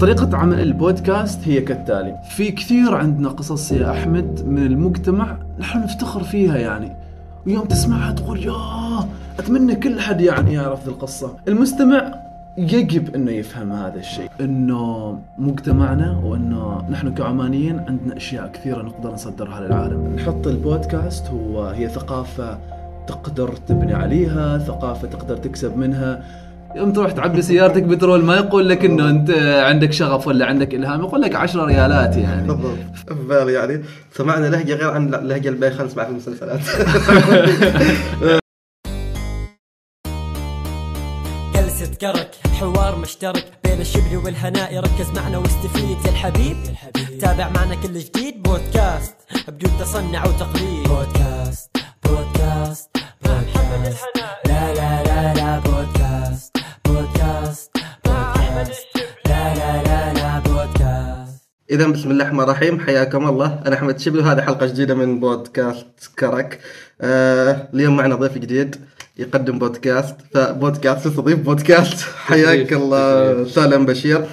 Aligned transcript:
طريقة 0.00 0.36
عمل 0.36 0.60
البودكاست 0.60 1.48
هي 1.48 1.60
كالتالي. 1.60 2.14
في 2.30 2.50
كثير 2.50 2.94
عندنا 2.94 3.28
قصص 3.28 3.72
يا 3.72 3.90
أحمد 3.90 4.44
من 4.46 4.66
المجتمع 4.66 5.38
نحن 5.58 5.82
نفتخر 5.82 6.22
فيها 6.22 6.56
يعني. 6.56 6.96
ويوم 7.46 7.64
تسمعها 7.64 8.12
تقول 8.12 8.44
يا 8.44 8.54
أتمنى 9.38 9.74
كل 9.74 10.00
حد 10.00 10.20
يعني 10.20 10.52
يعرف 10.52 10.84
ذي 10.84 10.90
القصة. 10.90 11.36
المستمع 11.48 12.14
يجب 12.58 13.14
إنه 13.14 13.30
يفهم 13.30 13.72
هذا 13.72 13.98
الشيء 13.98 14.30
إنه 14.40 15.18
مجتمعنا 15.38 16.20
وإنه 16.24 16.82
نحن 16.90 17.14
كعمانيين 17.14 17.78
عندنا 17.78 18.16
أشياء 18.16 18.50
كثيرة 18.52 18.82
نقدر 18.82 19.12
نصدرها 19.12 19.60
للعالم. 19.60 20.14
نحط 20.16 20.46
البودكاست 20.46 21.26
هو 21.26 21.64
هي 21.64 21.88
ثقافة 21.88 22.58
تقدر 23.06 23.52
تبني 23.68 23.94
عليها 23.94 24.58
ثقافة 24.58 25.08
تقدر 25.08 25.36
تكسب 25.36 25.76
منها. 25.76 26.22
يوم 26.76 26.92
تروح 26.92 27.12
تعبي 27.12 27.42
سيارتك 27.42 27.82
بترول 27.82 28.24
ما 28.24 28.36
يقول 28.36 28.68
لك 28.68 28.84
إنه 28.84 29.08
أنت 29.10 29.30
عندك 29.64 29.92
شغف 29.92 30.26
ولا 30.26 30.46
عندك 30.46 30.74
إلهام 30.74 31.00
يقول 31.00 31.20
لك 31.22 31.34
10 31.34 31.64
ريالات 31.64 32.16
يعني. 32.16 32.48
بالضبط. 32.48 32.78
بالي 33.10 33.52
يعني 33.52 33.84
سمعنا 34.12 34.46
لهجة 34.46 34.74
غير 34.74 34.90
عن 34.90 35.14
اللهجه 35.14 35.48
اللي 35.48 35.70
خلينا 35.70 35.84
نسمعها 35.84 36.06
في 36.06 36.10
المسلسلات. 36.12 36.60
جلسة 41.54 41.94
كرك 42.00 42.30
حوار 42.60 42.98
مشترك 42.98 43.44
بين 43.64 43.80
الشبل 43.80 44.16
والهناء 44.24 44.78
ركز 44.78 45.10
معنا 45.16 45.38
واستفيد 45.38 45.98
يا 46.04 46.10
الحبيب. 46.10 46.56
تابع 47.20 47.48
معنا 47.48 47.74
كل 47.74 47.98
جديد 47.98 48.42
بودكاست 48.42 49.14
بدون 49.48 49.70
تصنع 49.80 50.26
وتقليد. 50.26 50.88
بودكاست 50.88 51.76
بودكاست 52.04 52.90
بودكاست. 53.24 54.00
لا 54.16 54.40
لا 54.45 54.45
اذا 61.70 61.86
بسم 61.86 62.10
الله 62.10 62.24
الرحمن 62.24 62.40
الرحيم 62.40 62.80
حياكم 62.80 63.28
الله. 63.28 63.62
أنا 63.66 63.74
أحمد 63.74 63.98
شبل 63.98 64.18
وهذه 64.18 64.40
حلقة 64.40 64.66
جديدة 64.66 64.94
من 64.94 65.20
بودكاست 65.20 65.86
كرك. 66.18 66.60
آه 67.00 67.68
اليوم 67.74 67.96
معنا 67.96 68.14
ضيف 68.14 68.38
جديد 68.38 68.76
يقدم 69.18 69.58
بودكاست 69.58 70.16
فبودكاست 70.34 71.06
يستضيف 71.06 71.38
بودكاست. 71.38 72.00
حياك 72.00 72.72
الله 72.72 73.44
سالم 73.44 73.86
بشير. 73.86 74.26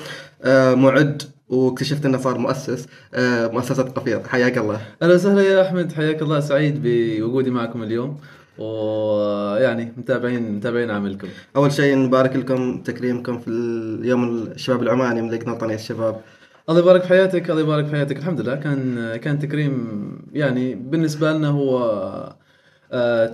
آه 0.43 0.75
معد 0.75 1.23
واكتشفت 1.49 2.05
أنه 2.05 2.17
صار 2.17 2.37
مؤسس 2.37 2.87
آه 3.13 3.47
مؤسسة 3.47 3.83
قفير 3.83 4.21
حياك 4.27 4.57
الله. 4.57 4.81
أهلا 5.01 5.13
وسهلا 5.13 5.41
يا 5.41 5.61
أحمد 5.61 5.93
حياك 5.93 6.21
الله. 6.21 6.39
سعيد 6.39 6.81
بوجودي 6.83 7.49
معكم 7.49 7.83
اليوم 7.83 8.19
ويعني 8.57 9.93
متابعين 9.97 10.51
متابعين 10.51 10.91
عملكم. 10.91 11.27
أول 11.55 11.71
شيء 11.71 11.97
نبارك 11.97 12.35
لكم 12.35 12.81
تكريمكم 12.81 13.39
في 13.39 13.47
اليوم 13.47 14.47
الشباب 14.55 14.83
العماني 14.83 15.21
من 15.21 15.31
لجنه 15.31 15.53
وطنيه 15.53 15.75
الشباب. 15.75 16.21
الله 16.69 16.79
يبارك 16.81 17.01
في 17.01 17.07
حياتك 17.07 17.49
الله 17.49 17.61
يبارك 17.61 17.85
في 17.85 17.91
حياتك. 17.91 18.17
الحمد 18.17 18.41
لله 18.41 18.55
كان 18.55 19.15
كان 19.15 19.39
تكريم 19.39 19.75
يعني 20.33 20.75
بالنسبة 20.75 21.33
لنا 21.33 21.47
هو 21.47 22.35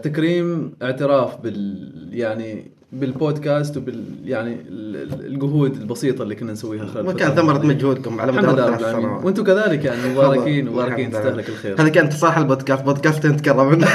تكريم 0.03 0.73
اعتراف 0.81 1.41
بال 1.41 1.89
يعني 2.11 2.71
بالبودكاست 2.91 3.77
وبال 3.77 4.03
يعني 4.25 4.53
ال- 4.53 4.95
ال- 5.13 5.25
الجهود 5.25 5.75
البسيطة 5.81 6.23
اللي 6.23 6.35
كنا 6.35 6.52
نسويها 6.52 6.85
خلال 6.85 7.07
وكان 7.07 7.27
الفترة 7.31 7.41
ثمرة. 7.41 7.65
مجهودكم 7.65 8.21
على 8.21 8.31
الحمد 8.31 8.45
مدار 8.45 8.67
لله 8.69 8.80
العالمين. 8.80 9.03
سنوات. 9.09 9.25
وأنتم 9.25 9.43
كذلك 9.43 9.85
يعني 9.85 10.09
مباركين 10.13 10.67
الحمد 10.67 10.80
مباركين 10.81 11.09
لله. 11.09 11.19
تستاهلك 11.19 11.49
الخير 11.49 11.81
هذه 11.81 11.87
كانت 11.89 12.13
صراحة 12.13 12.41
البودكاست. 12.41 12.83
بودكاست 12.83 13.25
نتكرم 13.25 13.69
منه 13.71 13.87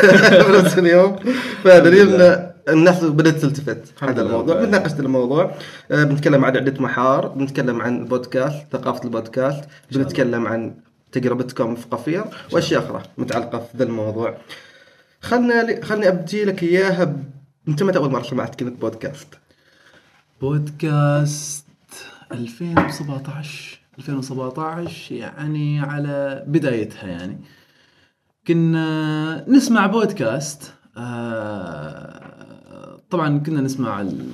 بنفس 0.48 0.78
اليوم 0.78 1.16
فدليل 1.64 2.20
الناس 2.68 3.04
بدأت 3.04 3.34
تلتفت. 3.36 3.78
الحمد 3.96 4.10
هذا 4.10 4.22
لله. 4.22 4.30
الموضوع. 4.30 4.64
بنناقش 4.64 4.92
الموضوع. 5.00 5.50
آه، 5.90 6.04
بنتكلم 6.04 6.44
عن 6.44 6.56
عدة 6.56 6.82
محار. 6.82 7.28
بنتكلم 7.28 7.82
عن 7.82 7.98
البودكاست 7.98 8.66
ثقافة 8.72 9.04
البودكاست. 9.04 9.64
بنتكلم 9.92 10.46
عن 10.46 10.74
تجربتكم 11.12 11.74
في 11.74 11.86
قفير 11.90 12.24
وأشياء 12.52 12.80
أخرى 12.84 13.02
متعلقة 13.18 13.58
في 13.58 13.78
ذا 13.78 13.84
الموضوع. 13.84 14.34
خلنا 15.24 15.84
خلني 15.84 16.08
أبدي 16.08 16.44
لك 16.44 16.62
إياها 16.62 17.04
ب... 17.04 17.24
أنت 17.68 17.82
متى 17.82 17.98
أول 17.98 18.10
مرة 18.12 18.22
سمعت 18.22 18.54
كلمة 18.54 18.70
بودكاست؟ 18.80 19.28
بودكاست 20.40 21.66
2017 22.32 23.78
2017 23.98 25.14
يعني 25.14 25.80
على 25.80 26.44
بدايتها 26.46 27.06
يعني. 27.08 27.38
كنا 28.46 29.44
نسمع 29.48 29.86
بودكاست 29.86 30.72
آه، 30.96 32.20
طبعا 33.10 33.38
كنا 33.38 33.60
نسمع 33.60 34.00
ال- 34.00 34.26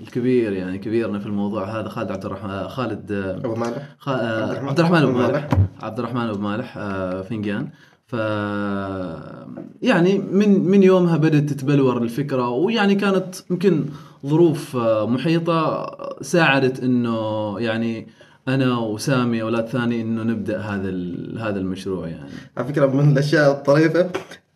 الكبير 0.00 0.52
يعني 0.52 0.78
كبيرنا 0.78 1.18
في 1.18 1.26
الموضوع 1.26 1.80
هذا 1.80 1.88
خالد 1.88 2.10
عبد 2.10 2.24
الرحمن 2.24 2.68
خالد 2.68 3.12
أبو 3.12 3.54
مالح. 3.54 3.82
خ... 3.98 4.08
آه، 4.08 4.58
عبد 4.68 4.78
الرحمن. 4.80 5.02
أبو 5.02 5.12
مالح. 5.18 5.48
عبد 5.82 5.98
الرحمن 5.98 6.20
أبو 6.28 6.38
مالح 6.38 6.74
آه، 6.78 7.22
فنجان. 7.22 7.68
ف 8.08 8.14
يعني 9.82 10.18
من 10.18 10.68
من 10.70 10.82
يومها 10.82 11.16
بدأت 11.16 11.42
تتبلور 11.42 12.02
الفكرة 12.02 12.48
ويعني 12.48 12.94
كانت 12.94 13.34
يمكن 13.50 13.84
ظروف 14.26 14.76
محيطة 15.06 15.86
ساعدت 16.22 16.82
إنه 16.82 17.56
يعني 17.60 18.08
أنا 18.48 18.78
وسامي 18.78 19.42
أولاد 19.42 19.66
ثاني 19.66 20.00
إنه 20.00 20.22
نبدأ 20.22 20.60
هذا 20.60 20.90
هذا 21.38 21.60
المشروع 21.60 22.08
يعني 22.08 22.30
على 22.56 22.66
فكرة 22.66 22.86
من 22.86 23.12
الأشياء 23.12 23.52
الطريفة 23.52 24.10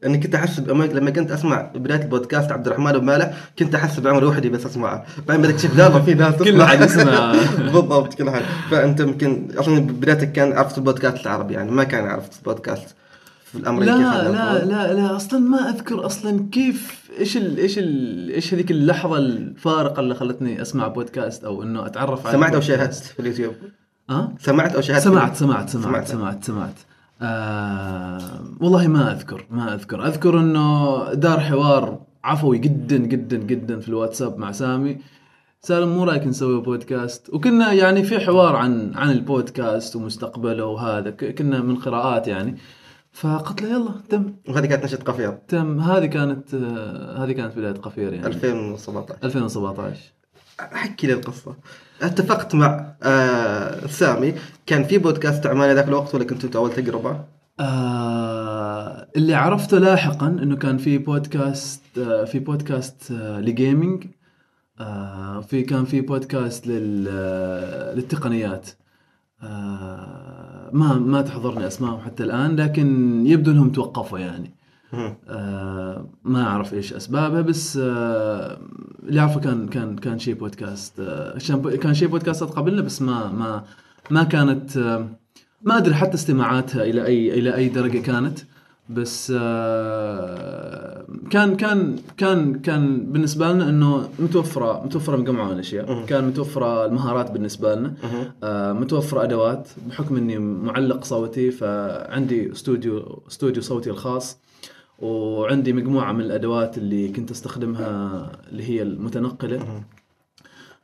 إني 0.07 0.19
كنت 0.19 0.35
أحس 0.35 0.61
لما 0.61 1.11
كنت 1.11 1.31
أسمع 1.31 1.71
بداية 1.75 2.03
البودكاست 2.03 2.53
عبد 2.53 2.67
الرحمن 2.67 2.87
أبو 2.87 3.05
مالح 3.05 3.31
كنت 3.59 3.75
أحس 3.75 4.01
بعمري 4.01 4.27
وحدي 4.27 4.49
بس 4.49 4.67
أسمعه 4.67 5.07
بعدين 5.29 5.45
بدك 5.45 5.55
تشوف 5.55 5.77
لا 5.77 5.85
والله 5.85 6.03
في 6.03 6.15
ناس 6.15 6.35
كل. 6.35 6.61
أحد 6.61 6.81
يسمع. 6.81 7.33
بالضبط 7.73 8.15
كل 8.15 8.29
احد 8.29 8.43
فأنت 8.71 9.01
يمكن 9.01 9.49
أصلا 9.57 9.81
بدايتك 9.81 10.33
كان 10.33 10.53
عرفت 10.53 10.79
البودكاست 10.79 11.27
العربي 11.27 11.55
يعني 11.55 11.71
ما 11.71 11.85
كان 11.85 12.05
عرفت 12.07 12.39
البودكاست 12.39 12.95
في 13.53 13.59
الأمريكي 13.59 13.93
لا 13.93 14.29
لا. 14.29 14.65
لا 14.65 14.93
لا 14.95 15.17
أصلا 15.17 15.41
ما 15.41 15.71
أذكر 15.71 16.07
أصلا 16.07 16.49
كيف 16.53 17.11
إيش 17.19 17.37
ال 17.37 17.59
إيش 17.59 17.79
ال 17.79 18.31
إيش 18.31 18.55
هذيك 18.55 18.71
اللحظة 18.71 19.19
الفارقة 19.19 20.01
اللي 20.01 20.15
خلتني 20.15 20.63
أسمع 20.63 20.89
بودكاست 20.89 21.45
أو 21.45 21.63
إنه 21.63 21.87
أتعرف 21.87 22.27
على 22.27 22.37
سمعت 22.37 22.55
أو. 22.55 22.61
شاهدت 22.61 22.95
في 22.95 23.21
اليوتيوب؟ 23.21 23.55
ها؟ 24.11 24.35
سمعت 24.41 24.75
أو 24.75 24.81
شاهدت؟ 24.81 25.03
سمعت 25.03 25.37
سمعت 25.37 25.69
سمعت 25.71 25.87
سمعت. 25.87 26.09
سمعت 26.09 26.45
سمعت. 26.45 26.75
آه 27.23 28.41
والله 28.61 28.87
ما 28.87 29.13
أذكر 29.13 29.47
ما 29.51 29.75
أذكر. 29.75 30.07
أذكر 30.07 30.41
إنه 30.41 31.05
دار 31.15 31.41
حوار 31.41 32.01
عفوي 32.25 32.59
جدا 32.59 32.97
جدا 32.97 33.37
جدا 33.37 33.81
في 33.81 33.89
الواتساب 33.89 34.39
مع 34.39 34.53
سامي. 34.53 34.99
سالم 35.61 35.89
مو 35.89 36.05
رايك 36.05 36.27
نسوي 36.27 36.61
بودكاست؟ 36.61 37.31
وكنا 37.33 37.73
يعني 37.73 38.03
في 38.03 38.19
حوار 38.21 38.57
عن 38.57 38.93
عن 38.95 39.11
البودكاست 39.11 39.97
ومستقبله 39.97 40.65
وهذا 40.65 41.11
كنا 41.11 41.61
من 41.61 41.77
قراءات 41.77 42.29
يعني. 42.29 42.57
فقلت 43.13 43.63
له 43.63 43.69
يلا 43.69 43.95
تم. 44.09 44.35
وهذه 44.49 44.67
كانت 44.67 44.85
نشأة 44.85 44.97
قفير. 44.97 45.39
تم. 45.49 45.81
هذه 45.81 46.07
كانت 46.07 46.55
هذه 47.19 47.33
كانت 47.33 47.57
بداية 47.59 47.73
قفير 47.73 48.13
يعني. 48.13 48.27
2017 48.27 49.19
2017 49.25 50.01
أحكي 50.61 51.07
لي 51.07 51.13
القصة. 51.13 51.57
اتفقت 52.03 52.55
مع 52.55 52.95
آه 53.03 53.87
سامي. 53.87 54.35
كان 54.67 54.85
في 54.85 54.99
بودكاست 54.99 55.47
عماني 55.47 55.75
ذاك 55.75 55.89
الوقت 55.89 56.15
ولا 56.15 56.25
كنتوا 56.25 56.61
أول 56.61 56.73
تجربه؟ 56.75 57.25
آه 57.61 59.09
اللي 59.17 59.35
عرفته 59.35 59.79
لاحقا 59.79 60.27
إنه 60.27 60.57
كان 60.57 60.79
في 60.79 60.99
بودكاست 60.99 61.83
آه 61.99 62.25
في 62.25 62.39
بودكاست 62.39 63.11
آه 63.13 63.41
لجيمنج 63.41 64.05
آه 64.81 65.41
في 65.41 65.63
كان 65.63 65.85
في 65.85 66.01
بودكاست 66.01 66.67
لل 66.67 67.09
آه 67.11 67.95
للتقنيات. 67.95 68.69
آه 69.43 70.71
ما 70.73 70.95
ما 70.99 71.23
تحضرني 71.23 71.67
اسمائهم 71.67 72.01
حتى 72.01 72.25
الآن 72.25 72.57
لكن 72.57 72.87
يبدو 73.27 73.51
إنهم 73.51 73.71
توقفوا 73.73 74.19
يعني. 74.19 74.51
آه 75.29 76.07
ما 76.25 76.43
أعرف 76.47 76.75
إيش 76.75 76.93
اسبابها 76.93 77.41
بس 77.41 77.79
آه 77.83 78.59
اللي 79.09 79.21
أعرفه 79.21 79.41
كان 79.41 79.69
كان 79.69 79.97
كان 79.97 80.19
شيء 80.19 80.35
بودكاست 80.35 81.01
آه 81.01 81.39
كان- 81.77 81.95
شيء 81.95 82.09
بودكاستات 82.09 82.51
قبلنا 82.51 82.83
بس 82.83 83.03
ما 83.03 83.33
ما 83.33 83.65
ما 84.11 84.23
كانت 84.25 84.77
آه 84.77 85.07
ما 85.63 85.77
أدري 85.79 85.95
حتى 85.95 86.15
استماعاتها 86.15 86.83
إلى 86.85 87.07
اي 87.07 87.39
إلى 87.39 87.55
أي 87.55 87.69
درجة 87.69 87.99
كانت 87.99 88.39
بس 88.95 89.33
آه 89.37 91.05
كان 91.31 91.57
كان 91.57 91.97
كان 92.17 92.55
كان 92.61 93.13
بالنسبة 93.13 93.53
لنا 93.53 93.69
إنه 93.69 94.09
متوفرة 94.19 94.85
متوفرة 94.85 95.17
مجموعه 95.17 95.47
من 95.47 95.53
الاشياء 95.53 96.05
كان 96.07 96.25
متوفرة 96.25 96.87
المهارات 96.87 97.31
بالنسبة 97.31 97.75
لنا. 97.75 97.95
آه 98.43 98.73
متوفرة 98.73 99.23
أدوات 99.23 99.69
بحكم 99.89 100.17
إني 100.17 100.39
معلق 100.39 101.05
صوتي 101.05 101.51
فعندي 101.51 102.53
استوديو 102.53 103.23
استوديو 103.29 103.63
صوتي 103.63 103.91
الخاص 103.91 104.39
وعندي 104.99 105.73
مجموعة 105.73 106.13
من 106.13 106.21
الأدوات 106.21 106.79
اللي 106.79 107.09
كنت 107.09 107.31
أستخدمها 107.31 108.33
اللي 108.51 108.71
هي 108.71 108.83
المتنقلة. 108.83 109.83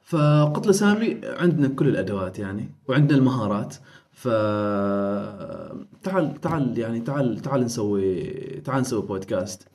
فقلت 0.05 0.67
له 0.67 0.73
سامي 0.73 1.21
عندنا 1.25 1.69
كل 1.69 1.89
الأدوات 1.89 2.39
يعني 2.39 2.71
وعندنا 2.89 3.19
المهارات. 3.19 3.75
ف 4.19 4.29
تعال 6.03 6.41
تعال 6.43 6.79
يعني 6.79 7.01
تعال 7.01 7.39
تعال 7.41 7.65
نسوي 7.65 8.23
تعال 8.65 8.81
نسوي 8.81 9.03
بودكاست. 9.03 9.69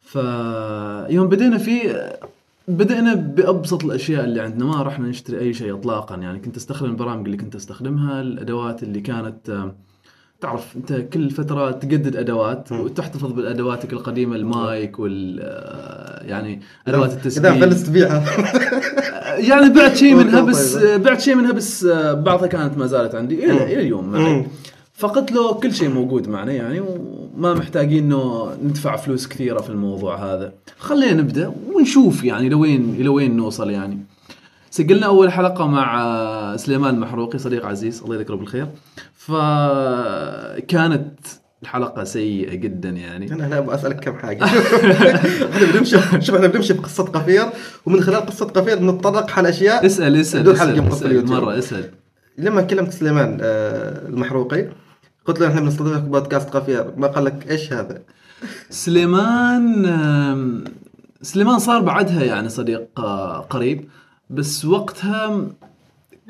فيوم 0.00 1.28
بدينا 1.28 1.58
فيه 1.58 2.12
بدأنا 2.68 3.14
بأبسط 3.14 3.84
الأشياء 3.84 4.24
اللي 4.24 4.40
عندنا. 4.40 4.64
ما 4.64 4.82
رحنا 4.82 5.08
نشتري 5.08 5.38
أي 5.38 5.54
شيء 5.54 5.74
إطلاقا. 5.74 6.16
يعني 6.16 6.38
كنت 6.38 6.56
أستخدم 6.56 6.90
البرامج 6.90 7.24
اللي 7.24 7.36
كنت 7.36 7.54
أستخدمها 7.54 8.20
الأدوات 8.20 8.82
اللي 8.82 9.00
كانت 9.00 9.72
تعرف 10.40 10.76
أنت 10.76 10.92
كل 10.92 11.30
فترة 11.30 11.70
تجدد 11.70 12.16
أدوات 12.16 12.72
وتحتفظ 12.72 13.32
بأدواتك 13.32 13.92
القديمة 13.92 14.36
المايك 14.36 14.98
وال 14.98 15.38
يعني 16.28 16.60
أدوات 16.86 17.12
التسجيل. 17.12 17.60
فلست 17.60 17.86
تبيعها 17.86 18.24
يعني 19.38 19.68
بعت 19.68 19.96
شيء 19.96 20.14
منها. 20.14 20.40
بس 20.40 20.76
بعت 20.76 21.20
شيء 21.20 21.34
منها 21.34 21.52
بس 21.52 21.84
آه، 21.84 22.12
بعضها 22.12 22.46
كانت 22.46 22.78
ما 22.78 22.86
زالت 22.86 23.14
عندي 23.14 23.44
إلى 23.44 23.64
إلى 23.64 23.80
اليوم 23.80 24.12
معي. 24.12 24.46
فقلت 24.94 25.32
له 25.32 25.52
كل 25.52 25.74
شيء 25.74 25.88
موجود 25.88 26.28
معنا 26.28 26.52
يعني 26.52 26.80
وما 26.80 27.54
محتاجين 27.54 28.04
إنه 28.04 28.52
ندفع 28.64 28.96
فلوس 28.96 29.26
كثيرة 29.28 29.60
في 29.60 29.70
الموضوع 29.70 30.16
هذا. 30.16 30.52
خلينا 30.78 31.12
نبدأ 31.12 31.52
ونشوف 31.72 32.24
يعني 32.24 32.48
لوين 32.48 32.94
إلى 32.98 33.08
وين 33.08 33.36
نوصل 33.36 33.70
يعني. 33.70 33.98
سجلنا 34.70 35.06
أول 35.06 35.32
حلقة 35.32 35.66
مع 35.66 36.02
آه، 36.02 36.56
سليمان 36.56 36.94
المحروقي 36.94 37.38
صديق 37.38 37.66
عزيز 37.66 38.02
الله 38.02 38.16
يذكره 38.16 38.34
بالخير. 38.34 38.66
فكانت 39.16 41.08
الحلقة 41.62 42.04
سيئة 42.04 42.54
جدا 42.54 42.88
يعني. 42.88 43.32
أنا 43.32 43.46
هنا 43.46 43.58
أبغى 43.58 43.74
أسألك 43.74 44.00
كم 44.00 44.18
حاجة. 44.18 44.44
إحنا 45.52 45.72
بنمشي 45.74 45.96
شوف 46.20 46.34
إحنا 46.34 46.46
بنمشي 46.46 46.72
بقصه 46.72 47.04
قفير 47.04 47.46
ومن 47.86 48.00
خلال 48.00 48.26
قصة 48.26 48.46
قفير 48.46 48.76
بنتطرق 48.78 49.30
على 49.38 49.48
أشياء. 49.48 49.86
اسأل 49.86 50.16
اسأل 50.16 50.40
بدون 50.42 50.58
حلقة 50.58 50.88
اسأل 50.88 51.06
اليوتيوب. 51.10 51.32
مرة 51.42 51.58
اسأل. 51.58 51.90
لما 52.38 52.62
كلمت 52.62 52.92
سليمان 52.92 53.38
آه، 53.40 54.08
المحروقي 54.08 54.68
قلت 55.26 55.40
له 55.40 55.48
إحنا 55.48 55.60
بنستضيفك 55.60 56.02
بودكاست 56.02 56.50
قفير. 56.50 56.92
ما 56.96 57.06
قال 57.06 57.24
لك 57.24 57.50
إيش 57.50 57.72
هذا؟ 57.72 58.02
سليمان 58.70 59.86
سليمان 61.22 61.58
صار 61.58 61.80
بعدها 61.82 62.24
يعني 62.24 62.48
صديق 62.48 62.88
آه، 62.98 63.38
قريب 63.38 63.88
بس 64.30 64.64
وقتها 64.64 65.46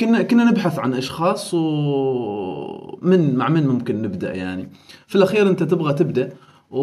كنا 0.01 0.23
كنا 0.23 0.45
نبحث 0.45 0.79
عن 0.79 0.95
أشخاص 0.95 1.55
ومن 1.55 3.35
مع 3.37 3.49
من 3.49 3.67
ممكن 3.67 4.03
نبدأ 4.03 4.35
يعني. 4.35 4.69
في 5.07 5.17
الأخير 5.17 5.49
أنت 5.49 5.63
تبغى 5.63 5.93
تبدأ 5.93 6.33
و... 6.71 6.81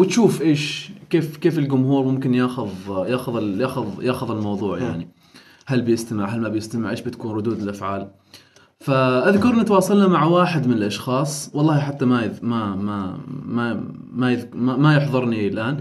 وتشوف 0.00 0.42
إيش 0.42 0.90
كيف 1.10 1.36
كيف 1.36 1.58
الجمهور 1.58 2.04
ممكن 2.04 2.34
ياخذ 2.34 2.68
ياخذ 2.88 3.36
ال- 3.36 3.60
ياخذ 3.60 3.86
ياخذ 4.02 4.30
الموضوع 4.30 4.78
يعني. 4.78 5.08
هل 5.66 5.82
بيستمع 5.82 6.24
هل 6.28 6.40
ما 6.40 6.48
بيستمع؟ 6.48 6.90
إيش 6.90 7.00
بتكون 7.00 7.32
ردود 7.36 7.62
الأفعال؟ 7.62 8.08
فأذكر 8.80 9.48
أن 9.50 9.64
تواصلنا 9.64 10.08
مع 10.08 10.24
واحد 10.24 10.66
من 10.66 10.72
الأشخاص 10.72 11.50
والله 11.54 11.78
حتى 11.80 12.04
ما 12.04 12.22
يذ... 12.22 12.38
ما 12.42 12.76
ما 12.76 13.18
ما 13.46 13.84
ما, 14.12 14.32
يذ... 14.32 14.44
ما, 14.54 14.76
ما 14.76 14.96
يحضرني 14.96 15.48
الآن. 15.48 15.80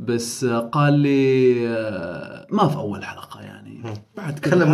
بس 0.00 0.44
قال 0.44 0.92
لي 0.94 1.68
آه، 1.68 2.46
ما 2.50 2.68
في 2.68 2.76
أول 2.76 3.04
حلقة 3.04 3.40
يعني. 3.40 3.82
بعد 4.16 4.38
كذا 4.38 4.64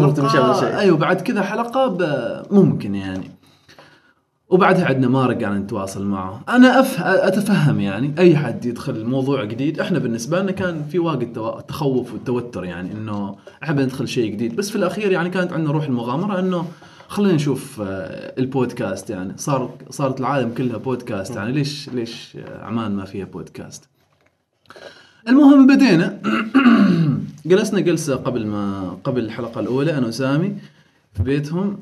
شيء. 0.61 0.79
أيوه 0.79 0.97
بعد 0.97 1.21
كذا 1.21 1.43
حلقة. 1.43 1.97
ممكن 2.51 2.95
يعني. 2.95 3.31
وبعدها 4.49 4.85
عندنا 4.87 5.09
ما 5.09 5.27
رجعنا 5.27 5.59
نتواصل 5.59 6.05
معه. 6.07 6.41
أنا 6.49 6.81
أف... 6.81 7.01
أتفهم 7.03 7.81
يعني 7.81 8.15
أي 8.19 8.37
حد 8.37 8.65
يدخل 8.65 9.05
موضوع 9.05 9.45
جديد 9.45 9.81
إحنا 9.81 9.99
بالنسبة 9.99 10.43
لنا 10.43 10.53
كان 10.53 10.83
في 10.91 10.99
واجد 10.99 11.33
تو- 11.33 11.61
تخوف 11.61 12.13
والتوتر 12.13 12.65
يعني 12.65 12.93
إنه 12.93 13.37
إحنا 13.63 13.75
بندخل 13.75 14.09
شيء 14.09 14.33
جديد. 14.33 14.57
بس 14.57 14.71
في 14.71 14.77
الأخير 14.77 15.13
يعني 15.13 15.31
كانت 15.31 15.53
عندنا 15.53 15.73
روح 15.73 15.85
المغامرة 15.85 16.39
إنه 16.39 16.67
خلينا 17.09 17.35
نشوف 17.35 17.81
آه، 17.81 18.35
البودكاست 18.39 19.11
يعني. 19.11 19.33
صار 19.37 19.71
صارت 19.91 20.21
العالم 20.21 20.55
كلها 20.55 20.77
بودكاست 20.77 21.37
يعني 21.37 21.53
ليش 21.53 21.89
ليش 21.89 22.39
عمان 22.63 22.93
ما 22.97 23.05
فيها 23.05 23.25
بودكاست؟ 23.25 23.89
المهم 25.29 25.67
بدينا. 25.67 26.19
جلسنا 27.47 27.81
جلسة 27.81 28.17
قبل 28.17 28.47
ما 28.47 28.97
قبل 29.05 29.25
الحلقة 29.25 29.61
الأولى 29.61 29.99
أنا 29.99 30.07
وسامي 30.07 30.57
في 31.15 31.23
بيتهم. 31.23 31.79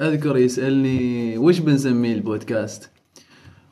أذكر 0.00 0.36
يسألني 0.36 1.38
وش 1.38 1.58
بنسميه 1.58 2.14
البودكاست؟ 2.14 2.90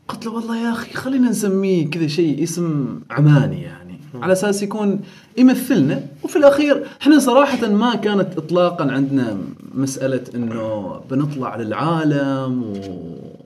قلت 0.09 0.27
له 0.27 0.33
والله 0.33 0.57
يا 0.57 0.73
أخي 0.73 0.95
خلينا 0.95 1.31
نسميه 1.31 1.91
كذا 1.91 2.07
شيء 2.07 2.43
اسم 2.43 3.01
عماني 3.11 3.63
يعني. 3.63 3.99
على 4.15 4.33
أساس 4.33 4.63
يكون 4.63 5.01
يمثلنا 5.39 6.03
وفي 6.23 6.37
الأخير 6.37 6.87
إحنا 7.03 7.19
صراحة 7.19 7.69
ما 7.69 7.95
كانت 7.95 8.39
اطلاقا 8.39 8.93
عندنا 8.93 9.39
مسألة 9.75 10.25
إنه 10.35 11.01
بنطلع 11.11 11.57
للعالم 11.57 12.63
و 12.63 13.38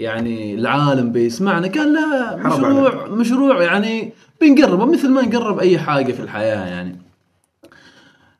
يعني 0.00 0.54
العالم 0.54 1.12
بيسمعنا 1.12 1.66
كان 1.66 1.94
لا 1.94 2.36
مشروع 2.36 3.06
مشروع 3.08 3.62
يعني 3.62 4.12
بنقربه 4.40 4.84
مثل 4.84 5.10
ما 5.10 5.22
نقرب 5.22 5.58
أي 5.58 5.78
حاجة 5.78 6.12
في 6.12 6.20
الحياة 6.20 6.66
يعني. 6.66 6.96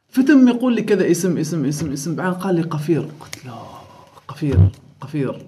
فتم 0.08 0.48
يقول 0.48 0.74
لي 0.74 0.82
كذا 0.82 1.10
اسم 1.10 1.38
اسم 1.38 1.64
اسم 1.64 1.92
اسم 1.92 2.14
بعدين 2.16 2.34
قال 2.34 2.54
لي 2.54 2.62
قفير. 2.62 3.00
قلت 3.00 3.46
له 3.46 3.62
قفير 4.28 4.58
قفير 5.00 5.46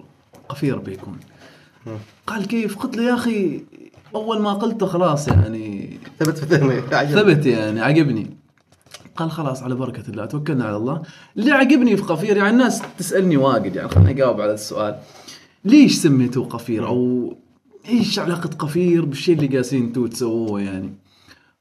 قفير 0.48 0.78
بيكون. 0.78 1.18
قال 2.26 2.46
كيف؟ 2.46 2.76
قلت 2.76 2.96
له 2.96 3.02
يا 3.02 3.14
أخي 3.14 3.64
أول 4.14 4.42
ما 4.42 4.52
قلته 4.52 4.86
خلاص 4.86 5.28
يعني. 5.28 5.98
ثبت 6.18 6.38
في 6.38 6.46
ذهني. 6.46 6.80
ثبت 7.06 7.46
يعني 7.46 7.80
عجبني. 7.80 8.36
قال 9.16 9.30
خلاص 9.30 9.62
على 9.62 9.74
بركة 9.74 10.04
الله 10.08 10.26
توكلنا 10.26 10.64
على 10.64 10.76
الله. 10.76 11.02
اللي 11.36 11.52
عجبني 11.52 11.96
في 11.96 12.02
قفير 12.02 12.36
يعني 12.36 12.50
الناس 12.50 12.82
تسألني 12.98 13.36
واجد 13.36 13.76
يعني 13.76 13.88
خليني 13.88 14.10
أجاوب 14.10 14.40
على 14.40 14.54
السؤال. 14.54 14.98
ليش 15.64 15.98
سميتوه 15.98 16.44
قفير؟ 16.44 16.86
أو 16.86 17.32
إيش 17.88 18.18
علاقة 18.18 18.50
قفير 18.58 19.04
بالشيء 19.04 19.34
اللي 19.34 19.46
جالسين 19.46 19.82
أنتوا 19.82 20.08
تسووه 20.08 20.60
يعني؟ 20.60 20.94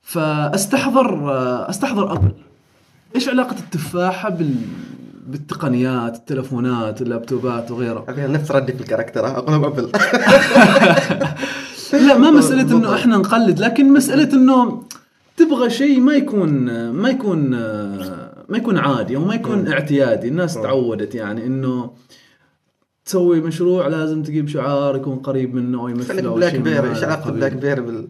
فأستحضر 0.02 1.32
أستحضر 1.70 2.14
Apple. 2.14 2.32
إيش 3.16 3.30
علاقة 3.30 3.56
التفاحة 3.60 4.30
بال 4.30 4.56
بالتقنيات 5.28 6.16
التلفونات 6.16 7.02
اللابتوبات 7.02 7.72
وغيره 7.72 8.06
أبي 8.10 8.22
نفس 8.22 8.52
ردي 8.52 8.74
في 8.74 8.82
ال 8.82 8.87
character 8.87 9.28
اقلب 9.28 9.64
Apple. 9.64 9.92
لا 12.08 12.18
ما 12.18 12.32
مسألة 12.40 12.78
إنه 12.78 12.96
إحنا 12.96 13.18
نقلد 13.18 13.60
لكن 13.60 13.94
مسألة 13.94 14.34
إنه 14.34 14.84
تبغى 15.38 15.70
شيء 15.70 16.00
ما 16.00 16.14
يكون 16.14 16.90
ما 16.90 17.10
يكون 17.10 17.50
ما 18.50 18.58
يكون 18.58 18.78
عادي 18.78 19.16
أو 19.16 19.26
ما 19.26 19.36
يكون 19.36 19.68
اعتيادي. 19.72 20.28
الناس 20.28 20.54
تعودت 20.54 21.16
يعني 21.16 21.46
إنه 21.46 21.92
تسوي 23.06 23.42
مشروع 23.42 23.88
لازم 23.88 24.24
تجيب 24.24 24.48
شعار 24.48 24.96
يكون 24.96 25.16
قريب 25.16 25.56
منه 25.56 25.80
أو 25.80 25.88
يمثله 25.88 26.28
أو 26.30 26.36
BlackBerry 26.36 26.90
إيش 26.90 27.04
علاقه. 27.04 27.32
BlackBerry 27.32 27.82
بال 27.82 28.08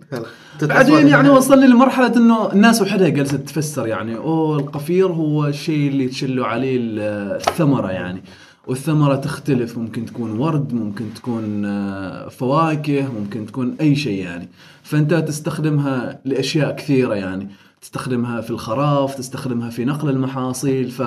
بعدين 0.61 1.07
يعني 1.07 1.29
وصلني 1.29 1.67
لمرحلة 1.67 2.17
إنه 2.17 2.51
الناس 2.51 2.81
وحدها 2.81 3.09
جالسة 3.09 3.38
تفسر 3.38 3.88
يعني. 3.88 4.17
اوه 4.17 4.57
القفير 4.59 5.07
هو 5.07 5.45
الشيء 5.47 5.89
اللي 5.89 6.07
تشلوا 6.07 6.45
عليه 6.45 6.77
ال- 6.77 7.00
الثمرة 7.48 7.91
يعني. 7.91 8.24
والثمرة 8.67 9.15
تختلف 9.15 9.77
ممكن 9.77 10.05
تكون 10.05 10.39
ورد 10.39 10.74
ممكن 10.74 11.05
تكون 11.15 11.65
آه، 11.65 12.27
فواكه 12.29 13.07
ممكن 13.19 13.45
تكون 13.45 13.75
أي 13.81 13.95
شيء 13.95 14.24
يعني. 14.24 14.50
فأنت 14.83 15.13
تستخدمها 15.13 16.19
لأشياء 16.25 16.75
كثيرة 16.75 17.13
يعني. 17.15 17.48
تستخدمها 17.81 18.41
في 18.41 18.50
الخراف 18.50 19.15
تستخدمها 19.15 19.69
في 19.69 19.86
نقل 19.86 20.10
المحاصيل 20.10 20.91
ف 20.91 21.01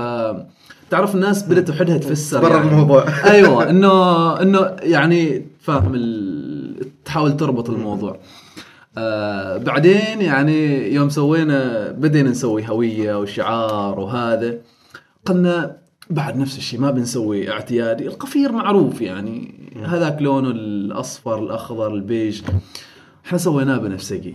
تعرف 0.94 1.14
الناس 1.14 1.42
بدأت 1.42 1.70
وحدها 1.70 1.98
تفسر 1.98 2.38
تبرر 2.38 2.56
يعني. 2.56 2.68
الموضوع. 2.68 3.04
أيوه 3.32 3.70
إنه 3.70 3.92
إنه 4.42 4.76
يعني 4.82 5.46
فاهم 5.60 5.94
ال... 5.94 6.86
تحاول 7.04 7.36
تربط 7.36 7.70
الموضوع 7.70 8.18
آه 8.98 9.56
بعدين 9.56 10.20
يعني 10.20 10.92
يوم 10.94 11.08
سوينا 11.08 11.90
بدينا 11.90 12.30
نسوي 12.30 12.68
هوية 12.68 13.18
وشعار 13.18 14.00
وهذا 14.00 14.54
قلنا 15.26 15.76
بعد 16.10 16.36
نفس 16.36 16.58
الشيء 16.58 16.80
ما 16.80 16.90
بنسوي 16.90 17.50
اعتيادي 17.50 18.06
القفير 18.06 18.52
معروف 18.52 19.00
يعني 19.00 19.54
هذاك 19.84 20.22
لونه 20.22 20.50
الأصفر 20.50 21.38
الأخضر 21.38 21.94
البيج 21.94 22.42
إحنا 23.26 23.38
سويناه 23.38 23.78
بنفسجي 23.78 24.34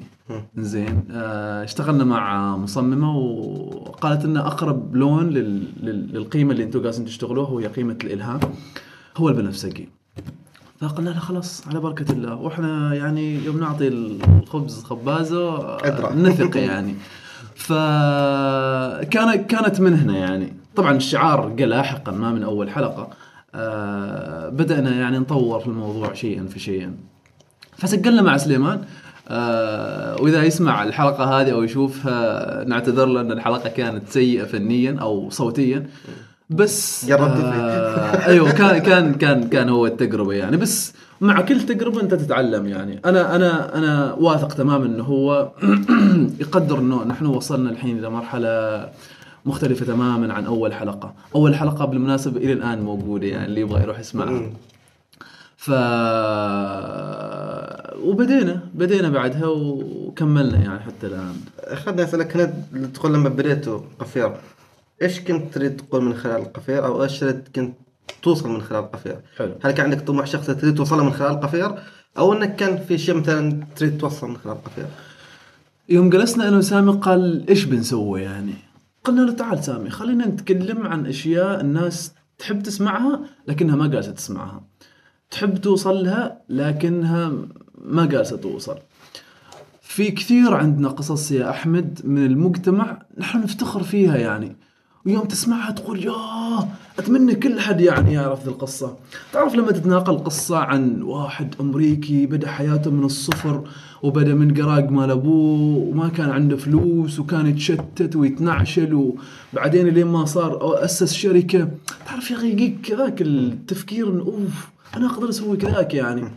زين. 0.57 1.03
آه 1.12 1.63
اشتغلنا 1.63 2.03
مع 2.03 2.57
مصممة 2.57 3.17
وقالت 3.17 4.25
لنا 4.25 4.48
أقرب 4.48 4.95
لون 4.95 5.29
لل... 5.29 5.63
لل... 5.83 6.13
للقيمة 6.13 6.51
اللي 6.51 6.63
أنتم 6.63 6.81
قاعدين 6.81 7.05
تشتغلوها 7.05 7.50
وهي 7.50 7.67
قيمة 7.67 7.98
الإلهام 8.03 8.39
هو 9.17 9.29
البنفسجي. 9.29 9.89
فقلنا 10.79 11.09
له 11.09 11.19
خلاص 11.19 11.67
على 11.67 11.79
بركة 11.79 12.12
الله. 12.12 12.36
وإحنا 12.36 12.95
يعني 12.95 13.45
يوم 13.45 13.59
نعطي 13.59 13.88
الخبز 13.88 14.83
خبازة 14.83 15.57
آه،. 15.57 16.15
نثق 16.15 16.57
يعني. 16.69 16.95
فكانت 17.55 19.50
كانت 19.50 19.79
من 19.81 19.93
هنا 19.93 20.17
يعني. 20.17 20.53
طبعا 20.75 20.95
الشعار 20.95 21.50
جاء 21.50 21.67
لاحقا 21.67 22.12
ما 22.12 22.31
من 22.31 22.43
أول 22.43 22.69
حلقة. 22.69 23.09
آه 23.55 24.50
بدأنا 24.50 24.95
يعني 24.95 25.19
نطور 25.19 25.59
في 25.59 25.67
الموضوع 25.67 26.13
شيئا 26.13 26.48
فشيئا 26.48 26.95
فسجلنا 27.77 28.21
مع 28.21 28.38
سليمان. 28.38 28.81
آه 29.29 30.21
وإذا 30.21 30.43
يسمع 30.43 30.83
الحلقة 30.83 31.24
هذه 31.41 31.51
أو 31.51 31.63
يشوفها 31.63 32.63
نعتذر 32.63 33.05
له 33.05 33.21
إن 33.21 33.31
الحلقة 33.31 33.69
كانت 33.69 34.09
سيئة 34.09 34.43
فنيا 34.43 34.98
أو 35.01 35.29
صوتيا. 35.29 35.86
بس 36.50 37.05
جربت. 37.05 37.43
آه 37.43 38.27
أيوه 38.27 38.51
كان 38.51 38.77
كان 38.79 39.13
كان 39.13 39.50
كان 39.50 39.69
هو 39.69 39.86
التجربة 39.86 40.33
يعني. 40.33 40.57
بس 40.57 40.93
مع 41.21 41.41
كل 41.41 41.62
تجربة 41.62 42.01
أنت 42.01 42.13
تتعلم 42.13 42.67
يعني. 42.67 43.00
أنا 43.05 43.36
أنا 43.36 43.77
أنا 43.77 44.13
واثق 44.13 44.53
تماما 44.53 44.86
إنه 44.86 45.03
هو 45.03 45.51
يقدر 46.41 46.79
إنه 46.79 47.03
نحن 47.03 47.25
وصلنا 47.25 47.69
الحين 47.69 48.00
إلى 48.00 48.09
مرحلة 48.09 48.88
مختلفة 49.45 49.86
تماما 49.86 50.33
عن 50.33 50.45
أول 50.45 50.74
حلقة، 50.74 51.13
أول 51.36 51.55
حلقة 51.55 51.86
بالمناسبة 51.86 52.38
إلى 52.38 52.53
الآن 52.53 52.81
موجودة 52.81 53.27
يعني 53.27 53.45
اللي 53.45 53.62
يبغى 53.62 53.81
يروح 53.83 54.00
يسمعها. 54.00 54.41
ف 55.60 55.72
وبدينا 58.04 58.60
بدينا 58.74 59.10
بعدها 59.10 59.48
وكملنا 59.48 60.58
يعني 60.58 60.80
حتى 60.80 61.08
الآن. 61.08 61.36
خلنا 61.74 62.04
أسألك 62.04 62.38
هنا 62.38 62.88
تقول 62.88 63.13
لما 63.13 63.30
بديتوا 63.30 63.82
قفير 64.00 64.36
إيش 65.01 65.20
كنت 65.20 65.54
تريد 65.54 65.78
تقول 65.78 66.04
من 66.04 66.13
خلال 66.13 66.36
القفير 66.42 66.86
أو 66.86 67.04
إيش 67.04 67.20
تريد 67.20 67.48
كنت 67.56 67.74
توصل 68.22 68.50
من 68.50 68.62
خلال 68.62 68.84
القفير؟ 68.84 69.20
حلو. 69.38 69.51
هل 69.63 69.72
كان 69.72 69.86
عندك 69.86 70.01
طموح 70.01 70.25
شخصي 70.25 70.56
تريد 70.56 70.75
توصله 70.75 71.04
من 71.04 71.13
خلال 71.13 71.32
القفير 71.32 71.75
أو 72.18 72.34
إنك 72.34 72.56
كان 72.56 72.78
في 72.78 72.98
شيء 72.98 73.16
مثلا 73.16 73.63
تريد 73.75 73.98
توصل 73.98 74.30
من 74.30 74.38
خلال 74.38 74.56
القفير؟ 74.56 74.86
يوم 75.89 76.10
جلسنا 76.10 76.48
أنا 76.48 76.58
وسامي 76.58 76.92
قال 76.92 77.50
إيش 77.50 77.63
بنسوي 77.63 78.22
يعني؟ 78.22 78.54
قلنا 79.04 79.22
له 79.22 79.34
تعال 79.34 79.63
سامي 79.63 79.89
خلينا 79.89 80.28
نتكلم 80.28 80.88
عن 80.88 81.06
أشياء 81.06 81.62
الناس 81.62 82.13
تحب 82.38 82.63
تسمعها 82.63 83.20
لكنها 83.48 83.75
ما 83.75 83.88
جالسة 83.88 84.12
تسمعها. 84.12 84.69
تحب 85.31 85.57
توصل 85.57 86.03
لها 86.03 86.41
لكنها 86.50 87.31
ما 87.86 88.05
جالسة 88.05 88.38
توصل. 88.38 88.75
في 89.81 90.12
كثير 90.12 90.53
عندنا 90.53 90.89
قصص 90.89 91.31
يا 91.31 91.50
أحمد 91.50 92.00
من 92.03 92.25
المجتمع 92.25 93.01
نحن 93.17 93.41
نفتخر 93.41 93.83
فيها 93.83 94.17
يعني. 94.17 94.55
ويوم 95.05 95.25
تسمعها 95.25 95.71
تقول 95.71 96.05
ياه 96.05 96.67
أتمنى 97.00 97.36
كل 97.36 97.59
حد 97.59 97.81
يعني 97.81 98.13
يعرف 98.13 98.43
ذي 98.43 98.50
القصة. 98.50 98.98
تعرف 99.33 99.55
لما 99.55 99.71
تتناقل 99.71 100.17
قصة 100.17 100.57
عن 100.57 101.01
واحد 101.01 101.55
أمريكي 101.59 102.25
بدأ 102.25 102.48
حياته 102.51 102.91
من 102.91 103.03
الصفر 103.03 103.63
وبدأ 104.03 104.33
من 104.33 104.53
قراق 104.62 104.89
مال 104.91 105.12
أبوه 105.12 105.77
وما 105.77 106.09
كان 106.09 106.29
عنده 106.29 106.57
فلوس 106.57 107.19
وكان 107.19 107.48
يتشتت 107.48 108.15
ويتنعشل 108.15 109.13
وبعدين 109.53 109.88
لين 109.88 110.07
ما 110.07 110.25
صار 110.25 110.83
أسس 110.86 111.13
شركة 111.13 111.69
تعرف 112.07 112.31
يا 112.31 112.36
أخي 112.36 112.51
يجيك 112.51 112.81
كذاك 112.81 113.21
التفكير 113.21 114.21
أوف 114.21 114.69
أنا 114.98 115.08
أقدر 115.08 115.29
أسوي 115.29 115.58
كذاك 115.58 115.93
يعني. 115.93 116.31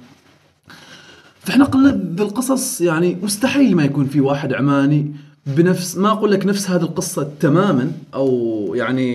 فإحنا 1.40 1.64
قلنا 1.64 1.90
بالقصص 1.90 2.80
يعني 2.80 3.18
مستحيل 3.23 3.76
ما 3.76 3.85
يكون 3.85 4.06
في 4.06 4.21
واحد 4.21 4.52
عماني 4.52 5.14
بنفس 5.47 5.97
ما 5.97 6.11
أقول 6.11 6.30
لك 6.30 6.47
نفس 6.47 6.71
هذه 6.71 6.82
القصة 6.82 7.30
تماما 7.40 7.92
أو 8.14 8.73
يعني 8.75 9.12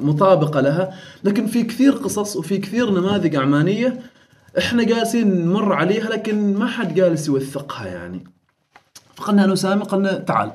مطابقة 0.00 0.60
لها 0.60 0.94
لكن 1.24 1.46
في 1.46 1.62
كثير 1.62 1.92
قصص 1.92 2.36
وفي 2.36 2.58
كثير 2.58 2.90
نماذج 2.90 3.36
عمانية 3.36 4.00
إحنا 4.58 4.82
جالسين 4.82 5.46
نمر 5.46 5.72
عليها 5.72 6.10
لكن 6.10 6.54
ما 6.54 6.66
حد 6.66 6.94
جالس 6.94 7.28
يوثقها 7.28 7.86
يعني. 7.86 8.24
فقلنا 9.14 9.44
أنا 9.44 9.52
وسامي 9.52 9.82
قلنا 9.82 10.18
تعال 10.18 10.52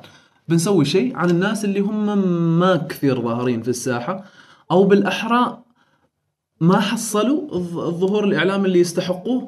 بنسوي 0.48 0.86
شيء 0.86 1.16
عن 1.16 1.30
الناس 1.30 1.66
اللي 1.66 1.80
هم 1.80 2.18
ما 2.60 2.76
كثير 2.76 3.22
ظاهرين 3.22 3.62
في 3.62 3.70
الساحة 3.70 4.24
أو 4.72 4.84
بالأحرى 4.84 5.65
ما 6.62 6.80
حصلوا 6.80 7.48
الظ- 7.52 7.78
الظهور 7.86 8.24
الاعلامي 8.24 8.66
اللي 8.68 8.80
يستحقوه. 8.80 9.48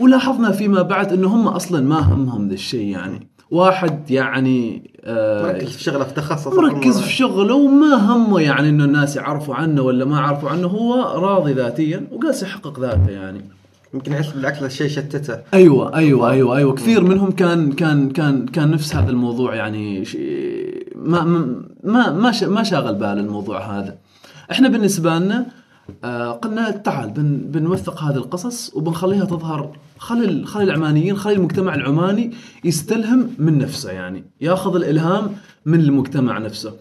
ولاحظنا 0.00 0.50
فيما 0.52 0.82
بعد 0.82 1.12
إنه 1.12 1.28
هم 1.34 1.48
أصلا 1.48 1.80
ما 1.80 1.98
همهم 1.98 2.48
ذا 2.48 2.54
الشيء 2.54 2.86
يعني. 2.86 3.28
واحد 3.50 4.10
يعني 4.10 4.90
آه 5.04 5.42
مركز 5.42 5.68
في 5.76 5.82
شغله 5.82 6.04
في 6.04 6.14
تخصص 6.14 6.46
مركز 6.56 7.00
في 7.00 7.10
شغله 7.12 7.54
وما 7.54 7.94
همه 7.94 8.40
يعني 8.40 8.68
إنه 8.68 8.84
الناس 8.84 9.16
يعرفوا 9.16 9.54
عنه 9.54 9.82
ولا 9.82 10.04
ما 10.04 10.16
يعرفوا 10.16 10.48
عنه. 10.50 10.66
هو 10.66 10.94
راضي 11.24 11.52
ذاتيا 11.52 12.08
وقاس 12.12 12.42
يحقق 12.42 12.80
ذاته 12.80 13.10
يعني. 13.10 13.40
يمكن 13.94 14.12
يحس 14.12 14.30
بالعكس 14.32 14.62
الشيء 14.62 14.88
شتته. 14.88 15.38
أيوه 15.54 15.96
أيوه 15.96 16.30
أيوه 16.30 16.56
أيوه. 16.56 16.74
كثير 16.74 17.04
منهم 17.04 17.30
كان 17.30 17.72
كان 17.72 18.10
كان 18.10 18.46
كان 18.46 18.70
نفس 18.70 18.96
هذا 18.96 19.10
الموضوع 19.10 19.54
يعني. 19.54 20.04
ما 20.94 21.24
ما 21.24 21.62
ما 21.84 22.10
ما, 22.12 22.32
شا- 22.32 22.46
ما 22.46 22.62
شاغل 22.62 22.94
بال 22.94 23.18
الموضوع 23.18 23.78
هذا. 23.78 23.98
إحنا 24.50 24.68
بالنسبة 24.68 25.18
لنا 25.18 25.38
آه 25.38 25.57
قلنا 26.42 26.70
تعال 26.70 27.10
بن 27.10 27.38
بنوثق 27.38 28.02
هذه 28.02 28.16
القصص 28.16 28.74
وبنخليها 28.74 29.24
تظهر 29.24 29.76
خلي 29.98 30.46
خلي 30.46 30.64
العمانيين 30.64 31.16
خلي 31.16 31.34
المجتمع 31.34 31.74
العماني 31.74 32.32
يستلهم 32.64 33.30
من 33.38 33.58
نفسه 33.58 33.90
يعني 33.90 34.24
ياخذ 34.40 34.76
الإلهام 34.76 35.36
من 35.66 35.80
المجتمع 35.80 36.38
نفسه. 36.38 36.72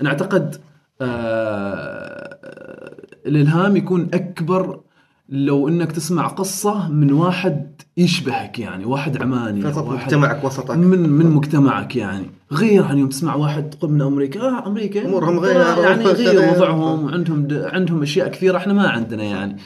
أنا 0.00 0.08
أعتقد 0.08 0.56
آه 1.00 2.94
الإلهام 3.26 3.76
يكون 3.76 4.08
أكبر 4.14 4.80
لو 5.28 5.68
إنك 5.68 5.92
تسمع 5.92 6.26
قصة 6.26 6.88
من 6.88 7.12
واحد 7.12 7.82
يشبهك 7.96 8.58
يعني 8.58 8.84
واحد 8.84 9.22
عماني 9.22 9.64
واحد 9.64 9.84
مجتمعك 9.84 10.44
وسطك. 10.44 10.70
من 10.76 11.08
من 11.08 11.26
مجتمعك 11.26 11.96
يعني. 11.96 12.26
غير 12.52 12.84
عن 12.84 12.98
يوم 12.98 13.08
تسمع 13.08 13.34
واحد 13.34 13.70
تقول 13.70 13.90
من 13.90 14.02
أمريكا 14.02 14.40
آه 14.40 14.66
أمريكا. 14.66 15.08
أمورهم 15.08 15.38
غير، 15.38 15.56
يعني 15.56 16.04
غير. 16.04 16.54
وضعهم 16.56 17.04
وعندهم 17.04 17.48
عندهم 17.52 18.02
أشياء 18.02 18.28
كثيرة 18.28 18.56
إحنا 18.56 18.72
ما 18.72 18.88
عندنا 18.88 19.22
يعني. 19.22 19.56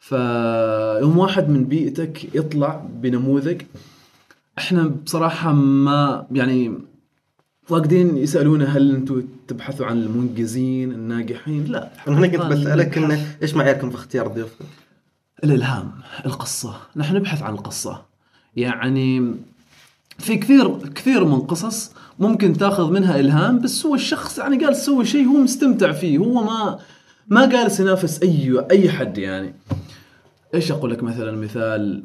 فيوم 0.00 1.18
واحد 1.18 1.48
من 1.48 1.64
بيئتك 1.64 2.34
يطلع 2.34 2.84
بنموذج 3.02 3.62
إحنا 4.58 4.86
بصراحة 5.04 5.52
ما 5.52 6.26
يعني 6.32 6.72
فاقدين 7.72 8.16
يسألونا 8.16 8.76
هل 8.76 8.94
أنتم 8.94 9.22
تبحثوا 9.48 9.86
عن 9.86 9.98
المنجزين 9.98 10.92
الناجحين؟ 10.92 11.64
لا. 11.64 11.90
أنا 12.08 12.18
هنا 12.18 12.26
كنت 12.26 12.42
بسألك 12.42 12.98
انه 12.98 13.26
إيش 13.42 13.54
معاييركم 13.54 13.90
في 13.90 13.96
اختيار 13.96 14.28
ضيوفكم؟ 14.28 14.64
الإلهام 15.44 15.92
القصة. 16.26 16.74
نحن 16.96 17.16
نبحث 17.16 17.42
عن 17.42 17.54
القصة 17.54 18.02
يعني 18.56 19.34
في 20.18 20.36
كثير 20.36 20.88
كثير 20.88 21.24
من 21.24 21.40
قصص 21.40 21.92
ممكن 22.18 22.52
تاخذ 22.52 22.90
منها 22.90 23.20
إلهام 23.20 23.58
بس 23.58 23.86
هو 23.86 23.94
الشخص 23.94 24.38
يعني 24.38 24.64
قال 24.64 24.76
سوي 24.76 25.04
شيء 25.04 25.26
هو 25.26 25.36
مستمتع 25.36 25.92
فيه. 25.92 26.18
هو 26.18 26.44
ما 26.44 26.78
ما 27.28 27.46
جالس 27.46 27.80
ينافس 27.80 28.22
أي 28.22 28.66
أي 28.70 28.90
حد 28.90 29.18
يعني. 29.18 29.54
إيش 30.54 30.72
أقول 30.72 30.90
لك 30.90 31.02
مثلا 31.02 31.36
مثال؟ 31.36 32.04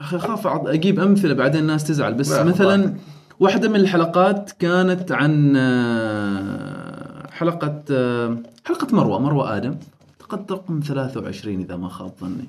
أخي 0.00 0.16
أخاف 0.16 0.46
أجيب 0.46 1.00
أمثلة 1.00 1.34
بعدين 1.34 1.60
الناس 1.60 1.84
تزعل 1.84 2.14
بس 2.14 2.30
لا، 2.30 2.44
مثلا 2.44 2.94
واحدة 3.40 3.68
من 3.68 3.76
الحلقات 3.76 4.50
كانت 4.50 5.12
عن 5.12 5.54
آه، 5.56 7.30
حلقة 7.30 7.82
آه، 7.90 8.38
حلقة 8.64 8.96
مروة 8.96 9.18
مروة 9.18 9.56
آدم 9.56 9.76
اعتقد 10.20 10.52
رقم 10.52 10.80
23 10.80 11.60
إذا 11.60 11.76
ما 11.76 11.88
خاب 11.88 12.12
ظني. 12.20 12.48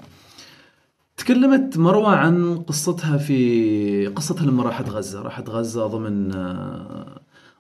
تكلمت 1.18 1.78
مروة 1.78 2.16
عن 2.16 2.58
قصتها 2.58 3.18
في 3.18 4.08
قصتها 4.08 4.46
لما 4.46 4.64
راحت 4.64 4.90
غزة. 4.90 5.22
راحت 5.22 5.50
غزة 5.50 5.88
ضمن 5.88 6.36
آه، 6.36 7.20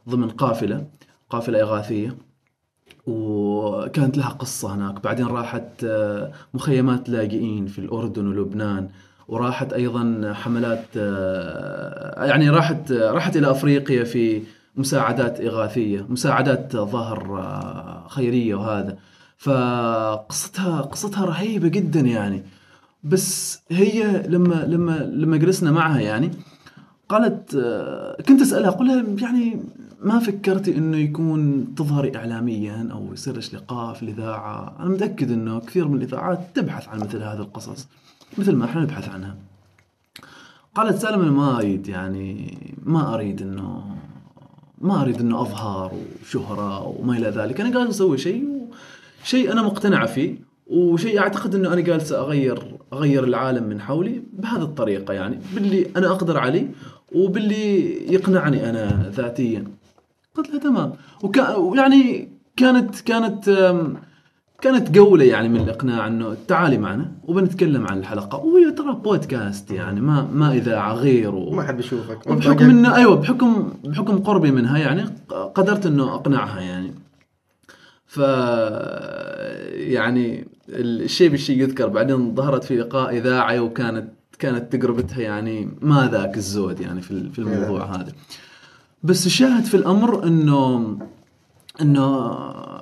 ضمن 0.09 0.29
قافلة 0.29 0.87
قافلة 1.29 1.61
إغاثية 1.61 2.17
وكانت 3.07 4.17
لها 4.17 4.29
قصة 4.29 4.75
هناك. 4.75 5.03
بعدين 5.03 5.25
راحت 5.25 5.85
مخيمات 6.53 7.09
لاجئين 7.09 7.65
في 7.67 7.79
الأردن 7.79 8.27
ولبنان. 8.27 8.89
وراحت 9.27 9.73
أيضا 9.73 10.33
حملات 10.33 10.85
آه، 10.97 12.25
يعني 12.25 12.49
راحت 12.49 12.91
راحت 12.91 13.37
إلى 13.37 13.51
أفريقيا 13.51 14.03
في 14.03 14.41
مساعدات 14.75 15.41
إغاثية 15.41 16.05
مساعدات 16.09 16.75
ظهر 16.75 17.39
آه، 17.39 18.07
خيرية 18.07 18.55
وهذا. 18.55 18.97
فقصتها 19.37 20.81
قصتها 20.81 21.25
رهيبة 21.25 21.67
جدا 21.67 21.99
يعني. 21.99 22.43
بس 23.03 23.59
هي 23.71 24.23
لما 24.27 24.65
لما 24.67 24.97
لما 24.97 25.37
جلسنا 25.37 25.71
معها 25.71 25.99
يعني 25.99 26.31
قالت 27.09 27.55
آه، 27.55 28.21
كنت 28.21 28.41
أسألها 28.41 28.69
أقول 28.69 28.87
لها 28.87 29.05
يعني 29.21 29.59
ما 30.01 30.19
فكرتي 30.19 30.77
إنه 30.77 30.97
يكون 30.97 31.67
تظهري 31.75 32.17
اعلاميا 32.17 32.89
أو 32.91 33.13
يصير 33.13 33.37
لك 33.37 33.53
لقاء 33.53 33.93
في 33.93 34.03
الإذاعة؟ 34.03 34.75
أنا 34.79 34.89
متأكد 34.89 35.31
إنه 35.31 35.59
كثير 35.59 35.87
من 35.87 35.97
الإذاعات 35.97 36.39
تبحث 36.53 36.87
عن 36.87 36.99
مثل 36.99 37.17
هذه 37.17 37.39
القصص. 37.39 37.87
مثل 38.37 38.55
ما 38.55 38.65
إحنا 38.65 38.81
نبحث 38.81 39.09
عنها. 39.09 39.35
قالت 40.75 40.97
سالم 40.97 41.21
أنا 41.21 41.31
ما 41.31 41.57
اريد 41.57 41.87
يعني 41.87 42.57
ما 42.83 43.13
أريد 43.13 43.41
انه 43.41 43.95
ما 44.81 45.01
أريد 45.01 45.19
إنه 45.21 45.41
اظهر 45.41 45.91
وشهرة 46.21 46.87
وما 46.87 47.17
إلى 47.17 47.29
ذلك. 47.29 47.61
أنا 47.61 47.75
قاعد 47.75 47.87
أسوي 47.87 48.17
شيء 48.17 48.47
شيء 49.23 49.51
أنا 49.51 49.61
مقتنعه 49.61 50.05
فيه 50.05 50.35
وشيء 50.67 51.19
أعتقد 51.19 51.55
إنه 51.55 51.73
أنا 51.73 51.81
جالس 51.81 52.11
اغير 52.11 52.77
أغير 52.93 53.23
العالم 53.23 53.63
من 53.63 53.81
حولي 53.81 54.23
بهذه 54.33 54.61
الطريقة 54.61 55.13
يعني 55.13 55.39
باللي 55.55 55.87
أنا 55.97 56.11
أقدر 56.11 56.37
عليه 56.37 56.71
وباللي 57.15 57.95
يقنعني 58.13 58.69
أنا 58.69 59.11
ذاتيا. 59.15 59.63
قلت 60.35 60.49
لها 60.49 60.59
تمام. 60.59 60.93
ويعني 61.57 62.29
كانت 62.55 62.99
كانت 62.99 63.49
كانت 64.65 64.91
جولة 64.91 65.25
يعني 65.25 65.49
من 65.49 65.61
الإقناع 65.61 66.07
إنه 66.07 66.37
تعالي 66.47 66.77
معنا 66.77 67.11
وبنتكلم 67.23 67.87
عن 67.87 67.97
الحلقة. 67.97 68.37
وهي 68.37 68.71
ترى 68.71 68.93
بودكاست 68.93 69.71
يعني 69.71 70.01
ما 70.01 70.27
ما 70.33 70.53
إذاعة 70.53 70.93
غير 70.93 71.35
و... 71.35 71.51
ما 71.51 71.63
حد 71.63 71.77
بيشوفك. 71.77 72.27
وبحكم 72.27 72.69
انه 72.69 72.95
أيوه 72.95 73.15
بحكم 73.15 73.73
بحكم 73.83 74.17
قربي 74.17 74.51
منها 74.51 74.77
يعني 74.77 75.05
قدرت 75.55 75.85
إنه 75.85 76.15
أقنعها 76.15 76.59
يعني. 76.61 76.93
ف 78.05 78.17
يعني 79.73 80.47
الشيء 80.69 81.29
بالشيء 81.29 81.61
يذكر. 81.61 81.87
بعدين 81.87 82.35
ظهرت 82.35 82.63
في 82.63 82.77
لقاء 82.77 83.17
اذاعي 83.17 83.59
وكانت 83.59 84.07
كانت 84.39 84.73
تجربتها 84.73 85.21
يعني 85.21 85.69
ما 85.81 86.09
ذاك 86.11 86.37
الزود 86.37 86.79
يعني 86.79 87.01
في 87.01 87.29
في 87.29 87.39
الموضوع 87.39 87.95
هذا. 87.95 88.11
بس 89.03 89.25
الشاهد 89.25 89.63
في 89.63 89.77
الأمر 89.77 90.23
انه 90.27 90.97
إنه 91.81 92.37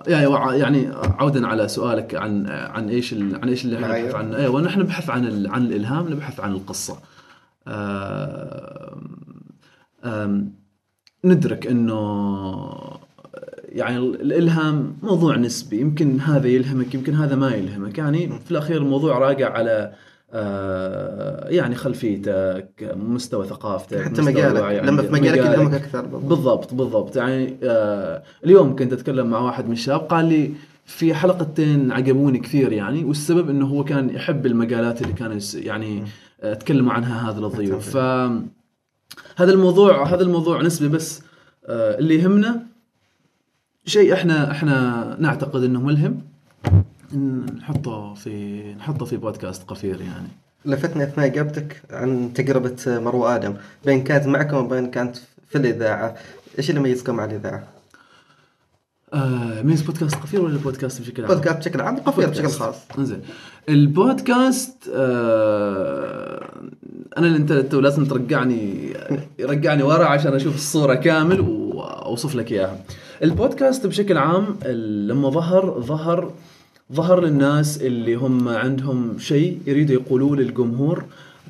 يعني 0.07 0.60
يعني 0.60 0.89
عودا 0.93 1.48
على 1.48 1.67
سؤالك 1.67 2.15
عن 2.15 2.48
عن 2.48 2.89
إيش 2.89 3.13
عن 3.13 3.50
إيش 3.50 3.65
اللي 3.65 3.75
إحنا. 3.75 4.00
نبحث 4.00 4.15
عنه. 4.15 4.38
أيوه 4.38 4.62
نحن 4.62 4.79
نبحث 4.79 5.10
عن 5.10 5.48
عن 5.48 5.65
الإلهام 5.65 6.10
نبحث 6.10 6.39
عن 6.39 6.51
القصة. 6.51 6.98
آم، 10.05 10.53
ندرك 11.25 11.67
إنه 11.67 11.93
يعني 13.69 13.98
الإلهام 13.98 14.98
موضوع 15.03 15.38
نسبي. 15.38 15.79
يمكن 15.79 16.19
هذا 16.19 16.48
يلهمك 16.48 16.95
يمكن 16.95 17.15
هذا 17.15 17.36
ما 17.36 17.51
يلهمك. 17.51 17.98
يعني 17.98 18.39
في 18.45 18.51
الأخير 18.51 18.77
الموضوع 18.77 19.17
راجع 19.17 19.51
على 19.51 19.72
آه، 19.72 19.93
يعني 21.50 21.75
خلفيتك 21.75 22.94
مستوى 22.96 23.48
ثقافتك 23.48 24.02
حتى 24.02 24.10
مستوى 24.22 24.25
مجالك 24.34 24.84
لما 24.84 25.02
في 25.02 25.10
مجالك. 25.13 25.38
يلهمك 25.38 25.74
أكثر 25.74 26.02
بالضبط. 26.02 26.24
بالضبط 26.30 26.74
بالضبط. 26.74 27.16
يعني 27.16 27.58
آه 27.63 28.24
اليوم 28.46 28.75
كنت 28.75 28.94
أتكلم 28.94 29.28
مع 29.28 29.40
واحد 29.40 29.66
من 29.66 29.72
الشباب 29.72 30.00
قال 30.00 30.25
لي 30.25 30.52
في 30.86 31.13
حلقتين 31.13 31.92
عجبوني 31.92 32.40
كثير 32.40 32.72
يعني 32.72 33.04
والسبب 33.04 33.50
إنه 33.50 33.66
هو 33.68 33.84
كان 33.84 34.10
يحب 34.10 34.46
المجالات 34.46 35.02
اللي 35.02 35.36
يس- 35.38 35.56
يعني 35.56 36.04
آه 36.42 36.54
تكلموا 36.54 36.94
عنها 36.94 37.30
هذا 37.32 37.40
الضيوف. 37.40 37.90
ف 37.90 37.98
هذا 39.36 39.52
الموضوع 39.54 40.08
هذا 40.13 40.22
الموضوع 40.24 40.62
نسبي 40.62 40.88
بس 40.88 41.22
آه 41.66 41.98
اللي 42.00 42.16
يهمنا 42.16 42.63
شيء 43.86 44.13
إحنا 44.13 44.52
إحنا 44.52 45.16
نعتقد 45.20 45.63
إنه 45.63 45.82
ملهم. 45.82 46.22
نحطه 47.17 48.13
في 48.13 48.63
نحطه 48.74 49.05
في 49.05 49.17
بودكاست 49.17 49.63
قفير 49.67 50.01
يعني 50.01 50.27
لفتني 50.65 51.03
اثناء 51.03 51.25
اجابتك 51.25 51.82
عن 51.91 52.34
تجربة 52.36 52.75
مروى 52.88 53.36
آدم 53.36 53.53
بين 53.86 54.03
كانت 54.03 54.27
معكم 54.27 54.58
وبين 54.58 54.91
كانت 54.91 55.17
في 55.50 55.58
الإذاعة 55.58 56.15
إيش 56.58 56.70
اللي 56.70 56.82
يميزكم 56.82 57.20
عن 57.20 57.29
الإذاعة؟ 57.32 57.63
آه 59.13 59.62
ميز 59.62 59.82
بودكاست 59.82 60.15
قفير 60.15 60.41
ولا 60.41 60.53
البودكاست 60.53 61.01
بشكل 61.01 61.25
عام؟ 61.25 61.34
بودكاست 61.34 61.58
بشكل 61.58 61.82
عام 61.82 61.98
قفير 61.98 62.29
بشكل. 62.29 62.48
خاص 62.48 62.75
إنزين 62.98 63.22
البودكاست 63.70 64.89
آه 64.93 66.46
أنا 67.17 67.27
اللي 67.27 67.38
انت 67.38 67.53
تو 67.53 67.79
لازم 67.79 68.05
ترجعني 68.05 68.93
رجعني 69.39 69.84
ورا 69.84 70.05
عشان 70.05 70.34
أشوف 70.34 70.55
الصورة 70.55 70.93
كامل 70.93 71.41
وأوصف 71.41 72.36
لك 72.36 72.51
إياها. 72.51 72.77
البودكاست 73.24 73.88
بشكل 73.88 74.17
عام 74.17 74.60
لما 75.08 75.29
ظهر 75.29 75.82
ظهر 75.82 76.32
ظهر 76.94 77.22
للناس 77.22 77.82
اللي 77.82 78.16
هم 78.16 78.48
عندهم 78.50 79.20
شيء 79.20 79.60
يريدوا 79.68 79.96
يقولوه 79.96 80.36
للجمهور 80.36 81.04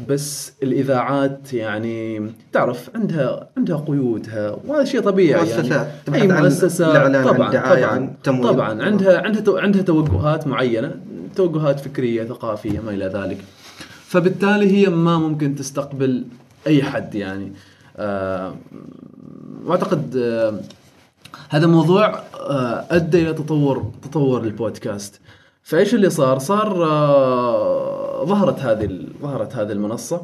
بس 0.09 0.53
الإذاعات 0.63 1.53
يعني 1.53 2.31
تعرف 2.53 2.89
عندها 2.95 3.49
عندها 3.57 3.77
قيودها 3.87 4.57
وهذا 4.67 4.85
شيء 4.85 5.01
طبيعي 5.01 5.29
يعني. 5.29 5.43
مؤسسات 5.43 5.91
تبحث 6.05 6.21
اي 6.21 6.27
مؤسسة 6.27 6.93
طبعا 7.23 7.23
طبعا 7.23 7.85
عن 7.85 8.13
تمويل. 8.23 8.43
طبعا. 8.53 8.83
عندها 8.83 9.21
عندها 9.21 9.61
عندها 9.61 9.81
توجهات 9.81 10.47
معينة 10.47 10.95
توجهات 11.35 11.79
فكرية 11.79 12.23
ثقافية 12.23 12.79
ما 12.79 12.91
إلى 12.91 13.05
ذلك. 13.05 13.37
فبالتالي 14.07 14.71
هي 14.71 14.89
ما 14.89 15.17
ممكن 15.17 15.55
تستقبل 15.55 16.23
أي 16.67 16.83
حد 16.83 17.15
يعني. 17.15 17.51
آه، 17.97 18.55
واعتقد 19.65 20.17
آه، 20.17 20.59
هذا 21.49 21.67
موضوع 21.67 22.23
آه، 22.33 22.85
أدى 22.91 23.21
إلى 23.21 23.33
تطور 23.33 23.91
تطور 24.01 24.43
البودكاست. 24.43 25.21
فإيش 25.63 25.93
اللي 25.93 26.09
صار؟ 26.09 26.39
صار 26.39 26.85
آه، 26.85 28.25
ظهرت 28.25 28.59
هذه 28.59 29.07
ظهرت 29.21 29.55
هذه 29.55 29.71
المنصة. 29.71 30.21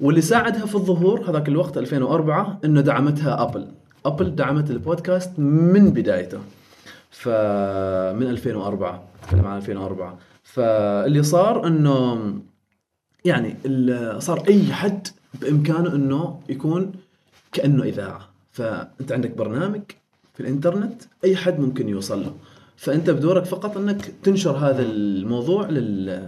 واللي 0.00 0.20
ساعدها 0.20 0.66
في 0.66 0.74
الظهور 0.74 1.30
هذاك 1.30 1.48
الوقت 1.48 1.78
2004 1.78 2.58
إنه 2.64 2.80
دعمتها 2.80 3.42
أبل. 3.42 3.68
أبل 4.06 4.34
دعمت 4.34 4.70
البودكاست 4.70 5.38
من 5.38 5.90
بدايته. 5.90 6.38
فمن 7.10 8.30
2004 8.30 9.02
اتكلم 9.22 9.46
عن 9.46 9.56
2004 9.56 10.18
فاللي 10.42 11.22
صار 11.22 11.66
إنه 11.66 12.32
يعني 13.24 13.56
صار 14.18 14.42
أي 14.48 14.72
حد 14.72 15.08
بإمكانه 15.34 15.94
إنه 15.94 16.40
يكون 16.48 16.92
كأنه 17.52 17.82
إذاعة. 17.82 18.28
فأنت 18.52 19.12
عندك 19.12 19.36
برنامج 19.36 19.82
في 20.36 20.40
الإنترنت 20.40 21.02
أي 21.24 21.36
حد 21.36 21.60
ممكن 21.60 21.88
يوصل 21.88 22.22
له. 22.22 22.32
فأنت 22.76 23.10
بدورك 23.10 23.44
فقط 23.44 23.76
أنك 23.76 24.12
تنشر 24.22 24.56
هذا 24.56 24.82
الموضوع 24.82 25.66
لل 25.68 26.22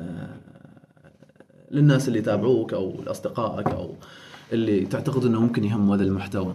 للناس 1.71 2.09
اللي 2.09 2.18
يتابعوك 2.18 2.75
أو 2.75 3.03
لأصدقائك 3.07 3.66
أو 3.66 3.94
اللي 4.53 4.81
تعتقد 4.87 5.25
إنه 5.25 5.40
ممكن 5.40 5.64
يهم 5.64 5.92
هذا 5.92 6.05
المحتوى. 6.05 6.55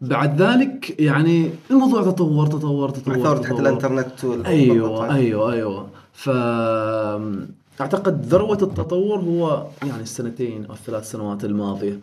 بعد 0.00 0.42
ذلك 0.42 1.00
يعني 1.00 1.50
الموضوع 1.70 2.02
تطور 2.02 2.46
تطور 2.46 2.90
تطور 2.90 3.18
مع 3.18 3.24
ثوره 3.24 3.42
حتى. 3.42 3.60
الإنترنت 3.60 4.46
أيوه 4.46 5.14
أيوه 5.14 5.52
أيوه. 5.52 5.88
ف 6.12 6.30
أعتقد 7.80 8.26
ذروة 8.26 8.58
التطور 8.62 9.18
هو 9.18 9.66
يعني 9.82 10.02
السنتين 10.02 10.64
أو 10.66 10.72
الثلاث 10.72 11.10
سنوات 11.10 11.44
الماضية. 11.44 12.00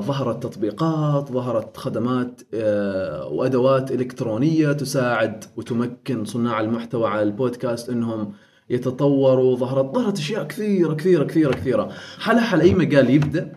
ظهرت 0.00 0.42
تطبيقات 0.42 1.32
ظهرت 1.32 1.76
خدمات 1.76 2.40
آه 2.54 3.26
وأدوات 3.26 3.92
إلكترونية 3.92 4.72
تساعد 4.72 5.44
وتمكن 5.56 6.24
صناع 6.24 6.60
المحتوى 6.60 7.08
على 7.08 7.22
البودكاست 7.22 7.90
إنهم 7.90 8.32
يتطوروا. 8.70 9.56
ظهرت 9.56 9.94
ظهرت 9.94 10.18
أشياء 10.18 10.44
كثيرة 10.44 10.94
كثيرة 10.94 11.24
كثيرة 11.24 11.52
كثيرة. 11.52 11.88
حالها 12.18 12.42
حال 12.42 12.60
أي 12.60 12.74
مجال 12.74 13.10
يبدأ 13.10 13.52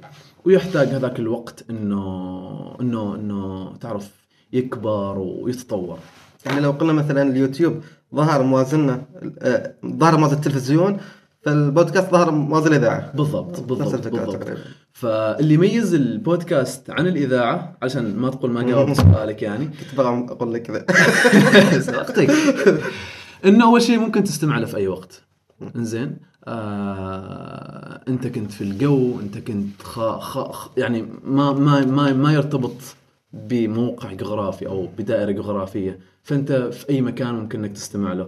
ويحتاج 0.46 0.88
هذاك 0.88 1.20
الوقت 1.20 1.66
انه 1.70 2.76
انه 2.82 3.16
إنه 3.16 3.74
تعرف 3.82 4.12
يكبر 4.54 5.20
ويتطور. 5.20 6.00
يعني 6.46 6.62
لو 6.62 6.72
قلنا 6.72 6.94
مثلا 6.94 7.22
اليوتيوب 7.22 7.82
ظهر 8.16 8.44
موازنة 8.44 9.06
آه، 9.40 9.74
ظهر 9.86 10.18
موازن 10.18 10.36
التلفزيون 10.36 10.98
فالبودكاست 11.52 12.12
ظهر 12.12 12.32
موازن 12.32 12.68
الاذاعه 12.68 13.12
بالضبط 13.16 13.50
نفس 13.52 13.60
بالضبط 13.60 13.94
الفكرة 13.94 14.10
بالضبط. 14.26 14.36
تقريبا. 14.44 14.60
فاللي 14.94 15.54
يميز 15.54 15.94
البودكاست 15.94 16.90
عن 16.90 17.08
الإذاعة 17.08 17.78
عشان 17.82 18.16
ما 18.18 18.30
تقول 18.30 18.52
ما 18.52 18.64
جاوبت 18.64 18.96
سؤالك 18.98 19.42
يعني. 19.48 19.66
كنت 19.66 19.98
بغى 19.98 20.08
أقول 20.30 20.54
لك 20.54 20.62
كذا. 20.62 20.86
سبقتك 21.80 22.32
إنه 23.46 23.66
أول 23.66 23.82
شيء 23.82 24.00
ممكن 24.00 24.24
تستمع 24.24 24.58
له 24.58 24.66
في 24.66 24.78
أي 24.78 24.88
وقت. 24.88 25.24
إنزين. 25.76 26.18
آه 26.48 28.02
أنت 28.08 28.28
كنت 28.28 28.52
في 28.52 28.62
الجو 28.64 29.20
أنت 29.20 29.38
كنت 29.38 29.82
خ... 29.84 30.00
خ... 30.20 30.52
خ- 30.52 30.70
يعني 30.78 31.06
ما 31.24 31.54
ما 31.54 31.86
ما 31.86 32.14
ما 32.14 32.34
يرتبط 32.34 32.74
بموقع 33.34 34.14
جغرافي 34.14 34.68
أو 34.68 34.88
بدائرة 34.98 35.32
جغرافية. 35.32 36.00
فأنت 36.24 36.52
في 36.52 36.90
أي 36.90 37.02
مكان 37.02 37.36
ممكن 37.36 37.60
إنك 37.64 37.72
تستمع 37.72 38.14
له. 38.14 38.28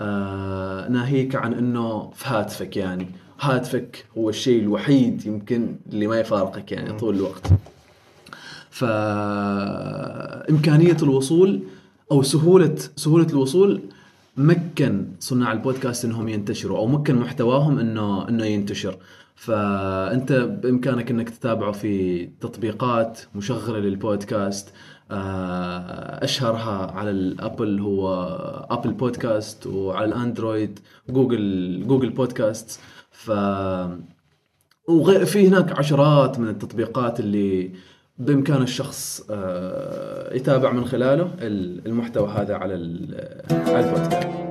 آه 0.00 0.88
ناهيك 0.88 1.34
عن 1.34 1.52
إنه 1.54 2.10
في 2.10 2.28
هاتفك 2.28 2.76
يعني. 2.76 3.06
هاتفك 3.40 4.04
هو 4.18 4.28
الشيء 4.30 4.62
الوحيد 4.62 5.26
يمكن 5.26 5.76
اللي 5.92 6.06
ما 6.06 6.20
يفارقك 6.20 6.72
يعني 6.72 6.92
طول 6.92 7.14
الوقت. 7.16 7.50
فإمكانية 10.46 10.96
الوصول 11.02 11.62
أو 12.12 12.22
سهولة 12.22 12.74
سهولة 12.96 13.26
الوصول 13.26 13.80
مكن 14.36 15.06
صناع 15.20 15.52
البودكاست 15.52 16.04
إنهم 16.04 16.28
ينتشروا 16.28 16.78
أو 16.78 16.86
مكن 16.86 17.14
محتواهم 17.14 17.78
إنه 17.78 18.28
إنه 18.28 18.44
ينتشر. 18.44 18.96
فأنت 19.36 20.32
بإمكانك 20.32 21.10
إنك 21.10 21.30
تتابعه 21.30 21.72
في 21.72 22.26
تطبيقات 22.40 23.20
مشغلة 23.34 23.78
للبودكاست 23.78 24.72
أشهرها 25.10 26.90
على 26.92 27.10
ال 27.10 27.22
Apple 27.22 27.80
هو 27.80 28.14
Apple 28.70 28.90
Podcast 28.92 29.66
وعلى 29.66 30.04
ال 30.06 30.15
Android 30.15 30.78
Google 31.08 31.84
Google 31.86 32.10
Podcast. 32.10 32.80
ف 33.10 33.30
وغير 34.88 35.24
في 35.24 35.48
هناك 35.48 35.78
عشرات 35.78 36.38
من 36.38 36.48
التطبيقات 36.48 37.20
اللي 37.20 37.70
بإمكان 38.18 38.62
الشخص 38.62 39.26
آه، 39.30 40.34
يتابع 40.34 40.72
من 40.72 40.84
خلاله 40.84 41.30
ال- 41.40 41.86
المحتوى 41.86 42.28
هذا 42.28 42.54
على 42.56 42.74
على 43.50 43.80
البودكاست. 43.88 44.45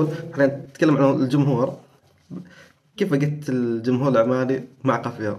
الوصول 0.00 0.32
إحنا 0.32 0.46
نتكلم 0.46 0.96
عن 0.96 1.14
الجمهور. 1.22 1.76
كيف 2.96 3.12
وجدت 3.12 3.48
الجمهور 3.48 4.08
العماني 4.08 4.64
مع 4.84 4.96
قفير 4.96 5.36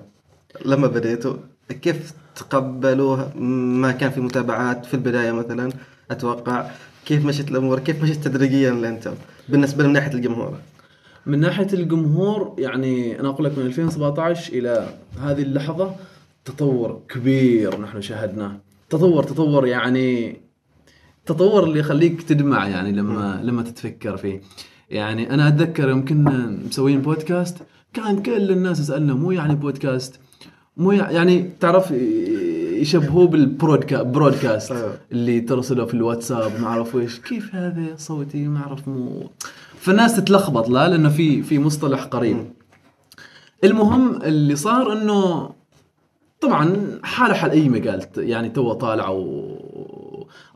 لما 0.66 0.88
بديتوا 0.88 1.34
كيف 1.82 2.14
تقبلوه؟ 2.36 3.38
ما 3.82 3.92
كان 3.92 4.12
في 4.12 4.22
متابعات 4.22 4.86
في 4.86 4.94
البداية 4.94 5.32
مثلا 5.32 5.72
أتوقع. 6.12 6.70
كيف 7.06 7.26
مشت 7.26 7.52
الأمور؟ 7.52 7.80
كيف 7.80 8.04
مشت 8.04 8.24
تدريجيا 8.28 8.72
لانتم 8.72 9.14
بالنسبة 9.50 9.84
من 9.88 9.94
ناحية 9.94 10.14
الجمهور. 10.14 10.58
من 11.26 11.40
ناحية 11.40 11.68
الجمهور 11.74 12.56
يعني 12.58 13.20
أنا 13.20 13.30
أقول 13.30 13.46
لك 13.46 13.58
من 13.58 13.66
2017 13.66 14.54
إلى 14.54 14.90
هذه 15.22 15.42
اللحظة 15.42 15.96
تطور 16.46 17.02
كبير 17.10 17.82
نحن 17.82 18.02
شاهدناه. 18.02 18.52
تطور 18.90 19.24
تطور 19.24 19.68
يعني 19.68 20.38
تطور 21.28 21.64
اللي 21.64 21.80
يخليك 21.80 22.22
تدمع 22.22 22.68
يعني 22.68 22.92
لما 22.92 23.40
لما 23.44 23.62
تتفكر 23.64 24.18
فيه. 24.18 24.42
يعني 24.90 25.34
أنا 25.34 25.48
أتذكر 25.48 25.90
يوم 25.90 26.06
كنا 26.06 26.58
مسويين 26.70 27.02
بودكاست 27.02 27.58
كان 27.94 28.22
كل 28.24 28.52
الناس 28.52 28.80
يسألنا 28.80 29.14
مو 29.14 29.32
يعني 29.32 29.56
بودكاست 29.56 30.20
مو 30.78 30.92
يع- 30.92 31.12
يعني 31.12 31.50
تعرف 31.60 31.92
يشبهوه 32.82 33.28
بال 33.28 33.42
broadcast 33.42 34.06
broadcast 34.06 34.72
أيوه. 34.72 34.98
اللي 35.12 35.40
ترسله 35.42 35.86
في 35.86 35.94
الواتساب 35.94 36.62
ما 36.62 36.68
أعرف 36.68 36.96
إيش 36.96 37.20
كيف 37.20 37.56
هذا 37.56 37.86
صوتي؟ 37.98 38.48
ما 38.48 38.60
أعرف 38.60 38.88
مو. 38.88 39.30
فالناس 39.80 40.16
تتلخبط 40.16 40.70
لا 40.70 40.88
لأنه 40.88 41.10
في 41.10 41.44
في 41.44 41.60
مصطلح 41.60 42.04
قريب. 42.04 42.38
المهم 43.64 44.22
اللي 44.22 44.56
صار 44.56 44.94
إنه 44.94 45.50
طبعا 46.42 46.76
حالة 47.04 47.34
حال 47.34 47.52
أي 47.52 47.70
مجال 47.70 48.06
يعني 48.18 48.50
تو 48.50 48.74
طالع 48.74 49.10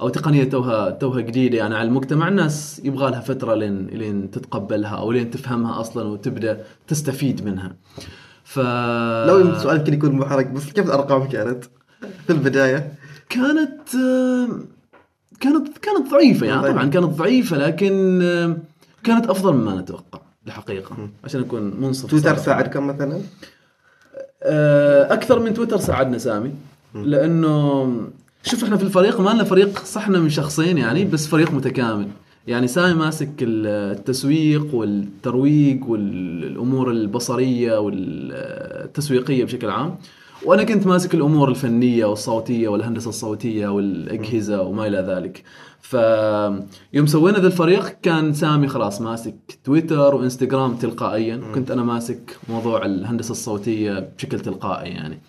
أو 0.01 0.09
تقنية 0.09 0.43
توها 0.43 0.89
توها 0.89 1.21
جديدة 1.21 1.57
يعني 1.57 1.75
على 1.75 1.87
المجتمع 1.87 2.27
الناس 2.27 2.81
يبغى 2.83 3.11
لها 3.11 3.19
فترة 3.19 3.55
لين 3.55 3.87
لين 3.87 4.31
تتقبلها 4.31 4.95
أو 4.95 5.11
لين 5.11 5.31
تفهمها 5.31 5.79
أصلا 5.79 6.07
وتبدأ 6.07 6.63
تستفيد 6.87 7.45
منها 7.45 7.75
ف 8.43 8.59
لو 9.27 9.39
يمكن 9.39 9.59
سؤال 9.59 9.77
يمكن 9.77 9.93
يكون 9.93 10.11
محرج 10.11 10.47
بس 10.47 10.71
كيف 10.71 10.85
الأرقام 10.85 11.27
كانت 11.27 11.63
في 12.27 12.29
البداية؟ 12.29 12.93
كانت 13.29 13.89
كانت 15.39 15.77
كانت 15.77 16.11
ضعيفة 16.11 16.47
يعني. 16.47 16.61
طبعا 16.61 16.89
كانت 16.89 17.05
ضعيفة 17.05 17.57
لكن 17.57 18.19
كانت 19.03 19.25
أفضل 19.25 19.53
مما 19.53 19.81
نتوقع 19.81 20.19
الحقيقة 20.47 21.09
عشان 21.23 21.41
أكون 21.41 21.81
منصف 21.81 22.09
تويتر. 22.09 22.37
ساعدكم 22.37 22.87
مثلا؟ 22.87 23.21
آه، 24.43 25.13
أكثر 25.13 25.39
من 25.39 25.53
تويتر 25.53 25.77
ساعدنا 25.77 26.17
سامي 26.17 26.53
لأنه 26.95 27.85
شوف 28.43 28.63
إحنا 28.63 28.77
في 28.77 28.83
الفريق 28.83 29.21
ما 29.21 29.29
لنا 29.29 29.43
فريق 29.43 29.85
صحنا 29.85 30.19
من 30.19 30.29
شخصين 30.29 30.77
يعني 30.77 31.05
بس 31.05 31.27
فريق 31.27 31.51
متكامل. 31.51 32.07
يعني 32.47 32.67
سامي 32.67 32.93
ماسك 32.93 33.29
التسويق 33.41 34.75
والترويج 34.75 35.89
والأمور 35.89 36.91
البصرية 36.91 37.77
والتسويقية 37.77 39.43
بشكل 39.43 39.69
عام. 39.69 39.95
وأنا 40.45 40.63
كنت 40.63 40.87
ماسك 40.87 41.13
الأمور 41.13 41.49
الفنية 41.49 42.05
والصوتية 42.05 42.67
والهندسة 42.67 43.09
الصوتية 43.09 43.67
والأجهزة 43.67 44.61
وما 44.61 44.87
إلى 44.87 44.97
ذلك. 44.97 45.43
فيوم 45.81 47.05
سوينا 47.05 47.39
ذا 47.39 47.47
الفريق 47.47 47.87
كان 48.01 48.33
سامي 48.33 48.67
خلاص 48.67 49.01
ماسك 49.01 49.35
تويتر 49.63 50.15
وإنستغرام 50.15 50.75
تلقائيا. 50.75 51.41
وكنت 51.49 51.71
أنا 51.71 51.83
ماسك 51.83 52.37
موضوع 52.49 52.85
الهندسة 52.85 53.31
الصوتية 53.31 54.09
بشكل 54.17 54.39
تلقائي 54.39 54.89
يعني. 54.89 55.21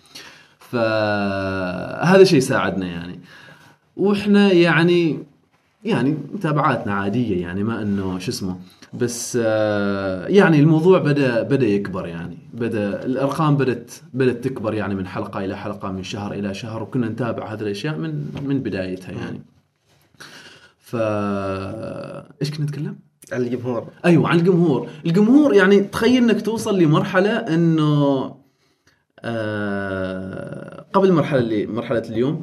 فهذا 0.73 2.23
شيء 2.23 2.39
ساعدنا 2.39 2.85
يعني. 2.85 3.19
وإحنا 3.97 4.51
يعني 4.51 5.23
يعني 5.83 6.17
متابعاتنا 6.33 6.93
عادية 6.93 7.41
يعني 7.41 7.63
ما 7.63 7.81
إنه 7.81 8.19
شو 8.19 8.31
اسمه 8.31 8.55
بس 8.93 9.37
آه، 9.41 10.27
يعني 10.27 10.59
الموضوع 10.59 10.99
بدأ 10.99 11.41
بدأ 11.43 11.65
يكبر 11.67 12.07
يعني. 12.07 12.37
بدأ 12.53 13.05
الأرقام 13.05 13.57
بدأت 13.57 13.91
بدأت 14.13 14.43
تكبر 14.43 14.73
يعني 14.73 14.95
من 14.95 15.07
حلقة 15.07 15.45
إلى 15.45 15.57
حلقة 15.57 15.91
من 15.91 16.03
شهر 16.03 16.33
إلى 16.33 16.53
شهر 16.53 16.83
وكنا 16.83 17.09
نتابع 17.09 17.53
هذه 17.53 17.61
الأشياء 17.61 17.97
من 17.97 18.25
من 18.43 18.59
بدايتها 18.59 19.11
يعني. 19.11 19.41
ف 20.79 20.95
إيش 22.41 22.51
كنا 22.51 22.65
نتكلم؟ 22.65 22.95
على 23.31 23.43
الجمهور. 23.47 23.87
أيوه 24.05 24.29
عن 24.29 24.39
الجمهور، 24.39 24.89
الجمهور 25.05 25.53
يعني 25.53 25.81
تخيل 25.81 26.23
إنك 26.23 26.41
توصل 26.41 26.79
لمرحلة 26.79 27.29
إنه 27.29 28.35
آه 29.19 30.52
قبل 30.93 31.07
المرحله 31.07 31.39
اللي 31.39 31.65
مرحلة 31.65 32.03
اليوم 32.09 32.41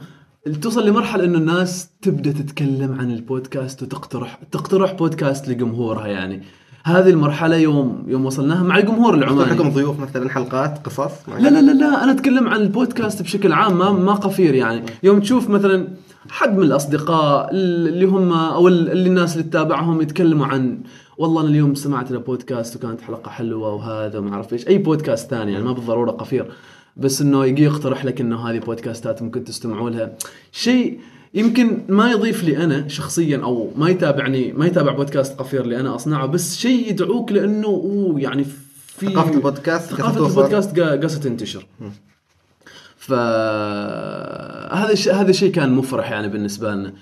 توصل 0.63 0.87
لمرحلة 0.89 1.25
إنه 1.25 1.39
الناس 1.39 1.89
تبدأ 2.03 2.33
تتكلم 2.33 2.97
عن 3.01 3.11
البودكاست 3.11 3.83
وتقترح 3.83 4.39
تقترح 4.53 4.93
بودكاست 4.93 5.49
لجمهورها 5.49 6.07
يعني. 6.07 6.43
هذه 6.85 7.11
المرحلة 7.11 7.57
يوم 7.57 8.05
يوم 8.07 8.27
وصلناها 8.27 8.63
مع 8.63 8.79
الجمهور 8.79 9.15
العماني. 9.15 9.51
لكم 9.51 9.69
ضيوف 9.69 10.01
مثلا 10.01 10.31
حلقات 10.31 10.79
قصص؟ 10.87 11.29
لا 11.29 11.49
لا 11.49 11.61
لا 11.61 11.73
لا 11.73 12.05
أنا 12.05 12.13
أتكلم 12.13 12.49
عن 12.49 12.61
البودكاست 12.61 13.23
بشكل 13.23 13.53
عام 13.53 13.79
ما 13.79 13.93
ما 13.93 14.13
قفير 14.13 14.55
يعني. 14.55 14.83
يوم 15.03 15.21
تشوف 15.21 15.51
مثلا 15.51 15.89
حد 16.31 16.57
من 16.57 16.63
الأصدقاء 16.63 17.51
اللي 17.53 18.07
هم 18.07 18.33
أو 18.33 18.69
اللي 18.69 19.09
الناس 19.09 19.37
اللي 19.37 19.49
تتابعهم 19.49 20.01
يتكلموا 20.03 20.47
عن 20.47 20.81
والله 21.19 21.41
أنا 21.41 21.49
اليوم 21.49 21.75
سمعت 21.75 22.11
له 22.11 22.19
بودكاست 22.19 22.77
وكانت 22.77 23.01
حلقة 23.01 23.31
حلوة 23.31 23.75
وهذا 23.75 24.19
وما 24.19 24.35
أعرف 24.35 24.53
إيش. 24.53 24.69
أي 24.69 24.79
بودكاست 24.79 25.31
ثاني 25.31 25.53
يعني 25.53 25.65
ما 25.65 25.73
بالضرورة 25.73 26.11
قفير. 26.11 26.51
بس 26.97 27.23
إنه 27.23 27.45
يجي 27.47 27.63
يقترح 27.65 28.05
لك 28.05 28.21
إنه 28.21 28.49
هذه 28.51 28.59
بودكاستات 28.59 29.23
ممكن 29.23 29.45
تستمعوا 29.45 29.91
لها 29.91 30.13
شيء 30.53 31.01
يمكن 31.35 31.79
ما 31.89 32.11
يضيف 32.11 32.45
لي 32.45 32.65
أنا 32.65 32.89
شخصيا 32.89 33.39
أو 33.43 33.71
ما 33.77 33.89
يتابعني 33.91 34.53
ما 34.53 34.67
يتابع 34.67 34.93
بودكاست 34.93 35.39
قفير 35.39 35.61
اللي 35.61 35.81
أنا 35.81 35.95
أصنعه 35.95 36.27
بس 36.27 36.57
شيء 36.57 36.89
يدعوك 36.91 37.33
لأنه 37.33 37.67
أوه 37.67 38.21
يعني 38.21 38.45
في 38.97 39.07
ثقافة 39.07 39.35
البودكاست 39.35 39.91
توصل. 39.95 40.27
البودكاست 40.27 40.77
قا- 40.77 41.03
قاصة 41.03 41.21
تنتشر. 41.21 41.67
ف 42.97 43.13
هذا 44.73 44.93
الشيء 44.93 45.15
هذا 45.15 45.31
الشيء 45.31 45.53
كان 45.53 45.73
مفرح 45.73 46.11
يعني 46.11 46.29
بالنسبة 46.29 46.75
لنا. 46.75 46.93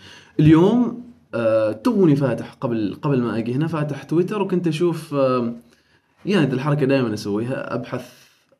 اليوم 0.40 1.02
آه 1.34 1.72
توني 1.72 2.16
فاتح 2.16 2.52
قبل 2.60 2.96
قبل 3.02 3.22
ما 3.22 3.38
أجي 3.38 3.54
هنا 3.54 3.66
فاتح 3.66 4.02
تويتر 4.02 4.42
وكنت 4.42 4.66
أشوف 4.66 5.14
آه 5.14 5.52
يعني 6.26 6.46
دي 6.46 6.54
الحركة 6.54 6.86
دائما 6.86 7.14
أسويها 7.14 7.74
أبحث 7.74 8.12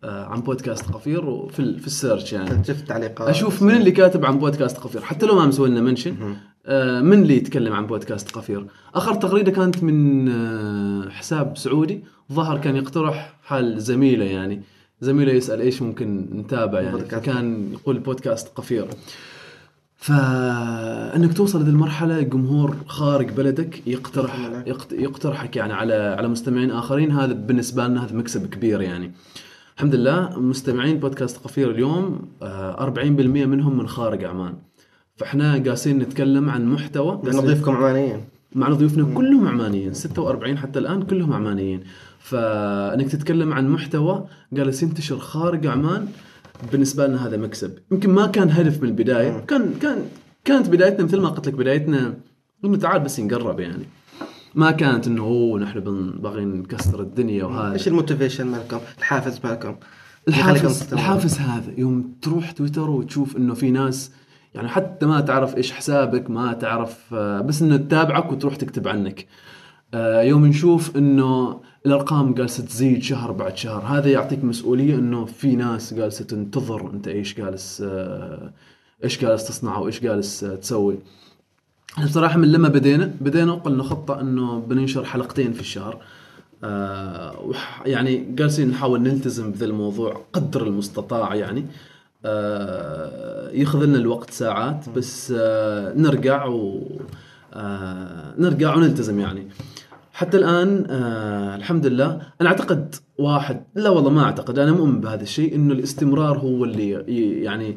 عن 0.04 0.40
بودكاست 0.40 0.84
قفير 0.90 1.24
وفي 1.26 1.78
في 1.78 1.86
ال 1.86 1.93
search 1.93 2.32
يعني. 2.32 2.64
شفت 2.64 2.88
تعليقات. 2.88 3.28
أشوف 3.28 3.62
من 3.62 3.74
اللي 3.76 3.90
كاتب 3.90 4.24
عن 4.24 4.38
بودكاست 4.38 4.76
قفير. 4.76 5.00
حتى 5.00 5.26
لو 5.26 5.34
ما 5.34 5.46
مسوي 5.46 5.68
لنا 5.68 5.80
mention 5.80 6.36
آه، 6.66 7.00
من 7.00 7.22
اللي 7.22 7.36
يتكلم 7.36 7.72
عن 7.72 7.86
بودكاست 7.86 8.30
قفير؟ 8.30 8.66
آخر 8.94 9.14
تغريده 9.14 9.50
كانت 9.52 9.82
من 9.82 10.28
آه، 10.28 11.08
حساب 11.10 11.56
سعودي. 11.56 12.04
ظهر 12.32 12.58
كان 12.58 12.76
يقترح 12.76 13.36
حال 13.42 13.80
زميله 13.80 14.24
يعني. 14.24 14.62
زميله 15.00 15.32
يسأل 15.32 15.60
إيش 15.60 15.82
ممكن 15.82 16.28
نتابع 16.34 16.80
يعني. 16.80 16.96
بودكاست. 16.96 17.24
فكان 17.24 17.72
يقول 17.72 17.98
بودكاست 17.98 18.48
قفير. 18.48 18.86
فأنك 19.96 21.32
توصل 21.36 21.58
لهذه 21.60 21.68
المرحلة 21.68 22.20
جمهور 22.20 22.76
خارج 22.86 23.30
بلدك 23.30 23.82
يقترح 23.86 24.62
يقت- 24.66 24.92
يقترحك 24.92 25.56
يعني 25.56 25.72
على 25.72 25.94
على 25.94 26.28
مستمعين 26.28 26.70
آخرين. 26.70 27.12
هذا 27.12 27.32
بالنسبة 27.32 27.86
لنا 27.86 28.04
هذا 28.04 28.14
مكسب 28.16 28.46
كبير 28.50 28.80
يعني. 28.80 29.12
الحمد 29.78 29.94
لله 29.94 30.38
مستمعين 30.38 30.98
بودكاست 30.98 31.36
قفير 31.36 31.70
اليوم 31.70 32.28
آه، 32.42 32.84
40% 32.84 33.46
منهم 33.46 33.78
من 33.78 33.88
خارج 33.88 34.24
عمان. 34.24 34.54
فإحنا 35.16 35.62
قاسين 35.66 35.98
نتكلم 35.98 36.50
عن 36.50 36.66
محتوى 36.66 37.20
لأن 37.24 37.40
ضيفكم 37.40 37.76
عمانيين. 37.76 38.24
معنا 38.54 38.74
ضيوفنا 38.74 39.14
كلهم 39.14 39.48
عمانيين 39.48 39.92
46 39.92 40.58
حتى 40.58 40.78
الآن 40.78 41.02
كلهم 41.02 41.32
عمانيين. 41.32 41.80
فإنك 42.18 43.08
تتكلم 43.08 43.52
عن 43.52 43.68
محتوى 43.68 44.26
جالس 44.52 44.82
ينتشر 44.82 45.18
خارج 45.18 45.66
عمان 45.66 46.08
بالنسبة 46.72 47.06
لنا 47.06 47.26
هذا 47.26 47.36
مكسب. 47.36 47.78
يمكن 47.92 48.10
ما 48.10 48.26
كان 48.26 48.50
هدف 48.50 48.82
من 48.82 48.88
البداية 48.88 49.40
كان 49.40 49.74
كان 49.82 49.98
كانت 50.44 50.68
بدايتنا 50.68 51.04
مثل 51.04 51.20
ما 51.20 51.28
قلت 51.28 51.48
لك 51.48 51.54
بدايتنا 51.54 52.14
انه 52.64 52.76
تعال 52.76 53.00
بس 53.00 53.20
نقرب 53.20 53.60
يعني. 53.60 53.84
ما 54.54 54.70
كانت 54.70 55.06
إنه 55.06 55.22
أوه 55.22 55.60
نحن 55.60 55.80
بنبغي 55.80 56.44
نكسر 56.44 57.00
الدنيا 57.00 57.44
وهذا 57.44 57.72
إيش 57.72 57.88
الموتيفيشن 57.88 58.46
مالكم؟ 58.46 58.78
الحافز 58.98 59.40
مالكم؟ 59.44 59.76
الحافز؟ 60.28 60.92
الحافز 60.92 61.38
هذا 61.38 61.72
يوم 61.78 62.12
تروح 62.22 62.50
تويتر 62.50 62.90
وتشوف 62.90 63.36
إنه 63.36 63.54
في 63.54 63.70
ناس 63.70 64.10
يعني 64.54 64.68
حتى 64.68 65.06
ما 65.06 65.20
تعرف 65.20 65.56
إيش 65.56 65.72
حسابك 65.72 66.30
ما 66.30 66.52
تعرف 66.52 67.14
آه، 67.14 67.40
بس 67.40 67.62
إنه 67.62 67.76
تتابعك 67.76 68.32
وتروح 68.32 68.56
تكتب 68.56 68.88
عنك 68.88 69.26
آه، 69.94 70.22
يوم 70.22 70.46
نشوف 70.46 70.96
إنه 70.96 71.60
الأرقام 71.86 72.34
جالسة 72.34 72.64
تزيد 72.64 73.02
شهر 73.02 73.32
بعد 73.32 73.56
شهر 73.56 73.82
هذا 73.82 74.10
يعطيك 74.10 74.44
مسؤولية 74.44 74.94
إنه 74.94 75.24
في 75.24 75.56
ناس 75.56 75.94
جالسة 75.94 76.24
تنتظر 76.24 76.90
أنت 76.90 77.08
إيش 77.08 77.34
جالس 77.34 77.82
آه، 77.86 78.52
إيش 79.04 79.20
جالس 79.20 79.44
تصنع 79.44 79.78
وايش 79.78 80.00
جالس 80.00 80.40
تسوي 80.40 80.98
إحنا 81.94 82.06
بصراحة 82.06 82.38
من 82.38 82.52
لما 82.52 82.68
بدينا 82.68 83.10
بدينا 83.20 83.52
وقلنا 83.52 83.82
خطة 83.82 84.20
إنه 84.20 84.60
بننشر 84.60 85.04
حلقتين 85.04 85.52
في 85.52 85.60
الشهر. 85.60 85.98
آه 86.64 87.52
يعني 87.86 88.26
جالسين 88.34 88.68
نحاول 88.70 89.02
نلتزم 89.02 89.52
بذا 89.52 89.64
الموضوع 89.64 90.20
قدر 90.32 90.66
المستطاع 90.66 91.34
يعني. 91.34 91.64
آه 92.24 93.50
ياخذ 93.50 93.84
لنا 93.84 93.98
الوقت 93.98 94.30
ساعات 94.30 94.88
بس 94.96 95.34
آه 95.36 95.92
نرجع 95.96 96.44
و 96.46 96.82
آه 97.54 98.34
نرجع 98.38 98.74
ونلتزم 98.76 99.20
يعني. 99.20 99.48
حتى 100.12 100.36
الآن 100.36 100.86
آه 100.90 101.56
الحمد 101.56 101.86
لله 101.86 102.20
أنا 102.40 102.48
أعتقد 102.48 102.94
واحد 103.18 103.62
لا 103.74 103.90
والله 103.90 104.10
ما 104.10 104.24
أعتقد 104.24 104.58
أنا 104.58 104.72
مؤمن 104.72 105.00
بهذا 105.00 105.22
الشيء 105.22 105.54
إنه 105.54 105.74
الاستمرار 105.74 106.38
هو 106.38 106.64
اللي 106.64 106.90
يعني 107.42 107.76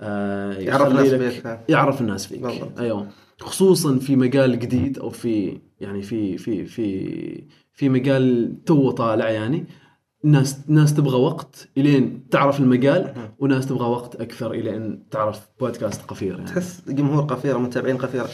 آه 0.00 0.52
يعرف 0.52 0.88
الناس 0.88 1.08
فيك،. 1.08 1.58
يعرف 1.68 2.00
الناس 2.00 2.26
فيك. 2.26 2.42
بالضبط. 2.42 2.78
أيوه. 2.78 3.06
خصوصا 3.42 3.98
في 3.98 4.16
مجال 4.16 4.58
جديد 4.58 4.98
أو 4.98 5.10
في 5.10 5.60
يعني 5.80 6.02
في 6.02 6.38
في 6.38 6.64
في 6.64 7.44
في 7.72 7.88
مجال 7.88 8.56
تو 8.64 8.90
طالع 8.90 9.30
يعني 9.30 9.66
ناس 10.24 10.70
ناس 10.70 10.94
تبغى 10.94 11.20
وقت 11.20 11.68
إلين 11.78 12.28
تعرف 12.30 12.60
المجال 12.60 13.14
وناس 13.38 13.66
تبغى 13.66 13.86
وقت 13.88 14.16
أكثر 14.16 14.52
إلين 14.52 15.08
تعرف 15.10 15.48
بودكاست 15.60 16.02
قفير 16.02 16.32
يعني. 16.34 16.44
تحس 16.44 16.82
جمهور 16.88 17.22
قفير 17.22 17.58
متابعين 17.58 17.96
قفير 17.96 18.26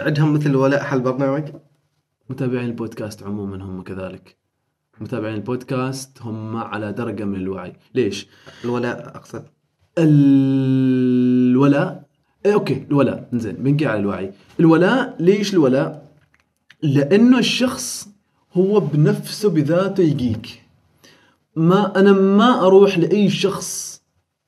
عندهم 0.00 0.34
مثل 0.34 0.56
ولاء 0.56 0.82
حل 0.82 1.00
برنامج 1.00 1.44
متابعين 2.30 2.66
البودكاست 2.66 3.22
عموما 3.22 3.64
هم 3.64 3.82
كذلك. 3.82 4.36
متابعين 5.00 5.34
البودكاست 5.34 6.22
هم 6.22 6.56
على 6.56 6.92
درجة 6.92 7.24
من 7.24 7.36
الوعي. 7.36 7.72
ليش؟ 7.94 8.26
الولاء 8.64 9.16
أقصد. 9.16 9.44
الولاء 11.18 12.11
أوكي 12.46 12.86
الولاء. 12.90 13.28
زين 13.32 13.54
بنقي 13.54 13.86
على 13.86 14.00
الوعي. 14.00 14.32
الولاء 14.60 15.16
ليش 15.20 15.54
الولاء؟ 15.54 16.08
لأنه 16.82 17.38
الشخص 17.38 18.08
هو 18.54 18.80
بنفسه 18.80 19.50
بذاته 19.50 20.02
يجيك. 20.02 20.62
ما 21.56 22.00
أنا 22.00 22.12
ما 22.12 22.66
أروح 22.66 22.98
لأي 22.98 23.28
شخص 23.30 24.02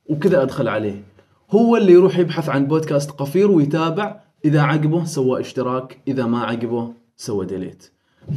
وكذا 0.07 0.43
أدخل 0.43 0.69
عليه. 0.69 1.05
هو 1.51 1.77
اللي 1.77 1.93
يروح 1.93 2.19
يبحث 2.19 2.49
عن 2.49 2.67
بودكاست 2.67 3.11
قفير 3.11 3.51
ويتابع. 3.51 4.21
إذا 4.45 4.61
عجبه 4.61 5.05
سوى 5.05 5.41
اشتراك 5.41 5.99
إذا 6.09 6.27
ما 6.27 6.45
عجبه 6.45 6.93
سوى 7.17 7.47
ديليت. 7.47 7.91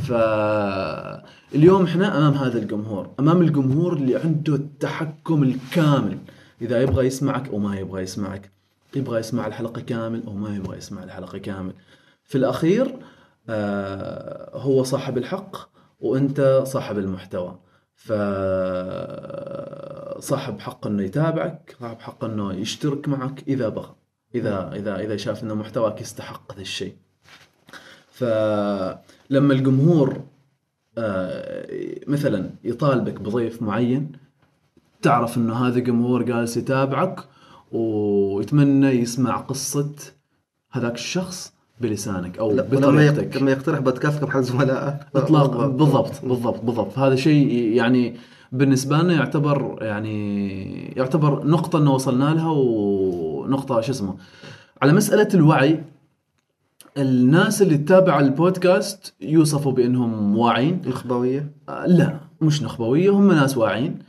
فاليوم 0.04 1.84
إحنا 1.84 2.17
أمام 2.17 2.34
هذا 2.34 2.58
الجمهور 2.60 3.10
أمام 3.20 3.41
الجمهور 3.41 3.93
اللي 3.93 4.15
عنده 4.15 4.56
التحكم 4.56 5.43
الكامل. 5.43 6.17
إذا 6.62 6.82
يبغى 6.82 7.08
يسمعك 7.08 7.50
أو 7.50 7.58
ما 7.58 7.80
يبغى 7.80 8.02
يسمعك. 8.02 8.57
يبغى 8.95 9.19
يسمع 9.19 9.47
الحلقة 9.47 9.82
كامل 9.82 10.23
أو 10.28 10.34
ما 10.34 10.56
يبغى 10.56 10.78
يسمع 10.78 11.04
الحلقة 11.04 11.38
كامل. 11.38 11.73
في 12.23 12.38
الأخير 12.38 12.95
آه 13.50 14.58
هو 14.60 14.84
صاحب 14.84 15.17
الحق 15.17 15.58
وأنت 16.00 16.63
صاحب 16.65 16.97
المحتوى. 16.97 17.60
ف 17.95 18.13
صاحب 20.19 20.60
حق 20.60 20.88
إنه 20.88 21.04
يتابعك 21.04 21.76
صاحب 21.80 22.00
حق 22.00 22.23
إنه 22.23 22.54
يشترك 22.54 23.08
معك 23.08 23.43
إذا 23.47 23.69
بغى 23.69 23.95
إذا 24.36 24.71
إذا 24.76 25.00
إذا 25.00 25.17
شاف 25.17 25.43
ان 25.43 25.54
محتواك 25.54 26.02
يستحق 26.02 26.56
ذا 26.56 26.62
الشيء. 26.62 26.95
فلما 28.12 29.54
الجمهور 29.54 30.21
آه، 30.97 31.67
مثلا 32.08 32.50
يطالبك 32.63 33.21
بضيف 33.21 33.62
معين 33.62 34.12
تعرف 35.02 35.38
إنه 35.38 35.67
هذا 35.67 35.80
جمهور 35.80 36.23
جالس 36.23 36.58
يتابعك 36.58 37.19
ويتمنى 37.71 38.88
يسمع 38.88 39.38
قصة 39.38 39.89
هذاك 40.71 40.95
الشخص 40.95 41.53
بلسانك 41.82 42.38
أو 42.38 42.56
بطريقتك. 42.56 43.38
لما 43.38 43.51
يقترح 43.51 43.80
بودكاست 43.80 44.23
مع 44.23 44.41
زملائه 44.41 44.99
اطلاق 45.15 45.65
بالضبط 45.65 46.25
بالضبط 46.25 46.62
بالضبط. 46.62 46.99
هذا 46.99 47.15
شيء 47.15 47.47
يعني 47.73 48.15
بالنسبة 48.51 48.97
لنا 48.97 49.13
يعتبر 49.13 49.77
يعني 49.82 50.67
يعتبر 50.97 51.47
نقطة 51.47 51.80
إنه 51.80 51.93
وصلنا 51.93 52.34
لها 52.34 52.49
ونقطة 52.51 53.82
شو 53.82 53.91
اسمه. 53.91 54.15
على 54.82 54.93
مسألة 54.93 55.27
الوعي 55.34 55.84
الناس 56.97 57.62
اللي 57.62 57.77
تتابع 57.77 58.19
البودكاست 58.19 59.13
يوصفوا 59.21 59.71
بأنهم 59.71 60.38
واعين 60.38 60.82
نخبوية؟ 60.88 61.51
لا 61.88 62.17
مش 62.41 62.63
نخبوية 62.63 63.10
هم 63.10 63.32
ناس 63.32 63.58
واعين 63.58 63.99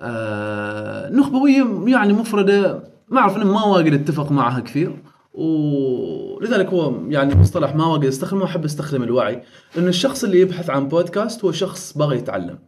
آه 0.00 1.10
نخبوية 1.10 1.64
يعني 1.86 2.12
مفردة 2.12 2.91
ما 3.12 3.20
أعرف 3.20 3.36
أنا 3.36 3.44
ما 3.44 3.64
واجد 3.64 3.92
أتفق 3.92 4.32
معها 4.32 4.60
كثير 4.60 5.02
ولذلك 5.34 6.66
هو 6.66 6.94
يعني 7.08 7.34
مصطلح 7.34 7.74
ما 7.74 7.86
واجد 7.86 8.04
استخدمه 8.04 8.44
أحب 8.44 8.64
أستخدم 8.64 9.02
الوعي 9.02 9.42
لأن 9.76 9.88
الشخص 9.88 10.24
اللي 10.24 10.40
يبحث 10.40 10.70
عن 10.70 10.88
بودكاست 10.88 11.44
هو 11.44 11.52
شخص 11.52 11.98
بغى 11.98 12.16
يتعلم. 12.16 12.58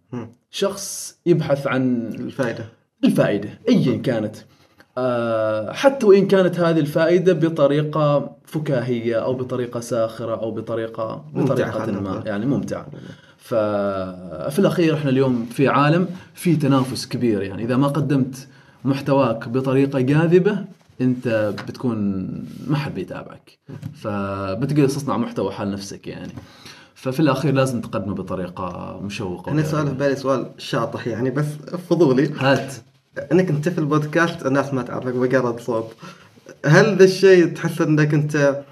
شخص 0.51 1.19
يبحث 1.27 1.67
عن 1.67 2.07
الفائدة. 2.07 2.65
الفائدة 3.05 3.49
ايا 3.69 3.97
كانت. 3.97 4.37
آه 4.99 5.73
حتى 5.73 6.07
وإن 6.07 6.27
كانت 6.27 6.61
هذه 6.61 6.79
الفائدة 6.79 7.33
بطريقة 7.33 8.37
فكاهية 8.45 9.17
أو 9.17 9.35
بطريقة 9.35 9.81
ساخرة 9.81 10.35
أو 10.35 10.51
بطريقة 10.51 11.25
بطريقة 11.35 12.01
ما. 12.01 12.23
يعني 12.27 12.47
ممتعة. 12.47 12.87
ففي 13.39 14.59
الأخير 14.59 14.95
إحنا 14.95 15.11
اليوم 15.11 15.47
في 15.47 15.69
عالم 15.69 16.09
في 16.35 16.57
تنافس 16.57 17.07
كبير 17.07 17.43
يعني 17.43 17.65
إذا 17.65 17.77
ما 17.77 17.89
قدمت 17.89 18.49
محتواك 18.85 19.49
بطريقة 19.49 20.01
جاذبة 20.01 20.65
انت 21.01 21.55
بتكون 21.69 22.29
ما 22.67 22.77
حد 22.77 22.95
بيتابعك. 22.95 23.59
فبتجلس 23.95 24.95
تصنع 24.95 25.17
محتوى 25.17 25.53
حال 25.53 25.71
نفسك 25.71 26.07
يعني. 26.07 26.33
ففي 26.95 27.21
الأخير 27.21 27.55
لازم 27.55 27.81
تقدمه 27.81 28.15
بطريقة 28.15 29.01
مشوقة 29.03 29.53
هنا 29.53 29.63
سؤال 29.63 29.87
في 29.87 29.95
بالي 29.95 30.17
سؤال 30.17 30.51
شاطح 30.59 31.07
يعني 31.07 31.31
بس 31.31 31.47
فضولي. 31.91 32.31
هات. 32.39 32.75
أنك 33.33 33.51
أنت 33.51 33.69
في 33.69 33.79
البودكاست 33.79 34.47
الناس 34.47 34.75
ما 34.75 34.83
تعرفك 34.83 35.15
مجرد 35.15 35.61
صوت. 35.61 35.93
هل 36.67 36.97
ذا 36.97 37.05
الشيء 37.05 37.47
تحس 37.47 37.81
إنك 37.81 38.15
أنت 38.15 38.63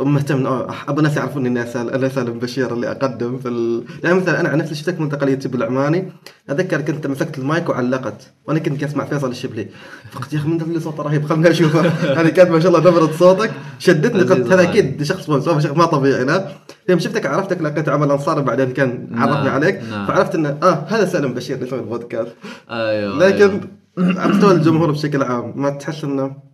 مهتم 0.00 0.44
أح- 0.68 0.72
ابى 0.88 0.98
الناس 0.98 1.16
يعرفون 1.16 1.46
إني 1.46 1.62
اسال 1.62 1.90
أنا 1.90 2.08
سالم 2.08 2.38
بشير 2.38 2.74
اللي 2.74 2.90
أقدم 2.90 3.38
في 3.38 3.48
ال... 3.48 3.84
يعني 4.04 4.14
مثلا 4.16 4.40
أنا 4.40 4.48
عن 4.48 4.58
نفسي 4.58 4.72
اشتركت 4.72 5.00
من 5.00 5.08
تقنيه 5.08 5.32
يوتيوب 5.32 5.54
العماني. 5.54 6.12
أتذكر 6.50 6.80
كنت 6.80 7.06
مسكت 7.06 7.38
المايك 7.38 7.68
وعلقت 7.68 8.32
وأنا 8.48 8.58
كنت 8.58 8.82
اسمع 8.82 9.04
فيصل 9.04 9.30
الشبلي. 9.30 9.66
فقلت 10.12 10.32
يا 10.32 10.38
أخي 10.38 10.48
من 10.48 10.58
ذا 10.58 10.64
اللي 10.64 10.80
صوته 10.80 11.02
رهيب 11.02 11.26
خلني 11.26 11.50
اشوفه 11.50 11.80
هذه 12.20 12.28
كانت 12.36 12.50
ما 12.50 12.60
شاء 12.60 12.76
الله 12.76 12.90
نبره 12.90 13.12
صوتك. 13.18 13.50
شدتني 13.78 14.22
قلت 14.22 14.52
هذا. 14.52 14.62
أكيد 14.62 15.02
شخص 15.02 15.28
ما 15.76 15.84
طبيعي 15.86 16.24
لا 16.24 16.48
يوم 16.88 16.98
شفتك 16.98 17.26
عرفتك 17.26 17.62
لقيت 17.62 17.88
عمل 17.88 18.10
أنصاري 18.10 18.42
بعدين 18.42 18.70
كان 18.72 19.08
عرفني 19.14 19.44
نعم، 19.44 19.54
عليك. 19.54 19.80
نعم. 19.90 20.06
فعرفت 20.06 20.34
انه 20.34 20.58
آه 20.62 20.84
هذا 20.88 21.04
سالم 21.06 21.34
بشير 21.34 21.56
اللي 21.56 21.66
يسوي 21.66 21.78
البودكاست. 21.78 22.32
أيوه 22.70 23.18
لكن 23.18 23.60
على 23.98 24.32
مستوى 24.32 24.52
الجمهور 24.52 24.90
بشكل 24.90 25.22
عام 25.22 25.52
ما 25.56 25.70
تحس 25.70 26.04
إنه 26.04 26.53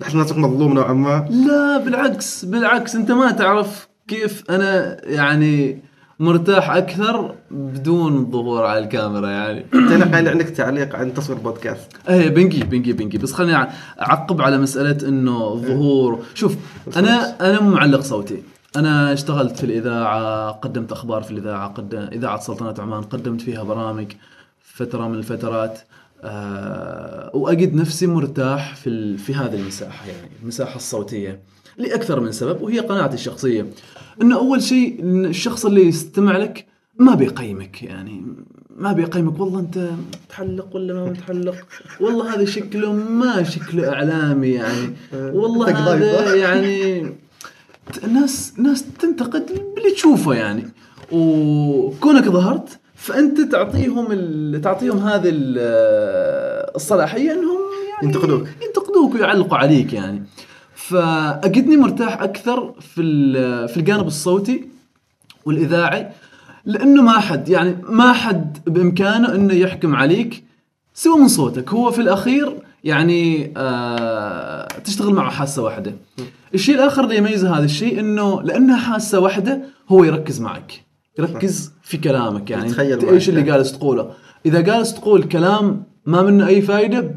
تحس 0.00 0.14
نفسك 0.14 0.38
مظلوم 0.38 0.74
نوعا 0.74 0.92
ما. 0.92 1.28
لا 1.30 1.78
بالعكس 1.78 2.44
بالعكس 2.44 2.94
أنت 2.94 3.10
ما 3.12 3.30
تعرف 3.30 3.88
كيف 4.08 4.44
أنا 4.50 4.96
يعني 5.04 5.82
مرتاح 6.18 6.70
أكثر 6.70 7.34
بدون 7.50 8.16
الظهور 8.16 8.66
على 8.66 8.78
الكاميرا 8.78 9.30
يعني. 9.30 9.66
أنت 9.74 10.14
قايل 10.14 10.28
عندك 10.28 10.48
تعليق 10.48 10.96
عن 10.96 11.14
تصوير 11.14 11.38
بودكاست. 11.38 11.92
إيه 12.08 12.28
بنجي 12.28 12.64
بنجي 12.64 12.92
بنجي. 12.92 13.18
بس 13.18 13.32
خليني 13.32 13.68
أعقب 14.00 14.42
على 14.42 14.58
مسألة 14.58 15.08
إنه 15.08 15.52
الظهور 15.52 16.22
شوف 16.34 16.56
أنا 16.96 17.36
أنا 17.40 17.60
مو 17.60 17.70
معلق 17.70 18.00
صوتي. 18.00 18.42
أنا 18.76 19.12
اشتغلت 19.12 19.56
في 19.56 19.64
الإذاعة 19.64 20.50
قدمت 20.50 20.92
أخبار 20.92 21.22
في 21.22 21.30
الإذاعة 21.30 21.68
قدم 21.68 22.08
إذاعة 22.12 22.40
سلطنة 22.40 22.74
عمان 22.78 23.02
قدمت 23.02 23.40
فيها 23.40 23.62
برامج 23.62 24.06
فترة 24.60 25.08
من 25.08 25.14
الفترات. 25.14 25.78
وأجد 27.34 27.74
نفسي 27.74 28.06
مرتاح 28.06 28.76
في 28.76 28.86
ال... 28.90 29.18
في 29.18 29.34
هذه 29.34 29.54
المساحة 29.54 30.06
يعني 30.06 30.30
المساحة 30.42 30.76
الصوتية 30.76 31.40
لأكثر 31.78 32.20
من 32.20 32.32
سبب 32.32 32.62
وهي 32.62 32.78
قناعتي 32.78 33.14
الشخصية. 33.14 33.66
انه 34.22 34.36
أول 34.36 34.62
شيء 34.62 35.02
إن 35.02 35.24
الشخص 35.24 35.66
اللي 35.66 35.86
يستمع 35.86 36.36
لك 36.36 36.66
ما 36.98 37.14
بيقيمك 37.14 37.82
يعني 37.82 38.22
ما 38.76 38.92
بيقيمك. 38.92 39.40
والله 39.40 39.60
أنت 39.60 39.90
متحلق 40.24 40.76
ولا 40.76 40.94
ما 40.94 41.04
متحلق؟ 41.04 41.54
والله 42.00 42.34
هذا 42.34 42.44
شكله 42.44 42.92
ما 42.92 43.42
شكله 43.42 43.92
إعلامي 43.92 44.48
يعني. 44.48 44.94
والله؟ 45.12 45.70
هذا 45.70 46.34
يعني 46.34 47.06
ناس 48.12 48.54
ناس 48.58 48.84
تنتقد 49.00 49.46
باللي 49.74 49.90
تشوفه 49.90 50.34
يعني. 50.34 50.64
وكونك 51.12 52.24
ظهرت 52.24 52.80
فأنت 53.04 53.40
تعطيهم 53.40 54.06
ال... 54.10 54.60
تعطيهم 54.60 54.98
هذه 54.98 55.28
ال- 55.28 56.70
الصلاحية 56.76 57.32
إنهم 57.32 57.58
يعني 57.94 58.06
ينتقدوك. 58.14 58.46
ينتقدوك 58.66 59.14
ويعلقوا 59.14 59.56
عليك 59.58 59.92
يعني. 59.92 60.22
فاجدني 60.74 61.76
مرتاح 61.76 62.22
أكثر 62.22 62.74
في 62.80 63.02
في 63.68 63.76
الجانب 63.76 64.06
الصوتي 64.06 64.68
والإذاعي 65.44 66.10
لأنه 66.64 67.02
ما 67.02 67.18
حد 67.20 67.48
يعني 67.48 67.76
ما 67.88 68.12
حد 68.12 68.58
بإمكانه 68.66 69.34
إنه 69.34 69.54
يحكم 69.54 69.96
عليك 69.96 70.44
سوى 70.94 71.18
من 71.20 71.28
صوتك. 71.28 71.70
هو 71.70 71.90
في 71.90 72.00
الأخير 72.00 72.56
يعني 72.84 73.52
آه 73.56 74.68
تشتغل 74.84 75.14
مع 75.14 75.30
حاسة 75.30 75.62
واحدة. 75.62 75.92
الشيء 76.54 76.74
الآخر 76.74 77.04
اللي 77.04 77.16
يميز 77.16 77.44
هذا 77.44 77.64
الشيء 77.64 78.00
إنه 78.00 78.42
لأنها 78.42 78.76
حاسة 78.76 79.20
واحدة 79.20 79.60
هو 79.88 80.04
يركز 80.04 80.40
معك. 80.40 80.84
يركز 81.18 81.73
في 81.84 81.96
كلامك 81.98 82.50
يعني. 82.50 82.70
معك. 82.70 83.04
إيش 83.04 83.28
اللي 83.28 83.42
جالس 83.42 83.72
تقوله؟ 83.72 84.10
إذا 84.46 84.60
جالس 84.60 84.94
تقول 84.94 85.22
كلام 85.22 85.82
ما 86.06 86.22
منه 86.22 86.46
أي 86.46 86.62
فائده 86.62 87.14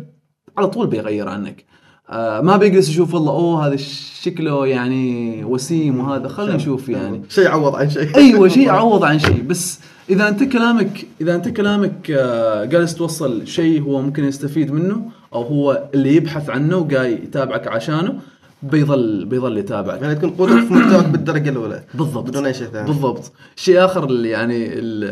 على 0.57 0.67
طول 0.67 0.87
بيغير 0.87 1.29
عنك. 1.29 1.65
آه 2.09 2.41
ما 2.41 2.57
بيجلس 2.57 2.89
يشوف 2.89 3.13
والله 3.13 3.31
أوه 3.31 3.67
هذا 3.67 3.75
شكله 4.21 4.67
يعني 4.67 5.43
وسيم 5.43 5.99
وهذا. 5.99 6.27
خلينا 6.27 6.55
نشوف 6.55 6.89
يعني. 6.89 7.21
شيء 7.29 7.43
يعوض 7.43 7.75
عن 7.75 7.89
شيء. 7.89 8.15
أيوه 8.15 8.47
شيء 8.47 8.67
يعوض 8.73 9.03
عن 9.03 9.19
شيء. 9.19 9.41
بس 9.41 9.79
إذا 10.09 10.27
أنت 10.27 10.43
كلامك 10.43 11.07
إذا 11.21 11.35
أنت 11.35 11.49
كلامك 11.49 12.11
آه، 12.11 12.65
جالس 12.65 12.95
توصل 12.95 13.47
شيء 13.47 13.81
هو 13.81 14.01
ممكن 14.01 14.23
يستفيد 14.25 14.71
منه 14.71 15.01
أو 15.33 15.43
هو 15.43 15.89
اللي 15.93 16.15
يبحث 16.15 16.49
عنه 16.49 16.77
وجاي 16.77 17.13
يتابعك 17.13 17.67
عشانه 17.67 18.19
بيظل 18.63 19.25
بيظل 19.25 19.57
يتابعك 19.57 20.01
يعني 20.01 20.15
تكون 20.15 20.29
قدوة 20.29 20.65
في 20.65 20.73
محتواك 20.73 21.05
بالدرجة 21.05 21.49
الأولى. 21.49 21.83
بالضبط. 21.93 22.27
بدون 22.29 22.45
أي 22.45 22.53
شيء 22.53 22.67
ثاني. 22.67 22.87
بالضبط. 22.87 23.31
شيء 23.55 23.85
آخر 23.85 24.03
اللي 24.05 24.29
يعني 24.29 24.65
ال 24.73 25.03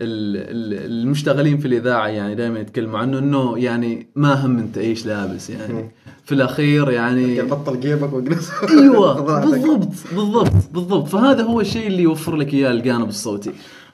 ال- 0.00 0.36
ال- 0.36 0.92
المشتغلين 1.02 1.58
في 1.58 1.68
الإذاعة 1.68 2.06
يعني 2.06 2.34
دائما 2.34 2.58
يتكلموا 2.60 2.98
عنه 2.98 3.18
إنه 3.18 3.58
يعني 3.58 4.06
ما 4.16 4.46
هم 4.46 4.58
أنت 4.58 4.78
إيش 4.78 5.06
لابس 5.06 5.50
يعني. 5.50 5.90
في 6.24 6.32
الأخير 6.34 6.90
يعني 6.90 7.42
بطل 7.42 7.80
جيبك 7.80 8.12
واجلس 8.12 8.50
أيوه. 8.70 9.20
بالضبط. 9.50 9.88
بالضبط. 10.14 10.52
بالضبط. 10.72 11.08
فهذا 11.08 11.42
هو 11.42 11.60
الشيء 11.60 11.86
اللي 11.86 12.02
يوفر 12.02 12.36
لك 12.36 12.54
إياه 12.54 12.70
الجانب 12.70 13.08
الصوتي. 13.08 13.50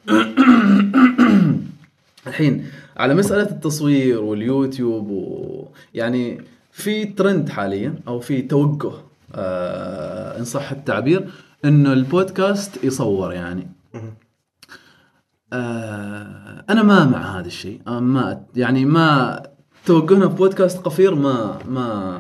الحين 2.26 2.66
على 2.96 3.14
مسألة 3.14 3.42
التصوير 3.50 4.20
واليوتيوب 4.20 5.10
و 5.10 5.64
يعني 5.94 6.40
في 6.76 7.04
ترند 7.04 7.48
حاليا 7.48 7.94
أو 8.08 8.20
في 8.20 8.42
توجه 8.42 8.92
آه 9.34 10.38
إن 10.38 10.44
صح 10.44 10.70
التعبير 10.70 11.30
إنه 11.64 11.92
البودكاست 11.92 12.84
يصور 12.84 13.32
يعني. 13.32 13.68
آه 15.52 16.64
أنا 16.70 16.82
ما 16.82 17.04
مع 17.04 17.38
هذا 17.38 17.46
الشيء. 17.46 17.80
آه 17.86 18.00
ما 18.00 18.44
يعني 18.56 18.84
ما 18.84 19.42
توجهنا 19.86 20.28
في 20.28 20.34
بودكاست 20.34 20.78
قفير 20.78 21.14
ما 21.14 21.58
ما 21.68 22.18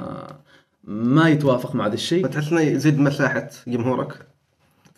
ما 0.84 1.28
يتوافق 1.28 1.74
مع 1.74 1.86
هذا 1.86 1.94
الشيء. 1.94 2.24
فتحس 2.26 2.52
إنه 2.52 2.60
يزيد 2.60 2.98
مساحة 2.98 3.50
جمهورك؟ 3.66 4.26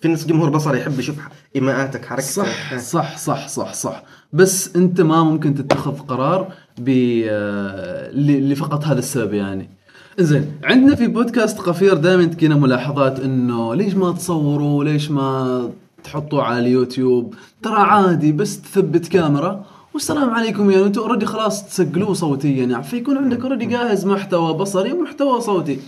في 0.00 0.08
ناس 0.08 0.26
جمهور 0.26 0.50
بصري 0.50 0.78
يحب 0.80 0.98
يشوف 0.98 1.16
إيماءاتك 1.56 2.04
حركتك. 2.04 2.26
صح 2.26 2.78
صح 2.78 3.16
صح 3.16 3.48
صح 3.48 3.74
صح. 3.74 4.02
بس 4.32 4.76
أنت 4.76 5.00
ما 5.00 5.22
ممكن 5.22 5.54
تتخذ 5.54 5.98
قرار 5.98 6.52
ب 6.78 7.22
آه، 7.28 8.10
لفقط 8.12 8.84
هذا 8.84 8.98
السبب 8.98 9.34
يعني. 9.34 9.70
زين 10.18 10.52
عندنا 10.64 10.94
في 10.94 11.06
بودكاست 11.06 11.58
قفير 11.58 11.94
دائما 11.94 12.24
تجينا 12.24 12.54
ملاحظات 12.54 13.20
إنه 13.20 13.74
ليش 13.74 13.94
ما 13.94 14.12
تصوروا؟ 14.12 14.84
ليش 14.84 15.10
ما 15.10 15.70
تحطوا 16.04 16.42
على 16.42 16.58
اليوتيوب؟ 16.58 17.34
ترى 17.62 17.80
عادي 17.80 18.32
بس 18.32 18.62
تثبت 18.62 19.08
كاميرا. 19.08 19.64
والسلام 19.94 20.30
عليكم 20.30 20.70
يعني 20.70 20.84
أنتم 20.84 21.00
already 21.00 21.26
خلاص 21.26 21.68
تسجلوه 21.68 22.14
صوتيا 22.14 22.50
يعني. 22.50 22.82
فيكون 22.82 23.16
عندك 23.16 23.40
already 23.40 23.66
جاهز 23.66 24.06
محتوى 24.06 24.54
بصري 24.54 24.92
ومحتوى 24.92 25.40
صوتي. 25.40 25.78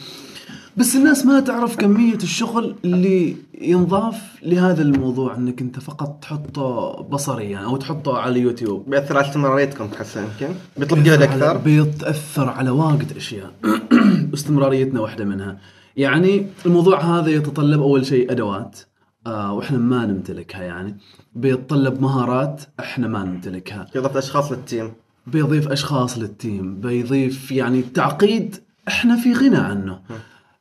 بس 0.78 0.96
الناس 0.96 1.26
ما 1.26 1.40
تعرف 1.40 1.76
كمية 1.76 2.14
الشغل 2.14 2.74
اللي 2.84 3.36
ينضاف 3.60 4.22
لهذا 4.42 4.82
الموضوع 4.82 5.36
إنك 5.36 5.60
أنت 5.60 5.80
فقط 5.80 6.18
تحطه 6.22 6.92
بصري 7.02 7.50
يعني 7.50 7.66
أو 7.66 7.76
تحطه 7.76 8.18
على 8.18 8.32
اليوتيوب 8.32 8.90
بيأثر 8.90 9.16
على 9.16 9.28
استمراريتكم 9.28 9.86
تحس 9.86 10.16
يمكن؟ 10.16 10.54
بيطلب 10.76 11.02
جهد 11.02 11.22
أكثر؟ 11.22 11.56
بيتاثر 11.56 12.48
على 12.48 12.70
واجد 12.70 13.16
أشياء. 13.16 13.52
استمراريتنا 14.34 15.00
واحدة 15.00 15.24
منها. 15.24 15.58
يعني 15.96 16.46
الموضوع 16.66 17.00
هذا 17.00 17.30
يتطلب 17.30 17.80
أول 17.80 18.06
شيء 18.06 18.32
أدوات 18.32 18.78
آه 19.26 19.52
وإحنا 19.52 19.78
ما 19.78 20.06
نمتلكها 20.06 20.62
يعني. 20.62 20.96
بيتطلب 21.34 22.02
مهارات 22.02 22.62
إحنا 22.80 23.08
ما 23.08 23.24
نمتلكها. 23.24 23.86
اضافة 23.96 24.18
أشخاص 24.18 24.52
لل 24.52 24.64
team. 24.64 24.92
بيضيف 25.26 25.68
أشخاص 25.68 26.18
لل 26.18 26.36
team. 26.36 26.80
بيضيف 26.80 27.52
يعني 27.52 27.82
تعقيد 27.82 28.56
إحنا 28.88 29.16
في 29.16 29.32
غنى 29.32 29.56
عنه. 29.56 30.00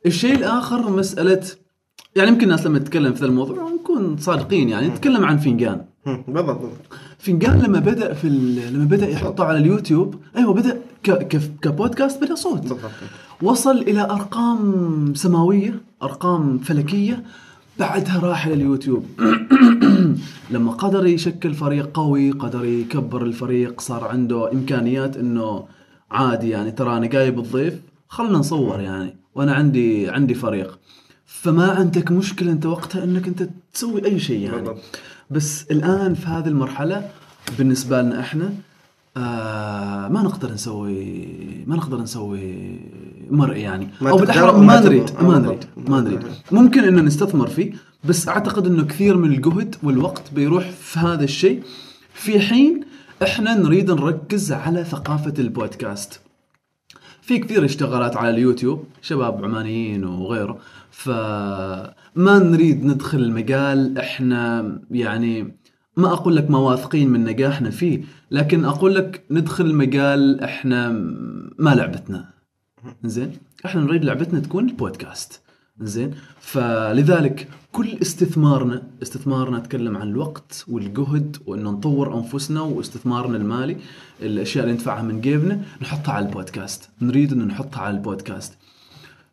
الشيء 0.08 0.36
الآخر 0.36 0.90
مسألة 0.90 1.42
يعني 2.16 2.30
يمكن 2.30 2.44
الناس 2.44 2.66
لما 2.66 2.80
تتكلم 2.80 3.14
في 3.14 3.26
الموضوع 3.26 3.70
نكون 3.70 4.18
صادقين 4.18 4.70
يعني 4.70 4.88
نتكلم 4.88 5.26
عن 5.26 5.38
فنجان. 5.38 5.86
بالضبط. 6.28 6.72
فنجان 7.20 7.60
لما 7.60 7.80
بدأ 7.80 8.14
في 8.14 8.30
لما 8.74 8.86
بدأ 8.86 9.10
يحطه 9.10 9.44
على 9.44 9.58
اليوتيوب 9.58 10.16
أيوه 10.38 10.54
بدأ 10.54 10.82
كبودكاست 11.62 12.24
بدأ 12.24 12.36
صوت. 12.36 12.62
بالضبط. 12.62 12.92
وصل 13.42 13.78
إلى 13.78 14.02
أرقام 14.02 15.14
سماوية 15.16 15.82
أرقام 16.04 16.58
فلكية 16.58 17.24
بعدها 17.80 18.20
راح 18.20 18.46
إلى 18.46 18.56
اليوتيوب. 18.56 19.06
لما 20.52 20.72
قدر 20.72 21.06
يشكل 21.06 21.54
فريق 21.54 21.90
قوي 21.94 22.32
قدر 22.32 22.66
يكبر 22.66 23.24
الفريق 23.24 23.82
صار 23.82 24.04
عنده 24.04 24.52
إمكانيات 24.52 25.18
إنه 25.18 25.66
عادي 26.12 26.50
يعني 26.50 26.72
ترى 26.72 26.98
أنا 26.98 27.06
جايب 27.06 27.40
الضيف 27.40 27.82
خلنا 28.08 28.38
نصور 28.38 28.80
يعني. 28.80 29.16
وأنا 29.38 29.54
عندي 29.54 30.10
عندي 30.10 30.34
فريق 30.34 30.80
فما 31.26 31.72
عندك 31.72 32.12
مشكلة 32.12 32.52
أنت 32.52 32.66
وقتها 32.66 33.04
إنك 33.04 33.28
أنت 33.28 33.50
تسوي 33.74 34.06
أي 34.06 34.20
شيء 34.20 34.40
يعني 34.40 34.58
بالضبط. 34.58 35.00
بس 35.30 35.66
الآن 35.72 36.14
في 36.14 36.28
هذه 36.28 36.48
المرحلة 36.48 37.10
بالنسبة 37.58 38.02
لنا 38.02 38.20
إحنا 38.20 38.54
آه 39.18 40.08
ما 40.08 40.22
نقدر 40.22 40.54
نسوي 40.54 41.28
ما 41.68 41.76
نقدر 41.76 42.02
نسوي 42.02 42.80
مرئي 43.32 43.62
يعني 43.62 43.88
أو 44.02 44.18
بالأحرى 44.18 44.52
ما 44.52 44.80
نريد. 44.80 45.12
ما 45.22 45.40
نريد. 45.40 45.66
ما 45.88 46.02
نريد 46.02 46.20
ممكن 46.52 46.84
إنه 46.84 47.02
نستثمر 47.02 47.48
فيه 47.48 47.74
بس 48.04 48.28
أعتقد 48.28 48.68
إنه 48.68 48.84
كثير 48.84 49.18
من 49.18 49.32
الجهد 49.32 49.76
والوقت 49.84 50.34
بيروح 50.36 50.70
في 50.70 51.00
هذا 51.00 51.24
الشيء 51.24 51.64
في 52.14 52.40
حين 52.40 52.82
إحنا 53.24 53.54
نريد 53.54 53.92
نركز 53.92 54.52
على 54.52 54.84
ثقافة 54.84 55.34
البودكاست 55.40 56.20
في 57.28 57.40
كثير 57.40 57.66
اشتغالات 57.66 58.18
على 58.18 58.30
اليوتيوب 58.30 58.84
شباب 59.02 59.46
عمانيين 59.46 60.04
وغيره. 60.06 60.60
فما 60.92 61.94
نريد 62.40 62.86
ندخل 62.86 63.18
المجال 63.18 63.98
إحنا 63.98 64.72
يعني 64.92 65.58
ما 65.98 66.14
أقول 66.14 66.36
لك 66.36 66.52
ما 66.52 66.58
واثقين 66.58 67.10
من 67.10 67.24
نجاحنا 67.24 67.70
فيه 67.70 68.02
لكن 68.32 68.66
أقول 68.66 68.96
لك 68.96 69.24
ندخل 69.32 69.76
مجال 69.76 70.42
إحنا 70.42 70.90
ما 71.60 71.76
لعبتنا. 71.76 72.30
زين؟ 73.04 73.32
إحنا 73.66 73.82
نريد 73.82 74.06
لعبتنا 74.06 74.40
تكون 74.40 74.70
البودكاست. 74.70 75.42
زين. 75.82 76.12
فلذلك 76.40 77.48
كل 77.72 77.98
استثمارنا 78.02 78.84
استثمارنا 79.04 79.58
أتكلم 79.58 79.98
عن 79.98 80.10
الوقت 80.10 80.66
والجهد 80.68 81.38
وإنه 81.46 81.72
نطور 81.72 82.18
أنفسنا 82.18 82.62
واستثمارنا 82.62 83.38
المالي 83.38 83.78
الأشياء 84.22 84.64
اللي 84.64 84.76
ندفعها 84.76 85.02
من 85.02 85.22
جيبنا 85.22 85.62
نحطها 85.82 86.14
على 86.14 86.26
البودكاست. 86.26 86.90
نريد 87.02 87.34
ان 87.34 87.48
نحطها 87.48 87.82
على 87.82 87.98
البودكاست. 87.98 88.54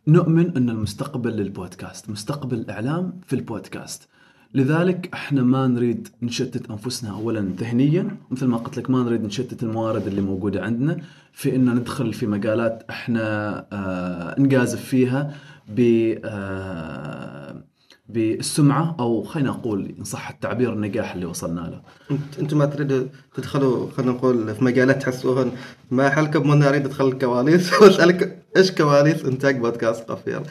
نؤمن 0.09 0.57
إن 0.57 0.71
المستقبل 0.71 1.31
للبودكاست 1.31 2.11
مستقبل 2.11 2.59
الإعلام 2.59 3.13
في 3.27 3.37
البودكاست. 3.37 4.09
لذلك 4.55 5.11
إحنا 5.15 5.43
ما 5.43 5.67
نريد 5.67 6.09
نشتت 6.23 6.71
أنفسنا 6.71 7.11
اولا 7.11 7.41
ذهنيا 7.59 8.17
مثل 8.31 8.47
ما 8.47 8.57
قلت 8.57 8.79
لك 8.79 8.91
ما 8.91 9.03
نريد 9.03 9.25
نشتت 9.25 9.63
الموارد 9.63 10.07
اللي 10.07 10.21
موجودة 10.21 10.63
عندنا 10.63 10.97
في 11.33 11.57
إنه 11.57 11.73
ندخل 11.73 12.13
في 12.13 12.27
مجالات 12.27 12.85
إحنا 12.91 13.57
آه 13.73 14.41
نجازف 14.41 14.81
فيها 14.85 15.35
ب 15.69 15.81
آه 16.25 17.65
بالسمعة 18.09 18.97
أو 19.01 19.23
خلينا 19.23 19.51
نقول 19.51 19.95
إن 19.99 20.05
صح 20.05 20.29
التعبير 20.31 20.73
النجاح 20.73 21.15
اللي 21.15 21.27
وصلنا 21.27 21.61
له. 21.61 21.81
انت- 22.11 22.39
أنتم 22.39 22.59
ما 22.59 22.67
تريدوا 22.67 23.07
تدخلوا 23.35 23.91
خلينا 23.91 24.13
نقول 24.13 24.55
في 24.55 24.65
مجالات 24.65 25.03
تحسوهن 25.03 25.53
ما 25.91 26.11
حلكم 26.11 26.51
وأنا 26.51 26.69
أريد 26.69 26.87
أدخل 26.87 27.09
الكواليس 27.09 27.73
وأسألك 27.83 28.39
إيش 28.57 28.71
كواليس 28.73 29.25
إنتاج 29.25 29.59
بودكاست 29.59 30.09
قفير 30.11 30.43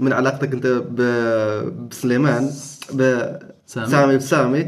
من 0.00 0.12
علاقتك 0.12 0.52
أنت 0.52 0.66
بسليمان 0.66 2.50
سامي. 3.66 3.86
بسامي 3.86 4.16
بسامي 4.16 4.66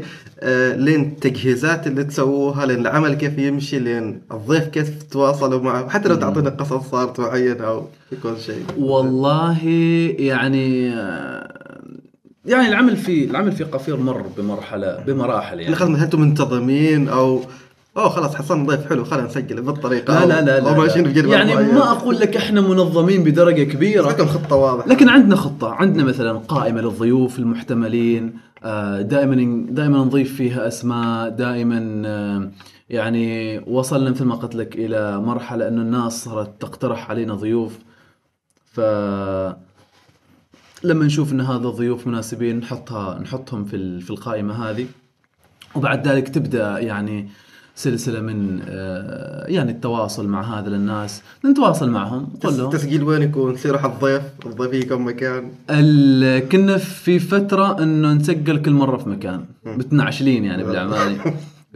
لين 0.75 1.01
التجهيزات 1.01 1.87
اللي 1.87 2.03
تسووها 2.03 2.65
لين 2.65 2.79
العمل 2.79 3.13
كيف 3.13 3.37
يمشي 3.37 3.79
لين 3.79 4.21
الضيف 4.31 4.67
كيف 4.67 5.03
تواصلوا 5.03 5.61
معه 5.61 5.89
حتى 5.89 6.09
لو 6.09 6.15
تعطينا 6.15 6.49
قصص 6.49 6.89
صارت 6.91 7.19
معينة 7.19 7.63
أو 7.63 7.85
كل 8.23 8.37
شيء. 8.45 8.63
والله 8.77 9.67
يعني 10.19 10.85
يعني 12.45 12.67
العمل 12.67 12.97
في 12.97 13.25
العمل 13.25 13.51
في 13.51 13.63
قفير 13.63 13.97
مر 13.97 14.25
بمرحلة 14.37 15.03
بمراحل 15.07 15.59
يعني. 15.59 15.75
خلنا 15.75 15.97
هل 15.97 16.03
أنتم 16.03 16.21
منتظمين 16.21 17.09
أو 17.09 17.41
اوه 17.97 18.09
خلاص 18.09 18.35
حصلنا 18.35 18.63
ضيف 18.63 18.89
حلو 18.89 19.03
خلينا 19.03 19.27
نسجل 19.27 19.61
بالطريقة 19.61 20.25
لا 20.25 20.25
لا 20.25 20.41
لا, 20.41 20.59
لا, 20.59 20.77
ماشيين 20.77 21.05
لا. 21.05 21.11
بجدول 21.11 21.33
يعني 21.33 21.55
معين. 21.55 21.75
ما 21.75 21.91
أقول 21.91 22.19
لك 22.19 22.37
إحنا 22.37 22.61
منظمين 22.61 23.23
بدرجة 23.23 23.63
كبيرة. 23.63 24.09
لكم 24.09 24.25
خطة 24.25 24.55
واضحة. 24.55 24.89
لكن 24.89 25.09
عندنا 25.09 25.35
خطة. 25.35 25.73
عندنا 25.73 26.03
مثلا 26.03 26.31
قائمة 26.33 26.81
للضيوف 26.81 27.39
المحتملين 27.39 28.33
دائما 29.01 29.65
دائما 29.69 29.97
نضيف 29.97 30.35
فيها 30.35 30.67
أسماء 30.67 31.29
دائما 31.29 32.01
آه، 32.05 32.51
يعني 32.89 33.59
وصلنا 33.59 34.09
مثل 34.09 34.25
ما 34.25 34.35
قلت 34.35 34.55
لك 34.55 34.75
إلى 34.75 35.19
مرحلة 35.21 35.67
إنه 35.67 35.81
الناس 35.81 36.23
صارت 36.23 36.61
تقترح 36.61 37.09
علينا 37.09 37.35
ضيوف. 37.35 37.79
ف 38.65 38.79
لما 40.83 41.05
نشوف 41.05 41.31
إن 41.31 41.41
هذا 41.41 41.67
الضيوف 41.67 42.07
مناسبين 42.07 42.59
نحطها 42.59 43.19
نحطهم 43.19 43.65
في 43.65 44.01
في 44.01 44.09
القائمة 44.09 44.69
هذه. 44.69 44.87
وبعد 45.75 46.07
ذلك 46.07 46.29
تبدأ 46.29 46.79
يعني 46.79 47.29
سلسلة 47.75 48.19
من 48.19 48.59
آه، 48.69 49.45
يعني 49.47 49.71
التواصل 49.71 50.27
مع 50.27 50.59
هذا 50.59 50.75
الناس. 50.75 51.21
نتواصل 51.45 51.89
معهم 51.89 52.27
نقول 52.35 52.57
لهم. 52.57 52.65
التسجيل 52.65 53.03
وين 53.03 53.21
يكون؟ 53.21 53.55
تصير 53.55 53.77
على 53.77 53.93
الضيف، 53.93 54.21
الضيف 54.45 54.89
كم 54.89 55.07
مكان؟ 55.07 55.51
ال- 55.69 56.49
كنا 56.49 56.77
في 56.77 57.19
فترة 57.19 57.83
إنه 57.83 58.13
نسجل 58.13 58.61
كل 58.61 58.71
مرة 58.71 58.97
في 58.97 59.09
مكان. 59.09 59.45
متنعشلين 59.65 60.45
يعني 60.45 60.63
بالعماني 60.63 61.17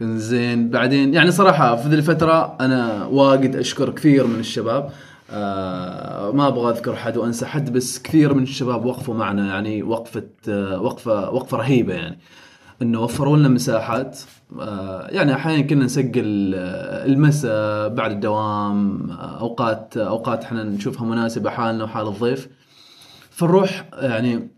زين 0.00 0.70
بعدين 0.70 1.14
يعني 1.14 1.30
صراحة 1.30 1.76
في 1.76 1.88
ذي 1.88 1.94
الفترة 1.96 2.56
أنا 2.60 3.04
واجد 3.04 3.56
أشكر 3.56 3.90
كثير 3.90 4.26
من 4.26 4.40
الشباب. 4.40 4.90
آه 5.30 6.30
ما 6.32 6.48
أبغى 6.48 6.70
أذكر 6.72 6.96
حد 6.96 7.16
وأنسى 7.16 7.46
حد 7.46 7.72
بس 7.72 7.98
كثير 8.02 8.34
من 8.34 8.42
الشباب 8.42 8.84
وقفوا 8.84 9.14
معنا 9.14 9.46
يعني 9.46 9.82
وقفة 9.82 10.22
آه 10.48 10.80
وقفة 10.80 11.30
وقفة 11.30 11.56
رهيبة 11.56 11.94
يعني. 11.94 12.18
إنه 12.82 13.00
وفروا 13.00 13.36
لنا 13.36 13.48
مساحات. 13.48 14.18
يعني 15.08 15.34
أحيانا 15.34 15.62
كنا 15.62 15.84
نسجل 15.84 16.54
آه، 16.54 17.06
المساء 17.06 17.88
بعد 17.88 18.10
الدوام 18.10 19.10
آه، 19.10 19.40
أوقات 19.40 19.96
أوقات 19.96 20.44
إحنا 20.44 20.62
نشوفها 20.62 21.06
مناسبة 21.06 21.50
حالنا 21.50 21.84
وحال 21.84 22.06
الضيف. 22.08 22.48
فنروح 23.30 23.88
يعني 23.92 24.48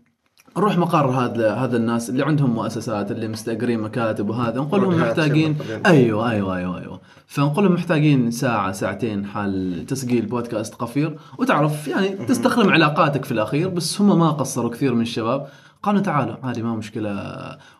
نروح 0.57 0.77
مقر 0.77 1.09
هذا 1.09 1.53
هذا 1.53 1.77
الناس 1.77 2.09
اللي 2.09 2.23
عندهم 2.23 2.49
مؤسسات 2.49 3.11
اللي 3.11 3.27
مستأجرين 3.27 3.79
مكاتب 3.79 4.29
وهذا 4.29 4.59
نقول 4.59 4.81
لهم 4.81 4.99
محتاجين. 5.01 5.57
أيوه 5.85 6.31
أيوه 6.31 6.57
أيوه 6.57 6.81
أيوه. 6.81 7.01
فنقول 7.27 7.65
لهم 7.65 7.73
محتاجين 7.73 8.31
ساعة 8.31 8.71
ساعتين 8.71 9.25
حال 9.25 9.85
تسجيل 9.85 10.25
بودكاست 10.25 10.75
قصير. 10.75 11.17
وتعرف 11.37 11.87
يعني 11.87 12.09
تستخدم 12.09 12.69
علاقاتك 12.69 13.25
في 13.25 13.31
الأخير 13.31 13.69
بس 13.69 14.01
هم 14.01 14.19
ما 14.19 14.31
قصروا 14.31 14.71
كثير 14.71 14.93
من 14.93 15.01
الشباب. 15.01 15.47
قالوا 15.83 16.01
تعالوا 16.01 16.35
عادي 16.43 16.61
ما 16.61 16.75
مشكلة. 16.75 17.11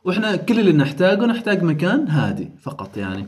وإحنا 0.04 0.36
كل 0.36 0.60
اللي 0.60 0.74
نحتاجه 0.74 1.26
نحتاج 1.26 1.64
مكان 1.64 2.08
هادي 2.08 2.52
فقط 2.62 2.98
يعني. 2.98 3.28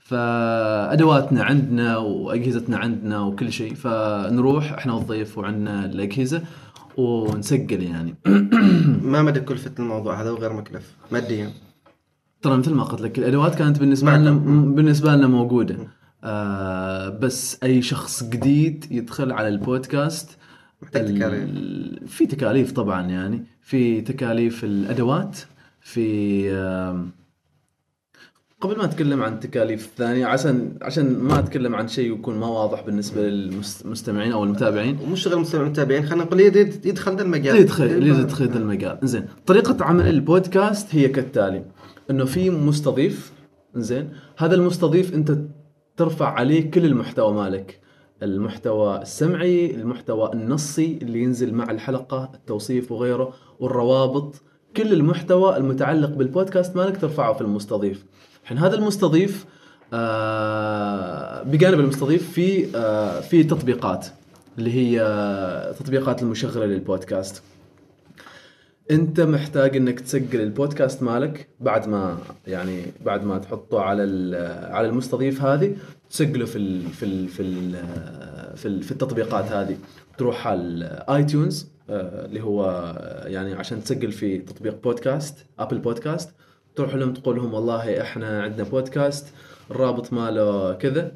فأدواتنا 0.00 1.44
عندنا 1.44 1.96
وأجهزتنا 1.96 2.76
عندنا 2.76 3.20
وكل 3.20 3.52
شيء. 3.52 3.74
فنروح 3.74 4.72
إحنا 4.72 4.92
والضيف 4.92 5.38
وعندنا 5.38 5.84
الأجهزة 5.84 6.42
ونسجل 6.96 7.82
يعني. 7.82 8.14
ما 9.12 9.22
مدى 9.22 9.40
كلفة 9.40 9.72
الموضوع 9.78 10.22
هذا 10.22 10.30
وغير 10.30 10.52
مكلف؟ 10.52 10.96
ماديا. 11.12 11.50
ترى 12.42 12.56
مثل 12.56 12.74
ما 12.74 12.82
قلت 12.82 13.00
لك 13.00 13.18
الأدوات 13.18 13.54
كانت 13.54 13.78
بالنسبة 13.78 14.16
لنا 14.16 14.30
بالنسبة 14.74 15.16
لنا 15.16 15.26
موجودة. 15.26 15.76
آه 16.24 17.08
بس 17.08 17.58
أي 17.62 17.82
شخص 17.82 18.24
جديد 18.24 18.86
يدخل 18.90 19.32
على 19.32 19.48
البودكاست 19.48 20.38
محتاج 20.82 21.02
ال- 21.10 21.14
تكاليف. 21.18 22.12
في 22.16 22.26
تكاليف 22.26 22.72
طبعا 22.72 23.02
يعني. 23.10 23.44
في 23.62 24.00
تكاليف 24.00 24.64
الأدوات 24.64 25.38
في 25.80 26.02
قبل 28.60 28.76
ما 28.78 28.84
أتكلم 28.84 29.22
عن 29.22 29.40
تكاليف 29.40 29.90
ثانية 29.96 30.26
عشان 30.26 30.72
عشان 30.82 31.18
ما 31.18 31.38
أتكلم 31.38 31.74
عن 31.74 31.88
شيء 31.88 32.12
يكون 32.12 32.38
ما 32.38 32.46
واضح 32.46 32.80
بالنسبة 32.86 33.22
للمستمعين 33.28 34.32
أو 34.32 34.44
المتابعين. 34.44 34.98
ومش 35.04 35.28
غير 35.28 35.38
مستمع 35.38 35.62
المتابعين 35.62 36.06
خلينا 36.06 36.24
نقول 36.24 36.40
يد- 36.40 36.86
يدخل 36.86 37.16
ذا 37.16 37.22
المجال. 37.22 37.56
يدخل 37.56 38.06
يدخل 38.06 38.48
ذا 38.48 38.58
المجال. 38.58 38.98
زين. 39.02 39.24
طريقة 39.46 39.84
عمل 39.84 40.08
البودكاست 40.08 40.86
هي 40.94 41.08
كالتالي. 41.08 41.64
إنه 42.10 42.24
في 42.24 42.50
مستضيف 42.50 43.32
زين. 43.76 44.08
هذا 44.36 44.54
المستضيف 44.54 45.14
أنت 45.14 45.38
ترفع 45.96 46.28
عليه 46.32 46.70
كل 46.70 46.84
المحتوى 46.84 47.34
مالك. 47.34 47.80
المحتوى 48.22 49.02
السمعي 49.02 49.70
المحتوى 49.70 50.32
النصي 50.32 50.98
اللي 51.02 51.22
ينزل 51.22 51.54
مع 51.54 51.70
الحلقة 51.70 52.30
التوصيف 52.34 52.92
وغيره 52.92 53.32
والروابط. 53.60 54.34
كل 54.76 54.92
المحتوى 54.92 55.56
المتعلق 55.56 56.08
بالبودكاست 56.10 56.76
مالك 56.76 57.00
ترفعه 57.00 57.32
في 57.32 57.40
المستضيف. 57.40 58.04
الحين 58.42 58.58
هذا 58.58 58.74
المستضيف 58.74 59.46
آه 59.94 61.42
بجانب 61.42 61.80
المستضيف 61.80 62.32
في 62.32 62.76
آه 62.76 63.20
في 63.20 63.44
تطبيقات 63.44 64.06
اللي 64.58 64.72
هي 64.72 65.74
تطبيقات 65.78 66.22
المشغلة 66.22 66.66
للبودكاست. 66.66 67.42
انت 68.90 69.20
محتاج 69.20 69.76
انك 69.76 70.00
تسجل 70.00 70.40
البودكاست 70.40 71.02
مالك 71.02 71.48
بعد 71.60 71.88
ما 71.88 72.18
يعني 72.46 72.82
بعد 73.04 73.24
ما 73.24 73.38
تحطه 73.38 73.80
على 73.80 74.02
على 74.70 74.88
المستضيف 74.88 75.42
هذه. 75.42 75.76
تسجله 76.12 76.44
في 76.46 76.56
ال 76.58 76.82
في 76.90 77.04
ال 77.04 77.28
في 77.28 77.42
ال 77.42 77.72
في, 78.56 78.68
ال 78.68 78.82
في 78.82 78.92
التطبيقات 78.92 79.44
هذه. 79.44 79.76
تروح 80.18 80.46
على 80.46 80.60
ال 80.60 80.75
iTunes 80.75 81.66
اللي 81.90 82.40
هو 82.42 82.64
آه، 82.98 83.28
يعني 83.28 83.54
عشان 83.54 83.82
تسجل 83.84 84.12
في 84.12 84.38
تطبيق 84.38 84.82
بودكاست 84.82 85.46
Apple 85.58 85.78
Podcast 85.78 86.30
تروح 86.76 86.94
لهم 86.94 87.12
تقول 87.12 87.36
لهم 87.36 87.54
والله 87.54 88.00
إحنا 88.02 88.42
عندنا 88.42 88.68
بودكاست 88.68 89.26
الرابط 89.70 90.12
ماله 90.12 90.72
كذا. 90.72 91.12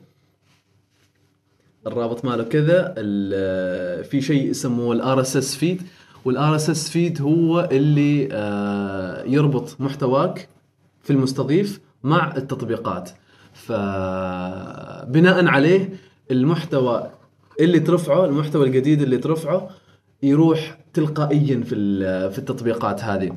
الرابط 1.87 2.25
ماله 2.25 2.45
كذا 2.45 2.95
ال- 2.99 4.05
في 4.05 4.21
شيء 4.21 4.51
يسموه 4.51 4.93
ال 4.95 5.21
RSS 5.21 5.57
feed 5.57 5.83
وال 6.25 6.57
RSS 6.57 6.89
feed 6.91 7.23
هو 7.23 7.69
اللي 7.73 8.29
آه، 8.33 9.23
يربط 9.25 9.81
محتواك 9.81 10.49
في 11.03 11.11
المستضيف 11.13 11.81
مع 12.03 12.37
التطبيقات. 12.37 13.11
فبناء 13.67 15.47
عليه 15.47 15.91
المحتوى 16.31 17.11
اللي 17.61 17.81
ترفعه 17.81 18.25
المحتوى 18.25 18.67
الجديد 18.67 19.03
اللي 19.03 19.19
ترفعه 19.19 19.69
يروح 20.23 20.79
تلقائيا 20.95 21.61
في 21.65 21.75
في 22.31 22.39
التطبيقات 22.39 23.05
هذه. 23.05 23.33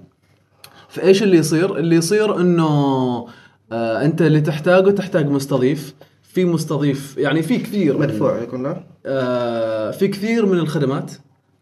فإيش 0.90 1.24
اللي 1.24 1.38
يصير؟ 1.38 1.78
اللي 1.78 1.96
يصير 1.96 2.42
إنه 2.42 2.68
آه 3.72 4.06
أنت 4.06 4.22
اللي 4.22 4.42
تحتاجه 4.42 4.90
تحتاج 4.90 5.30
مستضيف. 5.30 5.96
في 6.24 6.46
مستضيف 6.46 7.18
يعني 7.18 7.42
في 7.42 7.58
كثير 7.58 7.98
مدفوع 7.98 8.42
يكون 8.42 8.76
آه 9.06 9.92
في 9.92 10.08
كثير 10.08 10.46
من 10.46 10.58
الخدمات 10.60 11.12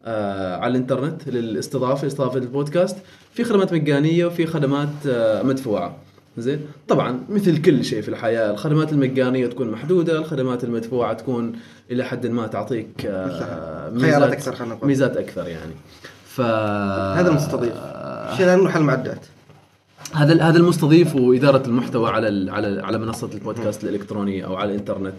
آه 0.05 0.55
على 0.55 0.72
الإنترنت 0.72 1.30
للاستضافة 1.30 2.07
استضافة 2.07 2.38
البودكاست. 2.39 2.97
في 3.32 3.43
خدمات 3.43 3.74
مجانية 3.74 4.26
وفي 4.26 4.45
خدمات 4.45 4.89
آه 5.07 5.43
مدفوعة. 5.43 5.95
زين؟ 6.41 6.59
طبعا 6.88 7.19
مثل 7.29 7.61
كل 7.61 7.85
شيء 7.85 8.01
في 8.01 8.09
الحياة 8.09 8.51
الخدمات 8.51 8.93
المجانية 8.93 9.47
تكون 9.47 9.71
محدودة 9.71 10.19
الخدمات 10.19 10.63
المدفوعة 10.63 11.13
تكون 11.13 11.53
إلى 11.91 12.03
حد 12.03 12.27
ما 12.27 12.47
تعطيك 12.47 13.05
آه 13.05 13.97
خيارات 13.97 14.31
أكثر 14.31 14.55
خلينا 14.55 14.75
نقول. 14.75 14.88
ميزات 14.88 15.17
أكثر 15.17 15.47
يعني. 15.47 15.73
ف 16.25 16.41
هذا 16.41 17.29
المستضيف. 17.29 17.73
شيء 18.38 18.45
نروح 18.45 18.75
على 18.75 18.81
المعدات 18.81 19.25
هذا 20.13 20.43
هذا 20.43 20.57
المستضيف 20.57 21.15
وإدارة 21.15 21.67
المحتوى 21.67 22.09
على 22.09 22.51
على 22.51 22.81
على 22.81 22.97
منصة 22.97 23.29
البودكاست 23.33 23.83
الإلكترونية 23.83 24.45
أو 24.45 24.55
على 24.55 24.71
الإنترنت. 24.71 25.15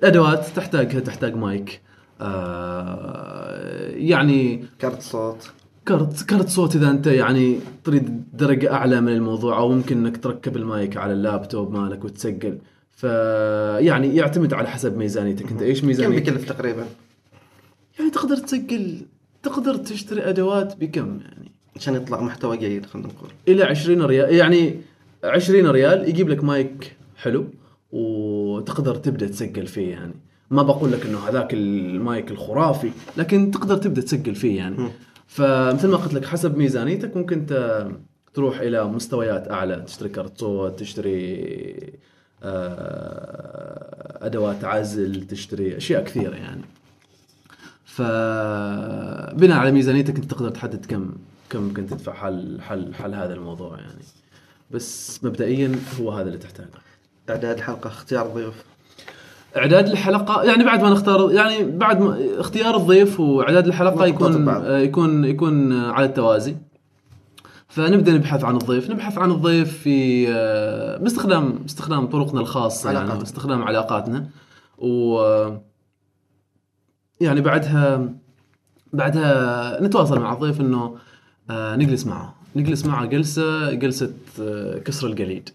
الأدوات 0.00 0.46
تحتاجها 0.56 1.00
تحتاج 1.00 1.36
مايك. 1.36 1.80
آه 2.20 3.90
يعني 3.90 4.64
كارت 4.78 5.02
صوت. 5.02 5.50
كرت 5.88 6.22
كرت 6.22 6.48
صوت 6.48 6.76
إذا 6.76 6.90
أنت 6.90 7.06
يعني 7.06 7.58
تريد 7.84 8.24
درجة 8.32 8.72
أعلى 8.72 9.00
من 9.00 9.12
الموضوع 9.12 9.58
أو 9.58 9.72
ممكن 9.72 10.06
إنك 10.06 10.16
تركب 10.16 10.56
المايك 10.56 10.96
على 10.96 11.12
اللابتوب 11.12 11.72
مالك 11.74 12.04
وتسجل. 12.04 12.58
فيعني 12.90 14.16
يعتمد 14.16 14.54
على 14.54 14.68
حسب 14.68 14.96
ميزانيتك. 14.96 15.50
أنت 15.50 15.62
إيش 15.62 15.80
كم 15.80 15.86
ميزانيتك؟ 15.86 16.24
بيكلف 16.24 16.48
تقريبا؟ 16.48 16.86
يعني 17.98 18.10
تقدر 18.10 18.36
تسجل 18.36 19.00
تقدر 19.42 19.76
تشتري 19.76 20.28
أدوات 20.28 20.76
بكم 20.76 21.20
يعني؟ 21.20 21.52
عشان 21.76 21.94
يطلع 21.94 22.20
محتوى 22.20 22.56
جيد 22.56 22.86
خلينا 22.86 23.08
نقول. 23.08 23.30
إلى 23.48 23.64
20 23.64 24.02
ريال 24.02 24.34
يعني 24.34 24.80
20 25.24 25.66
ريال 25.66 26.08
يجيب 26.08 26.28
لك 26.28 26.44
مايك 26.44 26.96
حلو 27.16 27.46
وتقدر 27.92 28.94
تبدأ 28.94 29.26
تسجل 29.26 29.66
فيه 29.66 29.90
يعني. 29.90 30.14
ما 30.50 30.62
بقول 30.62 30.92
لك 30.92 31.06
إنه 31.06 31.18
هذاك 31.18 31.54
المايك 31.54 32.30
الخرافي 32.30 32.90
لكن 33.16 33.50
تقدر 33.50 33.76
تبدأ 33.76 34.00
تسجل 34.00 34.34
فيه 34.34 34.56
يعني. 34.56 34.76
فمثل 35.26 35.88
ما 35.88 35.96
قلت 35.96 36.14
لك 36.14 36.24
حسب 36.24 36.56
ميزانيتك 36.56 37.16
ممكن 37.16 37.46
تروح 38.34 38.60
إلى 38.60 38.84
مستويات 38.84 39.50
أعلى. 39.50 39.80
تشتري 39.86 40.08
كرت 40.08 40.38
صوت 40.38 40.78
تشتري 40.80 41.92
آه، 42.42 44.26
أدوات 44.26 44.64
عزل 44.64 45.26
تشتري 45.26 45.76
أشياء 45.76 46.04
كثيرة 46.04 46.34
يعني. 46.34 46.62
فبناء 47.84 49.58
على 49.58 49.70
ميزانيتك 49.70 50.16
أنت 50.16 50.24
تقدر 50.24 50.50
تحدد 50.50 50.86
كم 50.86 51.12
كم 51.50 51.62
ممكن 51.62 51.86
تدفع 51.86 52.12
حل 52.12 52.60
حل 52.60 52.94
حل 52.94 53.14
هذا 53.14 53.34
الموضوع 53.34 53.78
يعني. 53.78 54.04
بس 54.70 55.24
مبدئيا 55.24 55.76
هو 56.00 56.10
هذا 56.10 56.26
اللي 56.26 56.38
تحتاجه. 56.38 56.68
إعداد 57.30 57.56
الحلقة 57.56 57.88
اختيار 57.88 58.26
ضيوف. 58.26 58.64
إعداد 59.56 59.88
الحلقة 59.88 60.42
يعني 60.42 60.64
بعد 60.64 60.82
ما 60.82 60.90
نختار 60.90 61.32
يعني 61.32 61.64
بعد 61.64 62.00
ما 62.00 62.18
اختيار 62.38 62.76
الضيف 62.76 63.20
وإعداد 63.20 63.66
الحلقة 63.66 64.06
يكون. 64.06 64.48
آه، 64.48 64.78
يكون 64.78 65.24
يكون 65.24 65.72
على 65.72 66.06
التوازي 66.06 66.56
فنبدأ 67.68 68.12
نبحث 68.12 68.44
عن 68.44 68.56
الضيف 68.56 68.90
نبحث 68.90 69.18
عن 69.18 69.30
الضيف 69.30 69.78
في 69.78 70.26
آه، 70.28 70.96
باستخدام 70.96 71.52
باستخدام 71.52 72.06
طرقنا 72.06 72.40
الخاصة 72.40 72.86
يعني 72.86 72.98
علاقاتنا. 72.98 73.22
باستخدام 73.22 73.62
علاقاتنا 73.62 74.26
و 74.78 75.20
آه، 75.20 75.62
يعني 77.20 77.40
بعدها 77.40 78.08
بعدها 78.92 79.82
نتواصل 79.82 80.20
مع 80.20 80.32
الضيف 80.32 80.60
إنه 80.60 80.96
نجلس 81.50 82.06
معه 82.06 82.34
نجلس 82.56 82.86
معه 82.86 83.04
جلسة 83.04 83.72
جلسة 83.72 84.12
كسر 84.84 85.06
الجليد 85.06 85.50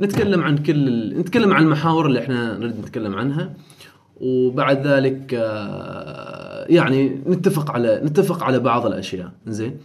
نتكلم 0.00 0.42
عن 0.42 0.58
كل 0.58 0.88
ال... 0.88 1.18
نتكلم 1.20 1.52
عن 1.52 1.62
المحاور 1.62 2.06
اللي 2.06 2.18
إحنا 2.20 2.58
نريد 2.58 2.78
نتكلم 2.80 3.14
عنها. 3.14 3.52
وبعد 4.20 4.86
ذلك 4.86 5.34
آه، 5.34 6.66
يعني 6.68 7.20
نتفق 7.26 7.70
على 7.70 8.00
نتفق 8.04 8.42
على 8.42 8.58
بعض 8.58 8.86
الأشياء. 8.86 9.30
زين؟ 9.46 9.76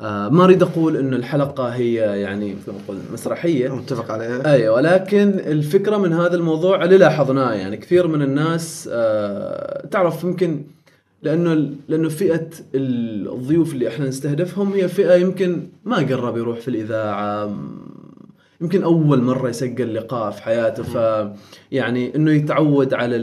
آه 0.00 0.28
ما 0.28 0.44
أريد 0.44 0.62
أقول 0.62 0.96
انه 0.96 1.16
الحلقة 1.16 1.68
هي 1.68 1.94
يعني 1.94 2.54
مثل 2.54 2.72
ما 2.72 2.78
نقول 2.84 2.96
مسرحية. 3.12 3.74
متفق 3.76 4.10
عليها. 4.10 4.52
أيوه 4.52 4.74
ولكن 4.74 5.28
الفكرة 5.28 5.96
من 5.96 6.12
هذا 6.12 6.34
الموضوع 6.34 6.84
اللي 6.84 6.98
لاحظناه. 6.98 7.52
يعني 7.52 7.76
كثير 7.76 8.06
من 8.06 8.22
الناس 8.22 8.88
آه 8.92 9.86
تعرف 9.86 10.24
يمكن 10.24 10.62
لأنه 11.22 11.70
لأنه 11.88 12.08
فئة 12.08 12.48
الضيوف 12.74 13.72
اللي 13.72 13.88
إحنا 13.88 14.08
نستهدفهم 14.08 14.72
هي 14.72 14.88
فئة 14.88 15.14
يمكن 15.14 15.66
ما 15.84 15.96
قرب 15.96 16.36
يروح 16.36 16.58
في 16.60 16.68
الإذاعة 16.68 17.56
يمكن 18.64 18.82
أول 18.82 19.22
مرة 19.22 19.48
يسجل 19.48 19.94
لقاء 19.94 20.30
في 20.30 20.42
حياته 20.42 20.82
ف 20.82 21.28
يعني 21.72 22.16
إنه 22.16 22.30
يتعود 22.30 22.94
على 22.94 23.16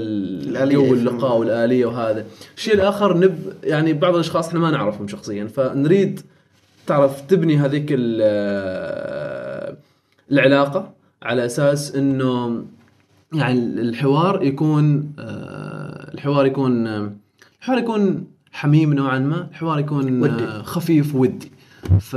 جو. 0.73 0.93
اللقاء 0.93 1.37
والآلية 1.37 1.85
وهذا 1.85 2.25
الشيء 2.57 2.73
الآخر 2.73 3.17
نب 3.17 3.53
يعني 3.63 3.93
بعض 3.93 4.13
الأشخاص 4.13 4.47
إحنا 4.47 4.59
ما 4.59 4.71
نعرفهم 4.71 5.07
شخصيا 5.07 5.45
فنريد 5.47 6.21
تعرف 6.87 7.21
تبني 7.21 7.57
هذيك 7.57 7.85
ال- 7.91 9.77
العلاقة 10.31 10.91
على 11.23 11.45
أساس 11.45 11.95
إنه 11.95 12.63
يعني 13.33 13.59
الحوار 13.59 14.43
يكون 14.43 15.11
آه، 15.19 16.11
الحوار 16.13 16.45
يكون 16.45 16.87
الحوار 17.59 17.77
يكون 17.77 18.27
حميم 18.51 18.93
نوعا 18.93 19.19
ما 19.19 19.47
الحوار 19.51 19.79
يكون 19.79 20.21
ودي. 20.21 20.45
خفيف 20.63 21.15
ودي 21.15 21.51
ف 21.99 22.15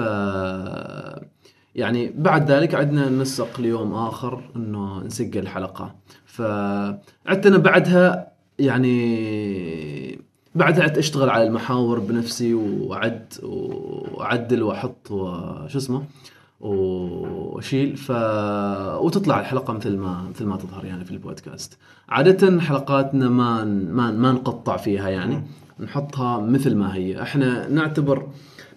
يعني 1.75 2.13
بعد 2.17 2.51
ذلك 2.51 2.75
عدنا 2.75 3.09
ننسق 3.09 3.61
ليوم 3.61 3.95
آخر 3.95 4.43
إنه 4.57 5.03
نسجل 5.03 5.49
حلقه 5.49 5.95
فعدت 6.27 7.47
أنا 7.47 7.59
بعدها 7.59 8.33
يعني 8.59 10.19
بعدها 10.55 10.99
أشتغل 10.99 11.31
على 11.31 11.47
المحاور 11.47 11.99
بنفسي 11.99 12.55
وأعد 12.55 13.35
وأعدل 13.43 14.63
وأحط 14.63 15.11
وشو 15.11 15.79
اسمه 15.79 16.05
وأشيل. 16.61 17.97
ف 17.97 18.11
وتطلع 19.01 19.41
الحلقة 19.41 19.73
مثل 19.73 19.97
ما 19.97 20.29
مثل 20.31 20.45
ما 20.45 20.57
تظهر 20.57 20.85
يعني 20.85 21.05
في 21.05 21.11
البودكاست. 21.11 21.79
عادة 22.09 22.61
حلقاتنا 22.61 23.29
ما 23.29 23.65
ما 23.65 24.11
ما 24.11 24.33
نقطع 24.33 24.77
فيها 24.77 25.09
يعني. 25.09 25.43
نحطها 25.81 26.41
مثل 26.41 26.75
ما 26.77 26.95
هي. 26.95 27.23
إحنا 27.23 27.69
نعتبر 27.69 28.27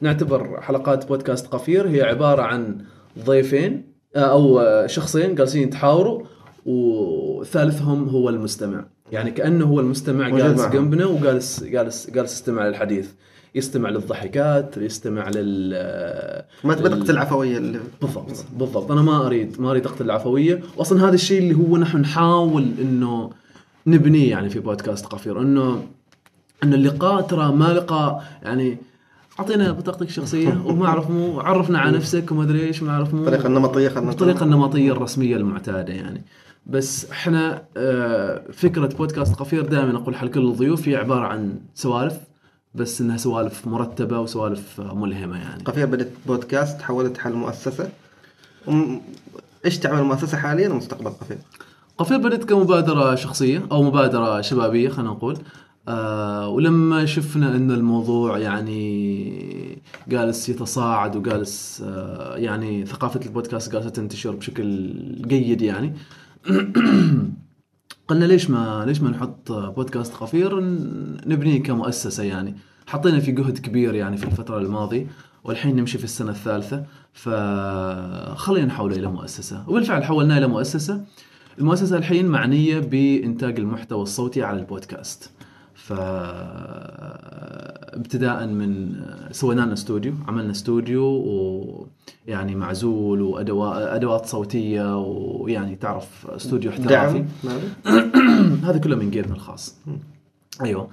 نعتبر 0.02 0.62
حلقات 0.62 1.08
بودكاست 1.08 1.48
قفير. 1.48 1.88
هي 1.88 2.02
عبارة 2.02 2.42
عن 2.42 2.78
ضيفين 3.26 3.84
آه، 4.16 4.20
أو 4.20 4.60
آه، 4.60 4.88
شخصين 4.88 5.36
جالسين 5.36 5.64
يتحاوروا 5.64 6.24
وثالثهم 6.66 8.10
هو 8.10 8.30
المستمع. 8.30 8.86
يعني 9.12 9.32
كأنه 9.32 9.66
هو 9.66 9.80
المستمع 9.80 10.30
جالس. 10.30 10.66
جنبنا 10.66 11.06
وجالس 11.06 11.64
جالس 11.64 12.10
جالس 12.10 12.34
يستمع 12.34 12.68
للحديث 12.68 13.12
يستمع 13.56 13.90
للضحكات 13.90 14.78
يستمع 14.78 15.30
لل 15.30 15.70
ما 16.64 16.74
تبي 16.74 16.90
تقتل 16.90 17.12
العفوية 17.12 17.58
اللي 17.58 17.80
بالضبط 18.02 18.46
بالضبط. 18.54 18.92
أنا 18.92 19.02
ما 19.02 19.26
أريد 19.28 19.62
ما 19.62 19.72
أريد 19.72 19.86
أقتل 19.86 20.06
العفوية. 20.06 20.62
واصلا 20.78 21.08
هذا 21.08 21.16
الشيء 21.16 21.40
اللي 21.40 21.54
هو 21.54 21.78
نحن 21.78 21.98
نحاول 21.98 22.72
إنه 22.82 23.30
نبنيه 23.88 24.30
يعني 24.30 24.50
في 24.50 24.60
بودكاست 24.60 25.06
قفير. 25.06 25.42
إنه 25.42 25.84
ان 26.64 26.74
اللقاء 26.74 27.22
ترى 27.22 27.52
ما 27.52 27.74
لقاء 27.74 28.24
يعني 28.44 28.78
أعطينا 29.40 29.72
بطاقتك 29.72 30.08
الشخصية 30.08 30.62
وما 30.68 30.86
أعرف 30.86 31.10
مو 31.10 31.40
عرفنا 31.40 31.80
على 31.80 31.98
نفسك 31.98 32.32
وما 32.32 32.44
أدري 32.44 32.64
إيش 32.64 32.84
ما 32.84 32.92
أعرف 32.92 33.14
مو 33.14 33.20
الطريقة 33.22 33.48
النمطية 33.48 33.90
خلينا 33.90 34.10
بالطريقة 34.10 34.44
النمطية 34.44 34.92
الرسمية 34.92 35.36
المعتادة 35.36 35.94
يعني. 35.94 36.24
بس 36.66 37.12
إحنا 37.12 37.62
آه، 37.78 38.42
فكرة 38.54 38.88
بودكاست 38.88 39.36
قفير 39.36 39.62
دائما 39.66 39.98
أقول 39.98 40.16
حل 40.16 40.28
كل 40.28 40.48
الضيوف 40.48 40.88
هي 40.88 40.96
عبارة 40.96 41.26
عن 41.28 41.60
سوالف 41.76 42.18
بس 42.76 43.02
إنها 43.02 43.18
سوالف 43.18 43.68
مرتبة 43.68 44.20
وسوالف 44.20 44.82
ملهمة 44.82 45.38
يعني. 45.38 45.64
قفير 45.64 45.86
بدت 45.86 46.12
بودكاست 46.28 46.80
تحولت 46.80 47.18
حل 47.18 47.34
مؤسسة. 47.34 47.90
وم- 48.68 49.02
إيش 49.66 49.78
تعمل 49.80 50.00
المؤسسه 50.00 50.38
حاليا؟ 50.38 50.70
ومستقبل 50.70 51.10
قفير؟ 51.10 51.38
قفير 51.98 52.18
بدت 52.18 52.44
كمبادرة 52.44 53.16
شخصية 53.16 53.66
أو 53.72 53.84
مبادرة 53.84 54.42
شبابية 54.42 54.90
خلينا 54.90 55.12
نقول. 55.12 55.38
آه 55.88 56.50
ولما 56.50 57.06
شفنا 57.06 57.56
أن 57.56 57.72
الموضوع 57.72 58.38
يعني 58.38 59.82
جالس 60.08 60.50
يتصاعد 60.50 61.16
وجالس 61.16 61.84
آه 61.86 62.36
يعني 62.38 62.86
ثقافة 62.86 63.20
البودكاست 63.26 63.72
جالسة 63.74 63.90
تنتشر 63.90 64.36
بشكل 64.36 64.94
جيد 65.28 65.62
يعني. 65.62 65.94
قلنا 68.08 68.26
ليش 68.26 68.50
ما 68.50 68.84
ليش 68.88 69.02
ما 69.02 69.10
نحط 69.10 69.52
بودكاست 69.52 70.14
قفير 70.14 70.60
ن- 70.60 71.18
نبنيه 71.26 71.64
كمؤسسة 71.64 72.24
يعني. 72.24 72.56
حطينا 72.88 73.20
في 73.20 73.32
جهد 73.32 73.58
كبير 73.58 73.96
يعني 73.96 74.18
في 74.18 74.24
الفترة 74.26 74.58
الماضية 74.58 75.08
والحين 75.44 75.76
نمشي 75.76 75.98
في 75.98 76.04
السنة 76.04 76.32
الثالثة. 76.32 76.86
فخلينا 77.14 78.66
نحوله 78.68 78.96
إلى 78.96 79.08
مؤسسة. 79.08 79.64
وبالفعل 79.70 80.04
حولناه 80.04 80.38
إلى 80.38 80.48
مؤسسة. 80.48 81.06
المؤسسة 81.60 81.98
الحين 81.98 82.26
معنية 82.28 82.80
بإنتاج 82.80 83.60
المحتوى 83.60 84.02
الصوتي 84.04 84.44
على 84.44 84.60
البودكاست. 84.60 85.30
ف 85.78 85.94
ابتداء 87.94 88.46
من 88.46 88.96
سوينا 89.32 89.62
لنا 89.62 89.74
استوديو 89.74 90.14
عملنا 90.28 90.52
استوديو 90.52 91.04
ويعني 92.28 92.56
معزول 92.56 93.22
وأدوات 93.22 93.82
أدوات 93.82 94.26
صوتية 94.26 94.98
ويعني 94.98 95.76
تعرف 95.76 96.28
استوديو 96.28 96.72
احترافي؟ 96.72 97.26
هذا 98.68 98.78
كله 98.78 98.96
من 98.96 99.12
جيبنا 99.12 99.36
الخاص. 99.36 99.76
أيوه. 100.62 100.90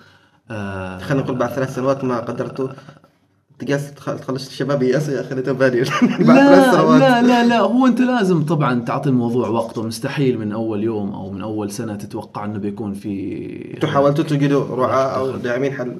آه 0.51 0.99
خلينا 0.99 1.25
نقول 1.25 1.39
بعد 1.39 1.51
ثلاث 1.51 1.75
سنوات 1.75 2.05
ما 2.05 2.21
قدرتوا 2.21 2.69
تقاس 3.59 3.95
تخ- 3.95 4.17
تخلص 4.17 4.47
الشباب 4.47 4.83
يأسوا 4.83 5.15
يا 5.15 5.21
أخي 5.21 5.29
ثلاث 5.29 5.49
لا 5.49 6.99
لا 6.99 7.23
لا 7.23 7.47
لا. 7.47 7.61
هو 7.61 7.87
أنت 7.87 8.01
لازم 8.01 8.45
طبعا 8.45 8.81
تعطي 8.81 9.09
الموضوع 9.09 9.49
وقته. 9.49 9.83
مستحيل 9.83 10.39
من 10.39 10.53
أول 10.53 10.83
يوم 10.83 11.13
أو 11.13 11.31
من 11.31 11.41
أول 11.43 11.71
سنة 11.71 11.97
تتوقع 11.97 12.45
إنه 12.45 12.59
بيكون 12.59 12.95
في 12.95 13.75
أنتوا 13.75 13.89
حاولتوا 13.89 14.25
تجدوا 14.25 14.77
رعاة 14.77 15.07
أو 15.19 15.31
داعمين 15.37 15.73
حل 15.73 15.97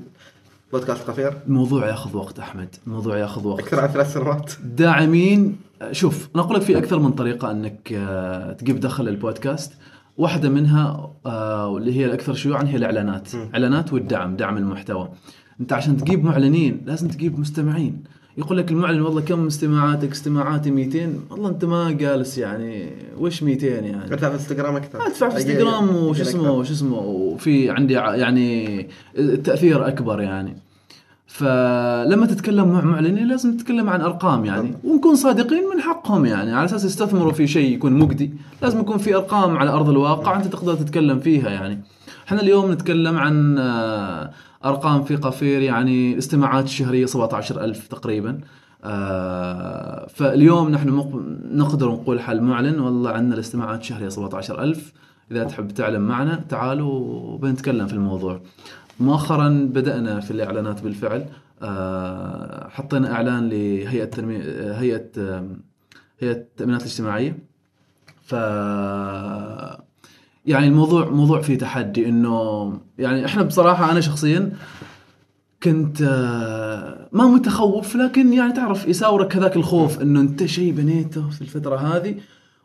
بودكاست 0.73 1.03
قفير 1.11 1.35
الموضوع 1.47 1.89
ياخذ 1.89 2.17
وقت 2.17 2.39
أحمد. 2.39 2.69
الموضوع 2.87 3.19
ياخذ 3.19 3.47
وقت. 3.47 3.61
أكثر 3.61 3.81
عن 3.81 3.89
ثلاث 3.89 4.13
سنوات. 4.15 4.53
داعمين 4.65 5.57
شوف 5.93 6.29
أنا 6.35 6.43
أقول 6.45 6.57
لك 6.57 6.63
في 6.63 6.79
أكثر 6.79 6.99
من 6.99 7.11
طريقة 7.13 7.51
إنك 7.51 7.93
آه، 7.93 8.53
تجيب 8.53 8.81
دخل 8.81 9.09
البودكاست. 9.09 9.73
واحدة 10.19 10.49
منها 10.49 11.11
آه، 11.27 11.69
واللي 11.69 11.97
هي 11.99 12.05
الأكثر 12.05 12.35
شيوعا 12.35 12.63
هي 12.65 12.77
الإعلانات. 12.77 13.29
إعلانات 13.55 13.93
والدعم 13.93 14.37
دعم 14.37 14.57
المحتوى. 14.57 15.09
أنت 15.61 15.73
عشان 15.73 15.97
تجيب 15.97 16.25
معلنين 16.25 16.81
لازم 16.87 17.09
تجيب 17.09 17.41
مستمعين. 17.41 18.05
يقول 18.39 18.59
لك 18.59 18.71
المعلن 18.71 19.01
والله 19.01 19.21
كم 19.21 19.47
استماعاتك 19.47 20.11
استماعاتي 20.13 20.71
200 20.71 21.21
والله 21.31 21.49
أنت 21.49 21.65
ما 21.65 21.91
جالس 21.91 22.39
يعني. 22.39 22.91
وش 23.19 23.43
200 23.43 23.67
يعني؟ 23.67 24.05
ادفع 24.05 24.29
في 24.29 24.35
انستغرام 24.35 24.77
أكثر. 24.77 25.07
ادفع 25.07 25.29
في 25.29 25.37
انستغرام 25.37 25.97
وش 25.97 26.21
اسمه. 26.21 26.51
وش 26.51 26.71
اسمه 26.71 26.99
وفي 26.99 27.71
عندي 27.71 27.95
يعني 27.95 28.83
تأثير 29.45 29.89
أكبر 29.89 30.21
يعني. 30.21 30.57
فلما 31.27 32.27
تتكلم 32.27 32.69
مع 32.69 32.81
معلنين 32.81 33.29
لازم 33.29 33.57
تتكلم 33.57 33.89
عن 33.91 34.01
أرقام 34.01 34.45
يعني. 34.45 34.75
ونكون 34.85 35.17
صادقين 35.17 35.63
من 35.75 35.81
حقهم 35.81 36.27
يعني. 36.27 36.53
على 36.53 36.65
أساس 36.65 36.85
يستثمروا 36.85 37.33
في 37.33 37.47
شيء 37.47 37.75
يكون 37.75 37.93
مجدي 37.93 38.31
لازم 38.63 38.81
يكون 38.81 38.99
في 38.99 39.15
أرقام 39.15 39.57
على 39.57 39.71
أرض 39.71 39.89
الواقع 39.89 40.37
أنت 40.37 40.47
تقدر 40.47 40.75
تتكلم 40.75 41.21
فيها 41.21 41.51
يعني. 41.51 41.81
إحنا 42.27 42.41
اليوم 42.41 42.73
نتكلم 42.73 43.17
عن 43.19 43.59
آه، 43.59 44.31
أرقام 44.65 45.05
في 45.05 45.17
قفير 45.17 45.63
يعني 45.63 46.13
الاستماعات 46.13 46.65
الشهريه 46.65 47.07
17000 47.07 47.87
تقريبا. 47.89 48.41
آه، 48.85 50.07
فاليوم 50.07 50.69
نحن 50.69 50.89
نقدر 51.53 51.91
نقول 51.91 52.21
حل 52.21 52.41
معلن 52.41 52.81
والله 52.81 53.11
عندنا 53.11 53.35
الاستماعات 53.35 53.81
الشهريه 53.81 54.09
17000 54.09 54.93
إذا 55.31 55.45
تحب 55.45 55.69
تعلم 55.71 56.03
معنا 56.03 56.45
تعالوا 56.49 56.93
وبنتكلم 57.35 57.87
في 57.87 57.93
الموضوع. 57.93 58.41
مؤخرا 59.01 59.49
بدأنا 59.49 60.21
في 60.21 60.31
الإعلانات 60.31 60.83
بالفعل. 60.83 61.27
آه، 61.63 62.69
حطينا 62.69 63.13
إعلان 63.13 63.49
لهيئة 63.49 64.05
تنميه 64.05 64.39
هيئة 64.79 65.11
هيئة 66.21 66.37
التأمينات 66.37 66.81
الاجتماعية. 66.81 67.39
ف 68.23 68.35
يعني 70.47 70.67
الموضوع 70.67 71.09
موضوع 71.09 71.41
فيه 71.41 71.59
تحدي 71.59 72.09
إنه 72.09 72.73
يعني 72.99 73.27
إحنا 73.27 73.43
بصراحة 73.43 73.91
أنا 73.91 74.01
شخصيا 74.01 74.53
كنت 75.63 76.03
آه، 76.03 77.09
ما 77.13 77.27
متخوف 77.27 77.97
لكن 77.97 78.33
يعني 78.33 78.53
تعرف 78.53 78.89
يساورك 78.89 79.37
هذاك 79.37 79.57
الخوف 79.57 80.03
إنه 80.03 80.21
أنت 80.21 80.45
شيء 80.45 80.73
بنيته 80.73 81.31
في 81.31 81.43
الفترة 81.43 81.77
هذه 81.77 82.15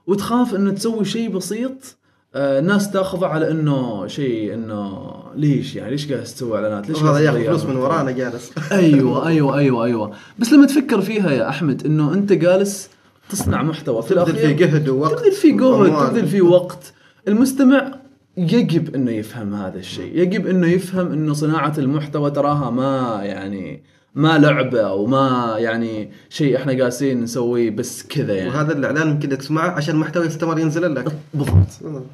وتخاف 0.07 0.55
إنه 0.55 0.71
تسوي 0.71 1.05
شيء 1.05 1.29
بسيط 1.29 1.97
آه، 2.35 2.59
الناس 2.59 2.91
تأخذه 2.91 3.25
على 3.25 3.51
إنه 3.51 4.07
شيء 4.07 4.53
إنه 4.53 5.13
ليش 5.35 5.75
يعني 5.75 5.91
ليش 5.91 6.11
قاعد 6.11 6.23
تسوي 6.23 6.57
إعلانات 6.57 6.89
ليش 6.89 7.03
قاعد 7.03 7.21
ياخذ 7.21 7.45
فلوس 7.45 7.65
من؟ 7.65 7.75
ورانا 7.75 8.11
جالس 8.11 8.51
أيوه 8.71 9.27
أيوه 9.27 9.57
أيوه 9.57 9.85
أيوه 9.85 10.11
بس 10.39 10.53
لما 10.53 10.65
تفكر 10.65 11.01
فيها 11.01 11.31
يا 11.31 11.49
أحمد 11.49 11.85
إنه 11.85 12.13
أنت 12.13 12.33
جالس 12.33 12.89
تصنع 13.29 13.63
محتوى 13.63 14.01
في 14.01 14.09
تبذل 14.09 14.21
الأخير 14.21 14.47
فيه 14.47 14.65
جهد 14.65 14.89
ووقت 14.89 15.19
تبذل 15.19 15.31
فيه 15.31 15.57
جهد. 15.57 16.09
تبذل 16.09 16.27
فيه 16.27 16.41
وقت 16.41 16.93
المستمع 17.29 17.91
يجب 18.37 18.95
إنه 18.95 19.11
يفهم 19.11 19.53
هذا 19.53 19.79
الشيء. 19.79 20.17
يجب 20.17 20.47
إنه 20.47 20.67
يفهم 20.67 21.11
إنه 21.11 21.33
صناعة 21.33 21.73
المحتوى 21.77 22.31
تراها 22.31 22.69
ما 22.69 23.19
يعني 23.23 23.83
ما 24.15 24.37
لعبة 24.37 24.81
أو 24.81 25.05
ما 25.05 25.55
يعني 25.57 26.11
شيء 26.29 26.57
إحنا 26.57 26.83
قاسين 26.83 27.21
نسويه 27.21 27.69
بس 27.69 28.03
كذا 28.03 28.33
يعني. 28.33 28.49
وهذا 28.49 28.73
الإعلان 28.73 29.09
يمكن 29.09 29.29
تسمعه 29.29 29.69
عشان 29.69 29.95
المحتوى 29.95 30.25
يستمر 30.25 30.59
ينزل 30.59 30.95
لك. 30.95 31.05
بالضبط. 31.33 31.67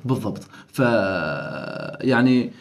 بالضبط. 0.05 0.41
ف 0.68 0.80
يعني 2.01 2.51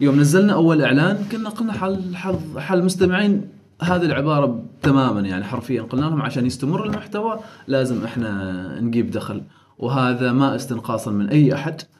يوم 0.00 0.20
نزلنا 0.20 0.52
أول 0.52 0.82
إعلان 0.82 1.18
كنا 1.32 1.48
قلنا 1.48 1.72
حل 1.72 2.16
حل 2.16 2.38
حل 2.58 2.78
المستمعين 2.78 3.48
هذه 3.82 4.02
العبارة 4.04 4.62
تماما 4.82 5.20
يعني 5.20 5.44
حرفيا 5.44 5.82
قلنا 5.82 6.06
لهم 6.06 6.22
عشان 6.22 6.46
يستمر 6.46 6.84
المحتوى 6.84 7.38
لازم 7.66 8.04
إحنا 8.04 8.80
نجيب 8.80 9.10
دخل. 9.10 9.42
وهذا 9.78 10.32
ما 10.32 10.56
استنقاصا 10.56 11.10
من 11.10 11.28
أي 11.28 11.54
أحد. 11.54 11.80
آه 11.80 11.95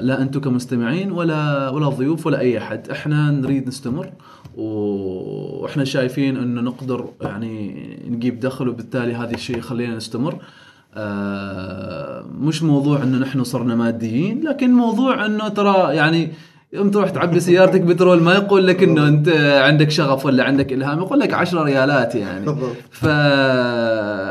لا 0.00 0.22
أنتم 0.22 0.40
كمستمعين 0.40 1.12
ولا 1.12 1.68
ولا 1.68 1.88
ضيوف 1.88 2.26
ولا 2.26 2.40
أي 2.40 2.58
أحد. 2.58 2.90
إحنا 2.90 3.30
نريد 3.30 3.68
نستمر 3.68 4.08
وإحنا 4.56 5.84
شايفين 5.84 6.36
إنه 6.36 6.60
نقدر 6.60 7.08
يعني 7.22 7.86
نجيب 8.10 8.40
دخل 8.40 8.68
وبالتالي 8.68 9.14
هذا 9.14 9.34
الشيء 9.34 9.58
يخلينا 9.58 9.96
نستمر. 9.96 10.34
مش 12.40 12.62
موضوع 12.62 13.02
إنه 13.02 13.18
نحن 13.18 13.44
صرنا 13.44 13.74
ماديين 13.74 14.42
لكن 14.48 14.72
موضوع 14.72 15.26
إنه 15.26 15.48
ترى 15.48 15.94
يعني 15.96 16.32
يوم 16.72 16.90
تروح 16.90 17.10
تعبي 17.10 17.40
سيارتك 17.40 17.80
بترول 17.80 18.22
ما 18.22 18.34
يقول 18.34 18.66
لك 18.66 18.82
إنه 18.82 19.08
أنت 19.08 19.28
عندك 19.62 19.90
شغف 19.90 20.26
ولا 20.26 20.44
عندك 20.44 20.72
إلهام 20.72 20.98
يقول 20.98 21.20
لك 21.20 21.34
10 21.34 21.62
ريالات 21.62 22.14
يعني. 22.14 22.46
بالضبط. 22.46 22.76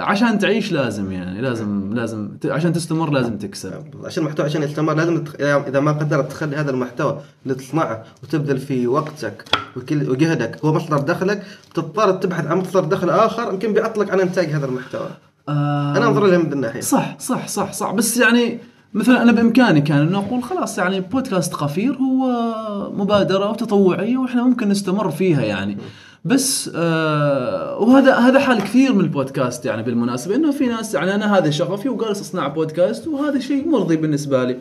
فعشان 0.04 0.40
تعيش 0.40 0.72
لازم 0.72 1.12
يعني 1.12 1.42
لازم 1.42 1.94
لازم 1.94 2.30
عشان 2.46 2.74
تستمر 2.74 3.10
لازم 3.10 3.38
تكسب. 3.38 3.84
عشان 4.04 4.24
المحتوى 4.24 4.46
عشان 4.46 4.64
يستمر 4.64 4.94
لازم. 4.94 5.24
اذا 5.40 5.80
ما 5.80 5.92
قدرت 5.92 6.32
تخلي 6.32 6.56
هذا 6.56 6.72
المحتوى 6.72 7.22
اللي 7.44 7.56
تصنعه 7.56 8.04
وتبذل 8.24 8.58
فيه 8.58 8.88
وقتك 8.88 9.46
وكل 9.78 10.10
وجهدك 10.10 10.66
هو 10.66 10.74
مصدر 10.74 10.98
دخلك 10.98 11.44
بتضطر 11.72 12.12
تبحث 12.12 12.48
عن 12.48 12.58
مصدر 12.58 12.84
دخل 12.84 13.10
آخر 13.10 13.54
يمكن 13.54 13.74
بيعطلك 13.74 14.12
عن 14.12 14.20
إنتاج 14.20 14.48
هذا 14.50 14.66
المحتوى. 14.66 15.10
آه 15.50 15.98
أنا 15.98 16.08
أنظر 16.08 16.26
لها 16.26 16.38
من 16.38 16.54
الناحية. 16.54 16.82
صح 16.82 17.20
صح 17.20 17.48
صح 17.48 17.74
صح. 17.74 17.94
بس 17.94 18.18
يعني 18.18 18.60
مثلا 18.94 19.22
أنا 19.22 19.32
بإمكاني 19.32 19.82
كان 19.82 20.08
إنه 20.08 20.18
أقول 20.18 20.44
خلاص 20.44 20.78
يعني 20.78 21.00
بودكاست 21.00 21.54
قفير 21.54 21.96
هو 21.96 22.92
مبادرة 22.92 23.50
وتطوعية 23.50 24.18
وإحنا 24.18 24.44
ممكن 24.44 24.70
نستمر 24.70 25.12
فيها 25.12 25.42
يعني. 25.42 25.78
بس 26.26 26.72
آه 26.76 27.78
وهذا 27.78 28.16
هذا 28.16 28.40
حال 28.40 28.60
كثير 28.60 28.94
من 28.94 29.02
البودكاست 29.02 29.66
يعني 29.66 29.84
بالمناسبة 29.84 30.36
إنه 30.36 30.52
في 30.52 30.66
ناس 30.68 30.94
يعني 30.94 31.16
أنا 31.16 31.38
هذا 31.38 31.50
شغفي 31.50 31.90
وجالس 31.90 32.22
اصنع 32.22 32.48
بودكاست 32.48 33.08
وهذا 33.08 33.40
شيء 33.40 33.68
مرضي 33.68 33.96
بالنسبة 33.96 34.44
لي. 34.44 34.58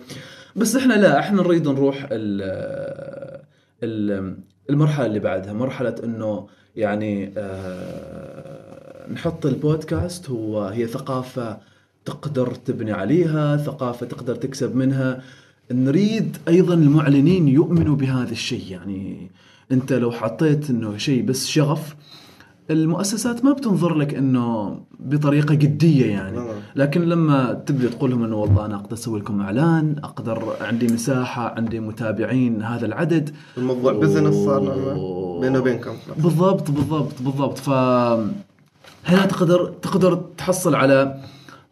بس 0.56 0.76
إحنا 0.76 0.94
لا 0.94 1.18
إحنا 1.18 1.42
نريد 1.42 1.68
نروح 1.68 2.08
ال 2.12 2.42
ال 3.82 4.36
المرحلة 4.70 5.06
اللي 5.06 5.18
بعدها 5.18 5.52
مرحلة 5.52 5.94
إنه 6.04 6.46
يعني 6.76 7.32
آه 7.36 9.12
نحط 9.12 9.46
البودكاست 9.46 10.30
هو 10.30 10.62
هي 10.64 10.86
ثقافة 10.86 11.58
تقدر 12.04 12.54
تبني 12.54 12.92
عليها 12.92 13.56
ثقافة 13.56 14.06
تقدر 14.06 14.34
تكسب 14.34 14.76
منها. 14.76 15.22
نريد 15.70 16.36
أيضا 16.48 16.74
المعلنين 16.74 17.48
يؤمنوا 17.48 17.96
بهذا 17.96 18.30
الشيء 18.32 18.64
يعني 18.70 19.30
انت 19.72 19.92
لو 19.92 20.10
حطيت 20.10 20.70
انه 20.70 20.96
شيء 20.96 21.22
بس 21.22 21.46
شغف 21.48 21.96
المؤسسات 22.70 23.44
ما 23.44 23.52
بتنظر 23.52 23.94
لك 23.94 24.14
انه 24.14 24.78
بطريقة 25.00 25.54
جديه 25.54 26.06
يعني. 26.06 26.36
نعم. 26.36 26.46
لكن 26.76 27.00
لما 27.02 27.52
تبدا 27.66 27.88
تقول 27.88 28.10
لهم 28.10 28.24
إنه 28.24 28.36
والله 28.36 28.66
أنا 28.66 28.74
أقدر 28.74 28.92
أسوي 28.94 29.20
لكم 29.20 29.40
إعلان 29.40 29.96
أقدر 30.04 30.52
عندي 30.60 30.86
مساحة 30.86 31.54
عندي 31.56 31.80
متابعين 31.80 32.62
هذا 32.62 32.86
العدد. 32.86 33.30
الموضوع 33.58 33.92
و- 33.92 34.00
بزنس 34.00 34.34
صار 34.34 34.62
نوعاً 34.62 35.40
بينه 35.40 35.58
وبينكم 35.58 35.90
بالضبط 36.18 36.70
بالضبط 36.70 37.22
بالضبط. 37.22 37.58
ف 37.58 37.68
هنا 39.06 39.26
تقدر 39.26 39.66
تقدر 39.82 40.14
تحصل 40.38 40.74
على 40.74 41.04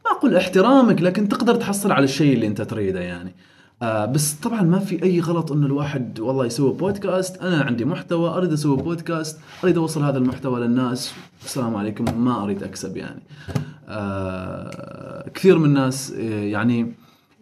ما 0.05 0.11
أقول 0.19 0.37
احترامك 0.37 1.03
لكن 1.03 1.29
تقدر 1.29 1.55
تحصل 1.55 1.93
على 1.93 2.05
الشيء 2.05 2.33
اللي 2.35 2.47
أنت 2.47 2.63
تريده 2.63 3.01
يعني. 3.01 3.35
آه 3.83 4.07
بس 4.07 4.33
طبعا 4.33 4.63
ما 4.63 4.79
في 4.79 5.03
أي 5.03 5.21
غلط 5.21 5.53
إنه 5.53 5.67
الواحد 5.67 6.21
والله 6.21 6.47
يسوي 6.47 6.73
بودكاست 6.73 7.37
أنا 7.43 7.63
عندي 7.63 7.85
محتوى 7.85 8.31
أريد 8.31 8.53
أسوي 8.53 8.77
بودكاست 8.77 9.41
أريد 9.65 9.79
أوصل 9.79 10.03
هذا 10.03 10.19
المحتوى 10.19 10.61
للناس. 10.61 11.15
السلام 11.45 11.77
عليكم. 11.77 12.25
ما 12.25 12.45
أريد 12.45 12.63
أكسب 12.63 12.97
يعني. 12.97 13.23
آه 13.89 15.29
كثير 15.35 15.59
من 15.59 15.65
الناس 15.65 16.13
آه، 16.13 16.45
يعني 16.45 16.93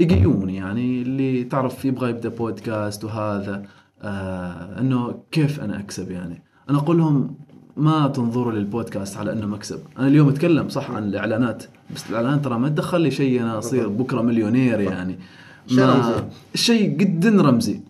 يقيوني 0.01 0.57
يعني 0.57 1.03
اللي 1.03 1.45
تعرف 1.45 1.85
يبغى 1.85 2.11
يبدأ 2.11 2.29
بودكاست 2.29 3.05
وهذا. 3.05 3.63
آه 4.03 4.81
إنه 4.81 5.15
كيف 5.31 5.61
أنا 5.61 5.81
أكسب 5.81 6.11
يعني؟ 6.11 6.43
أنا 6.71 6.79
أقول 6.79 6.99
لهم 6.99 7.35
ما 7.77 8.09
تنظروا 8.09 8.53
للبودكاست 8.53 9.17
على 9.17 9.33
إنه 9.33 9.47
مكسب. 9.47 9.81
أنا 9.99 10.07
اليوم 10.07 10.29
أتكلم 10.29 10.69
صح 10.69 10.91
عن 10.91 11.05
الإعلانات 11.05 11.65
بس 11.95 12.11
الاعلانات 12.11 12.45
ترى 12.45 12.59
ما 12.59 12.69
تدخل 12.69 13.01
لي 13.01 13.11
شيء 13.11 13.43
أنا 13.43 13.59
أصير 13.59 13.89
بكرة 13.89 14.23
مليونير 14.23 14.81
يعني. 14.81 15.19
شيء 15.69 15.79
ما- 15.79 15.95
رمزي. 15.95 16.25
شيء 16.55 16.89
جدا 16.97 17.31
رمزي 17.43 17.81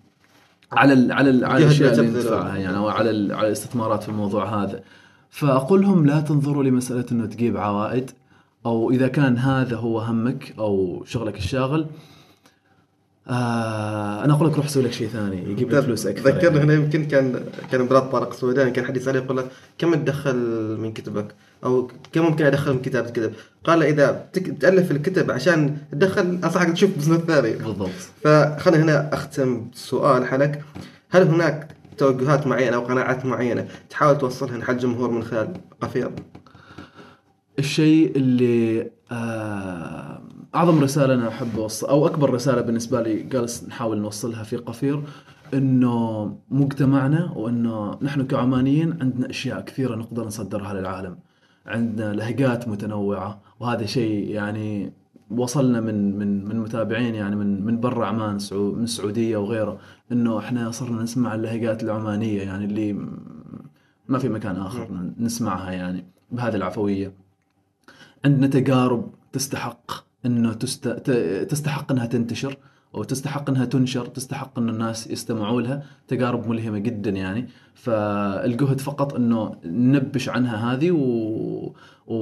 على 0.73 0.93
ال 0.93 1.13
على 1.13 1.31
ال 1.31 1.45
على 1.45 1.65
الأشياء 1.65 1.95
اللي. 2.01 2.07
ندفعها 2.11 2.57
يعني 2.57 2.77
أو 2.77 2.89
على 2.89 3.11
ال- 3.11 3.33
على 3.33 3.47
الاستثمارات 3.47 4.03
في 4.03 4.09
الموضوع 4.09 4.63
هذا 4.65 4.81
فأقول 5.31 5.83
لهم 5.83 6.07
لا 6.07 6.21
تنظروا 6.21 6.65
لمسألة 6.65 7.05
إنه 7.13 7.27
تجيب 7.27 7.57
عوائد 7.57 8.11
أو 8.67 8.91
إذا 8.91 9.09
كان 9.09 9.37
هذا 9.39 9.77
هو 9.77 10.01
همك 10.01 10.55
أو 10.59 11.03
شغلك 11.07 11.37
الشاغل 11.37 11.87
آه 13.29 14.25
أنا 14.25 14.35
أقول 14.35 14.49
لك 14.49 14.57
روح 14.57 14.69
سوي 14.69 14.83
لك 14.83 14.93
شيء 14.93 15.09
ثاني 15.09 15.51
يجيب 15.51 15.71
لك 15.71 15.81
فلوس 15.81 16.07
أكثر. 16.07 16.31
ذكرني 16.31 16.59
يعني. 16.59 16.65
هنا 16.65 16.75
يمكن 16.75 17.05
كان 17.05 17.45
كان 17.73 17.81
مراد 17.81 18.11
طارق 18.11 18.33
سوداني 18.33 18.71
كان 18.71 18.87
حد 18.87 18.97
يسأله 18.97 19.19
يقول 19.19 19.37
له 19.37 19.45
كم 19.79 19.95
تدخل 19.95 20.37
من 20.81 20.93
كتبك؟ 20.93 21.35
أو 21.65 21.91
كم 22.13 22.23
ممكن 22.23 22.45
أدخل 22.45 22.73
من 22.73 22.83
كتابة 22.83 23.11
كتب 23.11 23.33
قال 23.65 23.83
إذا 23.83 24.29
تألف 24.61 24.91
الكتب 24.91 25.31
عشان 25.31 25.77
تدخل 25.93 26.21
أنصحك 26.21 26.71
تشوف 26.73 26.91
بزنس 26.99 27.21
ثاني. 27.21 27.53
بالضبط. 27.53 27.91
فخلينا 28.25 28.85
هنا 28.85 29.15
أختم 29.15 29.71
بسؤال 29.71 30.27
حلك. 30.27 30.63
هل 31.11 31.23
هناك 31.23 31.69
توجهات 31.99 32.47
معينة 32.47 32.77
أو 32.77 32.81
قناعات 32.81 33.27
معينة 33.27 33.69
تحاول 33.91 34.19
توصلها 34.19 34.65
حق 34.65 34.71
الجمهور 34.71 35.11
من 35.11 35.23
خلال 35.23 35.49
قفير؟ 35.81 36.11
الشيء 37.59 38.13
اللي 38.17 38.91
آه 39.13 40.23
أعظم 40.55 40.81
رسالة 40.81 41.15
أنا 41.15 41.29
أحب 41.29 41.59
اوصل 41.59 41.87
أو 41.89 42.07
أكبر 42.07 42.31
رسالة 42.31 42.61
بالنسبة 42.61 43.03
لي 43.03 43.23
جالس 43.23 43.65
نحاول 43.69 43.99
نوصلها 44.01 44.43
في 44.43 44.57
قفير 44.57 45.03
إنه 45.55 46.37
مجتمعنا 46.51 47.33
وإنه 47.33 47.99
نحن 48.03 48.27
كعمانيين 48.27 48.99
عندنا 49.01 49.31
أشياء 49.31 49.61
كثيرة 49.61 49.95
نقدر 49.95 50.27
نصدرها 50.27 50.75
للعالم. 50.75 51.19
عندنا 51.67 52.13
لهجات 52.13 52.69
متنوعة 52.69 53.41
وهذا 53.61 53.87
شيء 53.87 54.29
يعني 54.29 54.93
وصلنا 55.31 55.81
من 55.81 56.19
من 56.19 56.45
من 56.45 56.61
متابعين 56.61 57.15
يعني 57.15 57.37
من 57.37 57.65
من 57.65 57.81
برا 57.81 58.07
عمان 58.07 58.39
سعو 58.39 58.73
من 58.73 58.85
السعودية 58.85 59.37
وغيره 59.37 59.79
إنه 60.13 60.39
إحنا 60.39 60.71
صرنا 60.71 61.03
نسمع 61.03 61.35
اللهجات 61.35 61.83
العمانية 61.83 62.43
يعني 62.43 62.65
اللي 62.65 62.93
ما 64.09 64.19
في 64.19 64.29
مكان 64.29 64.57
آخر 64.57 65.11
نسمعها 65.19 65.73
يعني 65.73 66.05
بهذه 66.31 66.57
العفوية. 66.57 67.13
عندنا 68.25 68.47
تجارب 68.47 69.11
تستحق. 69.33 70.08
إنه 70.27 70.53
تست... 70.53 70.89
تستحق 71.51 71.93
إنها 71.93 72.07
تنتشر 72.07 72.57
أو 72.95 73.03
تستحق 73.03 73.51
إنها 73.51 73.65
تنشر 73.65 74.07
تستحق 74.07 74.59
إن 74.59 74.69
الناس 74.69 75.07
يستمعوا 75.07 75.61
لها. 75.61 75.83
تجارب 76.09 76.49
ملهمة 76.49 76.79
جدا 76.79 77.11
يعني. 77.11 77.49
فالجهد 77.75 78.81
فقط 78.81 79.15
إنه 79.15 79.55
ننبش 79.65 80.29
عنها 80.29 80.73
هذه 80.73 80.91
و... 80.91 81.73
و... 82.07 82.17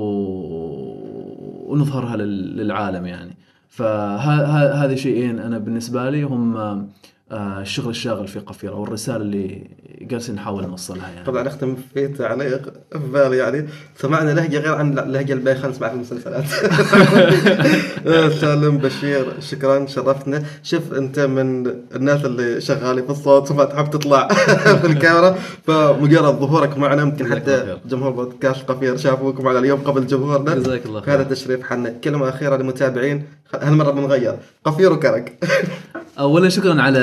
ونظهرها 1.73 2.17
لل... 2.17 2.57
للعالم 2.57 3.07
يعني. 3.07 3.37
فهذه 3.69 4.95
شيئين 4.95 5.39
أنا 5.39 5.59
بالنسبة 5.59 6.11
لي 6.11 6.23
هم 6.23 6.89
الشغل 7.33 7.91
الشاغل 7.91 8.29
في 8.29 8.39
قفير 8.39 8.72
أو 8.72 8.85
الرساله 8.85 9.16
اللي 9.16 9.70
جالسين 10.01 10.35
نحاول 10.35 10.66
نوصلها 10.66 11.09
يعني. 11.09 11.27
طبعا 11.27 11.49
اختم 11.49 11.77
في 11.95 12.09
تعليق 12.09 12.72
في 12.93 12.99
بالي 13.12 13.37
يعني 13.37 13.68
سمعنا 13.97 14.31
لهجة 14.31 14.59
غير 14.59 14.74
عن 14.74 14.99
اللهجه 14.99 15.33
البايخه 15.33 15.68
نسمعها 15.68 15.91
في 15.91 15.97
المسلسلات. 15.97 16.45
سالم 18.41 18.79
بشير 18.79 19.27
شكرا 19.41 19.87
شرفتنا 19.87 20.43
شوف 20.62 20.93
أنت 20.93 21.20
من 21.20 21.66
الناس 21.95 22.24
اللي 22.24 22.61
شغالين 22.61 23.05
في 23.05 23.11
الصوت 23.11 23.51
وما 23.51 23.64
تحب 23.64 23.91
تطلع 23.91 24.29
في 24.81 24.87
الكاميرا. 24.87 25.39
فمجرد 25.66 26.35
ظهورك 26.35 26.79
معنا 26.79 27.03
يمكن 27.03 27.35
حتى. 27.35 27.79
جمهور 27.87 28.11
بودكاست 28.11 28.68
قفير 28.68 28.97
شافوك 28.97 29.41
معنا 29.41 29.59
اليوم 29.59 29.81
قبل 29.81 30.07
جمهورنا. 30.07 30.55
جزاك 30.55 30.87
الله 30.87 31.01
هذا 31.01 31.16
خير. 31.16 31.22
تشريف 31.22 31.62
حنا. 31.62 31.91
كلمة 32.05 32.29
أخيرة 32.29 32.57
للمتابعين 32.57 33.24
هالمرة 33.55 33.91
بنغير. 33.91 34.37
قفير 34.65 34.93
وكرك. 34.93 35.39
اولا 36.19 36.49
شكرا 36.49 36.83
على 36.83 37.01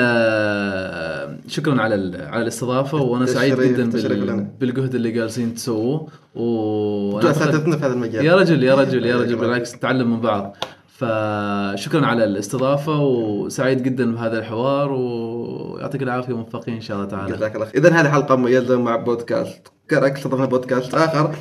شكرا 1.48 1.82
على 1.82 1.94
ال- 1.94 2.26
على 2.26 2.42
الاستضافة 2.42 2.98
وأنا 2.98 3.26
سعيد 3.26 3.60
جدا 3.60 3.90
بال... 3.90 4.46
بالجهد 4.60 4.94
اللي 4.94 5.10
جالسين 5.10 5.54
تسووه. 5.54 6.08
و 6.34 7.18
أساتذتنا 7.18 7.76
في 7.76 7.84
هذا 7.84 7.92
المجال. 7.94 8.24
يا 8.24 8.36
رجل 8.36 8.62
يا 8.62 8.74
رجل 8.74 9.06
يا 9.06 9.16
رجل 9.16 9.36
بالعكس 9.36 9.74
نتعلم 9.74 10.10
من 10.10 10.20
بعض. 10.20 10.56
فشكرا 10.88 12.06
على 12.06 12.24
الاستضافة 12.24 13.00
وسعيد 13.00 13.82
جدا 13.82 14.14
بهذا 14.14 14.38
الحوار 14.38 14.92
ويعطيك 14.92 16.02
العافية 16.02 16.32
وموفقين 16.32 16.74
إن 16.74 16.80
شاء 16.80 16.96
الله 16.96 17.08
تعالى. 17.08 17.36
جزاك 17.36 17.54
الله 17.54 17.66
خير. 17.66 17.74
اذا 17.74 17.92
هذه 18.00 18.08
حلقة 18.08 18.36
مميزة 18.36 18.80
مع 18.80 18.96
بودكاست 18.96 19.68
كرك 19.90 20.16
استضفنا 20.16 20.44
بودكاست 20.44 20.94
آخر 20.94 21.34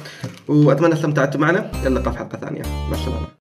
وأتمنى 0.47 0.93
استمتعتوا 0.93 1.41
معنا. 1.41 1.71
اللقاء 1.85 2.11
في 2.13 2.17
حلقة 2.19 2.37
ثانية. 2.37 2.61
مع 2.89 2.91
السلامة. 2.91 3.42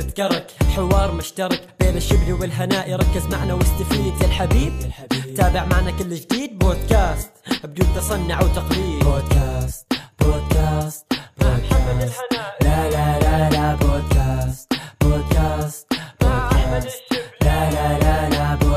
تتكرك. 0.00 0.46
حوار 0.76 1.12
مشترك 1.12 1.68
بين 1.80 1.96
الشبل 1.96 2.32
والهناء. 2.32 2.94
ركز 2.94 3.26
معنا 3.26 3.54
واستفيد 3.54 4.14
يا 4.20 4.26
الحبيب, 4.26 4.72
الحبيب. 4.84 5.34
تابع 5.34 5.64
معنا 5.64 5.90
كل 5.90 6.14
جديد. 6.14 6.58
بودكاست 6.58 7.30
بدون 7.64 7.86
تصنع 7.96 8.40
وتقليد. 8.42 9.04
بودكاست 9.04 9.92
بودكاست 10.20 11.06
بودكاست. 11.40 12.20
لا 12.62 12.90
لا 12.90 13.18
لا 13.18 13.50
لا 13.50 13.74
بودكاست 13.74 14.72
بودكاست 15.00 15.92
بودكاست. 16.20 16.96
لا 17.42 17.70
لا 17.70 17.98
لا 17.98 18.28
لا 18.28 18.54
بودكاست. 18.54 18.69